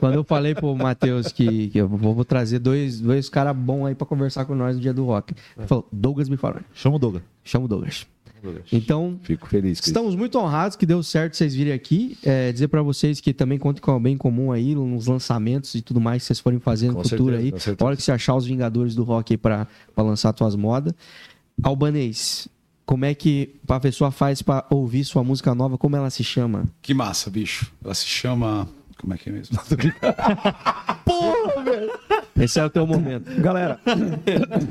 [0.00, 3.86] Quando eu falei pro Matheus que, que eu vou, vou trazer dois, dois caras bons
[3.86, 5.34] aí pra conversar com nós no dia do rock.
[5.56, 6.58] Ele falou, Douglas me falou.
[6.74, 7.22] Chama o Douglas.
[7.44, 8.06] Chama o Douglas.
[8.72, 9.88] Então, Fico feliz isso.
[9.88, 12.16] Estamos muito honrados que deu certo vocês virem aqui.
[12.22, 15.82] É, dizer pra vocês que também contem com o bem comum aí, nos lançamentos e
[15.82, 17.52] tudo mais que vocês forem fazer no Com futuro certeza, aí.
[17.52, 17.86] com certeza.
[17.88, 20.92] Olha que você achar os Vingadores do Rock aí pra, pra lançar suas modas.
[21.62, 22.48] Albanês,
[22.84, 25.78] como é que a pessoa faz pra ouvir sua música nova?
[25.78, 26.64] Como ela se chama?
[26.80, 27.70] Que massa, bicho.
[27.84, 28.68] Ela se chama.
[28.98, 29.58] Como é que é mesmo?
[32.38, 33.30] Esse é o teu momento.
[33.40, 33.80] Galera,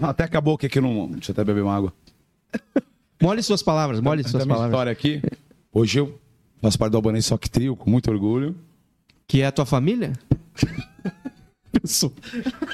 [0.01, 1.07] até acabou que aqui eu não.
[1.11, 1.93] Deixa eu até beber uma água.
[3.21, 4.69] Mole suas palavras, mole suas palavras.
[4.71, 5.21] história aqui.
[5.73, 6.19] Hoje eu
[6.61, 8.55] faço parte do Albanês Sock Trio, com muito orgulho.
[9.27, 10.13] Que é a tua família?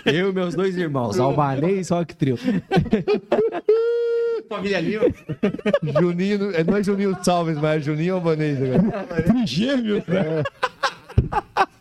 [0.05, 2.37] Eu e meus dois irmãos, Albanês e Rock Trio.
[4.49, 5.03] Família Lima.
[6.01, 8.57] Juninho, é- não é Juninho Salves, mas é Juninho Albanês.
[8.61, 9.45] Agora.
[9.45, 10.43] Gêmeo, né?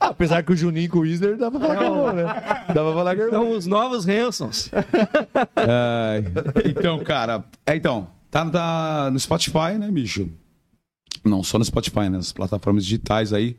[0.00, 2.24] Apesar que o Juninho com o Isner dá pra falar que é bom, né?
[2.24, 3.30] Dá pra falar que é bom.
[3.30, 4.70] São os novos Hansons.
[6.64, 7.44] Então, cara.
[7.66, 10.28] É, então, tá, tá no Spotify, né, bicho?
[11.24, 12.10] Não só no Spotify, né?
[12.10, 13.56] Nas plataformas digitais aí.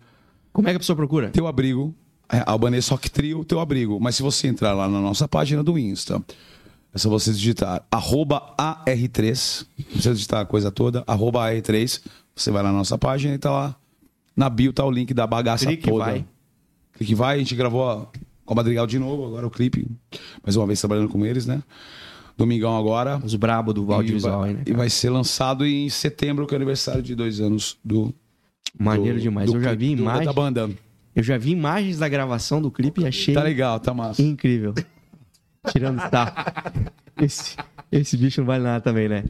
[0.53, 1.29] Como é que a pessoa procura?
[1.29, 1.93] Teu abrigo.
[2.31, 3.99] É, Albanês Sock Trio, teu abrigo.
[3.99, 6.21] Mas se você entrar lá na nossa página do Insta,
[6.93, 9.65] é só você digitar arroba AR3.
[9.77, 11.03] Não precisa digitar a coisa toda.
[11.07, 12.01] Arroba AR3.
[12.35, 13.75] Você vai lá na nossa página e tá lá.
[14.35, 16.05] Na bio tá o link da bagaça Clique toda.
[16.05, 16.25] vai.
[16.93, 17.35] Clique vai.
[17.35, 18.09] A gente gravou
[18.45, 19.87] com a Madrigal de novo, agora o clipe.
[20.43, 21.61] Mais uma vez trabalhando com eles, né?
[22.37, 23.19] Domingão agora.
[23.23, 24.61] Os brabo do audiovisual aí, né?
[24.65, 28.13] E vai ser lançado em setembro, que é o aniversário de dois anos do.
[28.79, 29.49] Maneiro do- demais.
[29.51, 30.25] do Eu já vi imagens.
[30.25, 30.69] Da banda.
[31.15, 34.21] Eu já vi imagens da gravação do clipe e achei Tá legal, tá massa.
[34.21, 34.75] incrível.
[35.71, 36.33] Tirando sarro.
[37.19, 37.55] Esse,
[37.91, 39.23] esse bicho não vale nada também, né?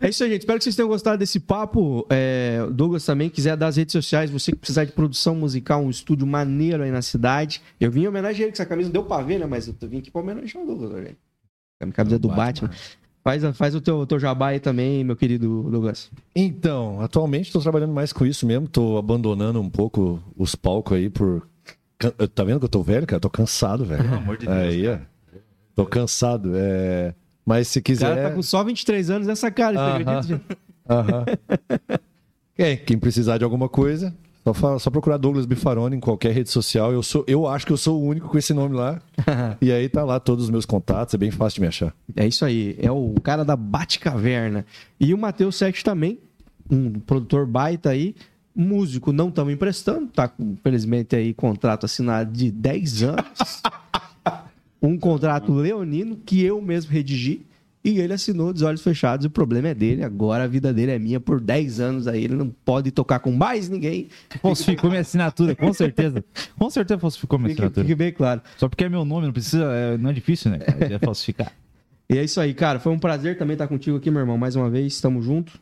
[0.00, 0.42] É isso aí, gente.
[0.42, 2.06] Espero que vocês tenham gostado desse papo.
[2.08, 5.90] É, Douglas também quiser dar as redes sociais, você que precisar de produção musical, um
[5.90, 7.60] estúdio maneiro aí na cidade.
[7.80, 9.46] Eu vim em homenagem a ele, que essa camisa não deu pra ver, né?
[9.46, 10.92] Mas eu vim aqui pra homenagear o Douglas.
[10.92, 11.16] A minha
[11.90, 12.70] camisa é do Batman.
[13.24, 16.10] Faz, a- faz o teu, teu jabá aí também, meu querido Douglas.
[16.34, 18.66] Então, atualmente estou trabalhando mais com isso mesmo.
[18.68, 21.46] Tô abandonando um pouco os palcos aí por.
[21.98, 23.20] Can- Tá vendo que eu tô velho, cara?
[23.20, 24.02] Tô cansado, velho.
[24.02, 24.58] Pelo amor de Deus.
[24.58, 24.98] Aí, ó.
[25.74, 26.52] Tô cansado.
[26.54, 27.14] É...
[27.46, 28.14] Mas se O quiser.
[28.16, 30.18] cara tá com só 23 anos nessa cara, você Aham.
[30.18, 30.40] acredita?
[30.90, 31.24] Aham.
[32.56, 36.50] Quem, quem precisar de alguma coisa, Só, fala- só procurar Douglas Bifarone em qualquer rede
[36.50, 36.92] social.
[36.92, 39.00] Eu, sou, eu acho que eu sou o único com esse nome lá.
[39.60, 41.94] e aí tá lá todos os meus contatos, é bem fácil de me achar.
[42.16, 44.66] É isso aí, é o cara da Batcaverna.
[44.98, 46.18] E o Matheus Sete também,
[46.70, 48.14] um produtor baita aí,
[48.54, 53.62] músico, não estamos emprestando, tá com, felizmente aí, contrato assinado de 10 anos.
[54.82, 57.46] um contrato leonino que eu mesmo redigi.
[57.84, 60.04] E ele assinou de olhos fechados, o problema é dele.
[60.04, 62.22] Agora a vida dele é minha por 10 anos aí.
[62.24, 64.06] Ele não pode tocar com mais ninguém.
[64.40, 66.24] Falsificou minha assinatura, com certeza.
[66.56, 67.84] Com certeza falsificou minha Fique, assinatura.
[67.84, 68.40] fique bem claro.
[68.56, 70.58] Só porque é meu nome, não precisa, é- não é difícil, né?
[70.58, 70.94] cara?
[70.94, 71.52] É falsificar.
[72.10, 72.78] E é isso aí, cara.
[72.78, 74.36] Foi um prazer também estar contigo aqui, meu irmão.
[74.36, 75.54] Mais uma vez, estamos juntos.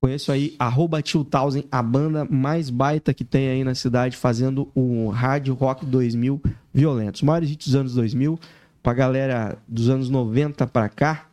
[0.00, 5.08] Conheço aí, arroba 2000, a banda mais baita que tem aí na cidade, fazendo o
[5.08, 6.40] Hard Rock 2000
[6.72, 7.16] violento.
[7.16, 8.38] Os maiores hits dos anos 2000,
[8.82, 11.26] pra galera dos anos 90 pra cá,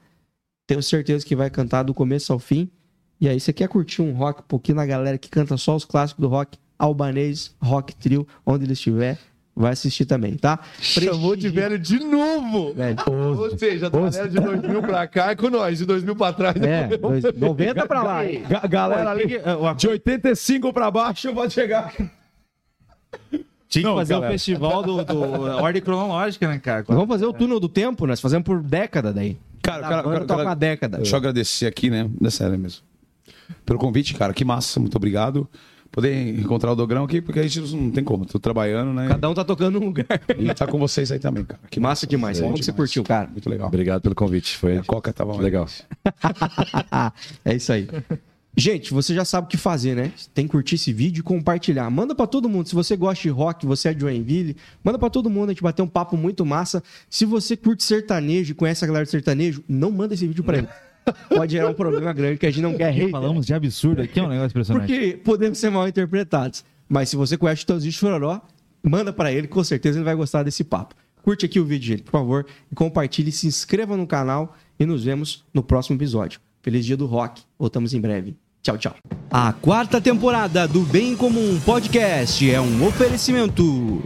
[0.68, 2.69] tenho certeza que vai cantar do começo ao fim.
[3.19, 5.84] E aí, você quer curtir um rock um pouquinho na galera que canta só os
[5.85, 9.18] clássicos do rock, albanês, rock trio, onde ele estiver,
[9.56, 10.60] vai assistir também, tá?
[10.80, 12.76] Chamou de velho de novo!
[12.76, 12.98] Velho.
[13.10, 16.56] Ou seja, da galera de 2000 pra cá é com nós, de 2000 pra trás.
[16.57, 18.19] É, dois- 90 pra lá.
[18.48, 19.26] Ga- galera ali,
[19.77, 21.91] de 85 pra baixo pode chegar.
[23.69, 24.30] Tinha que Não, fazer galera.
[24.30, 25.19] o festival do, do
[25.61, 26.85] ordem cronológica, né, cara?
[26.88, 29.38] Vamos fazer o túnel do tempo, nós fazemos por década daí.
[29.68, 30.98] Cara, cara, cara, toca cara, uma década.
[30.98, 32.10] Deixa eu agradecer aqui, né?
[32.23, 32.81] É sério mesmo.
[33.65, 34.34] Pelo convite, cara.
[34.34, 35.45] Que massa, muito obrigado.
[35.91, 38.26] Poder encontrar o Dogrão aqui, porque a gente não tem como.
[38.26, 39.10] Tô trabalhando, né?
[39.10, 40.06] Cada um tá tocando um lugar.
[40.38, 41.60] E tá com vocês aí também, cara.
[41.69, 42.39] Que massa demais.
[42.39, 43.27] Como que você curtiu, cara?
[43.30, 43.68] Muito legal.
[43.68, 45.68] Obrigado pelo convite, foi A Coca tava legal.
[47.44, 47.89] é isso aí.
[48.59, 50.11] Gente, você já sabe o que fazer, né?
[50.34, 51.88] Tem que curtir esse vídeo e compartilhar.
[51.91, 52.67] Manda pra todo mundo.
[52.67, 55.49] Se você gosta de rock, você é de Joinville, manda pra todo mundo.
[55.49, 56.81] A gente bater um papo muito massa.
[57.07, 60.57] Se você curte sertanejo e conhece a galera de sertanejo, não manda esse vídeo pra
[60.57, 60.67] ele.
[61.29, 63.11] Pode gerar um problema grande que a gente não quer hater.
[63.11, 64.88] Falamos de absurdo aqui, é um negócio impressionante.
[64.88, 66.65] Porque podemos ser mal interpretados.
[66.89, 68.41] Mas se você conhece o Tãozinho de Chororó,
[68.81, 70.95] manda pra ele, com certeza ele vai gostar desse papo.
[71.21, 75.03] Curte aqui o vídeo, gente, por favor, e compartilhe, se inscreva no canal e nos
[75.03, 76.39] vemos no próximo episódio.
[76.63, 77.43] Feliz dia do rock.
[77.59, 78.35] Voltamos em breve.
[78.61, 78.95] Tchau, tchau.
[79.31, 84.01] A quarta temporada do Bem Comum Podcast é um oferecimento.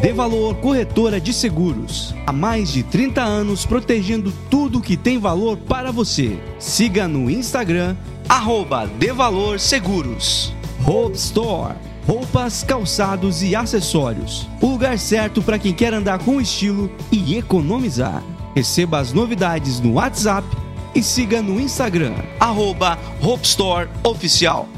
[0.00, 2.14] De Valor Corretora de Seguros.
[2.26, 6.38] Há mais de 30 anos protegendo tudo que tem valor para você.
[6.58, 7.94] Siga no Instagram,
[8.28, 10.54] arroba De Valor Seguros.
[10.86, 11.74] Hope Store.
[12.06, 14.48] Roupas, calçados e acessórios.
[14.60, 18.22] O lugar certo para quem quer andar com estilo e economizar.
[18.56, 20.46] Receba as novidades no WhatsApp
[20.94, 24.68] e siga no Instagram, arroba Hope Store Oficial.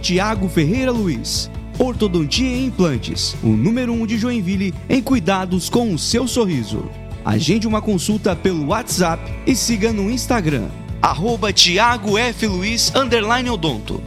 [0.00, 5.92] Tiago Ferreira Luiz, Ortodontia e Implantes, o número 1 um de Joinville em cuidados com
[5.92, 6.84] o seu sorriso.
[7.24, 10.68] Agende uma consulta pelo WhatsApp e siga no Instagram,
[11.00, 12.46] arroba Tiago F.
[12.46, 14.02] Luiz, underline odonto.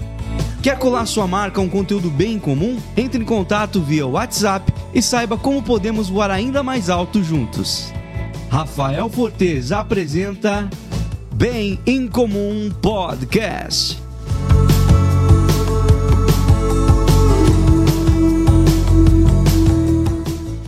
[0.61, 2.77] Quer colar sua marca a um conteúdo bem comum?
[2.97, 7.93] Entre em contato via WhatsApp e saiba como podemos voar ainda mais alto juntos.
[8.49, 10.69] Rafael Fortes apresenta
[11.35, 14.04] Bem em Comum Podcast.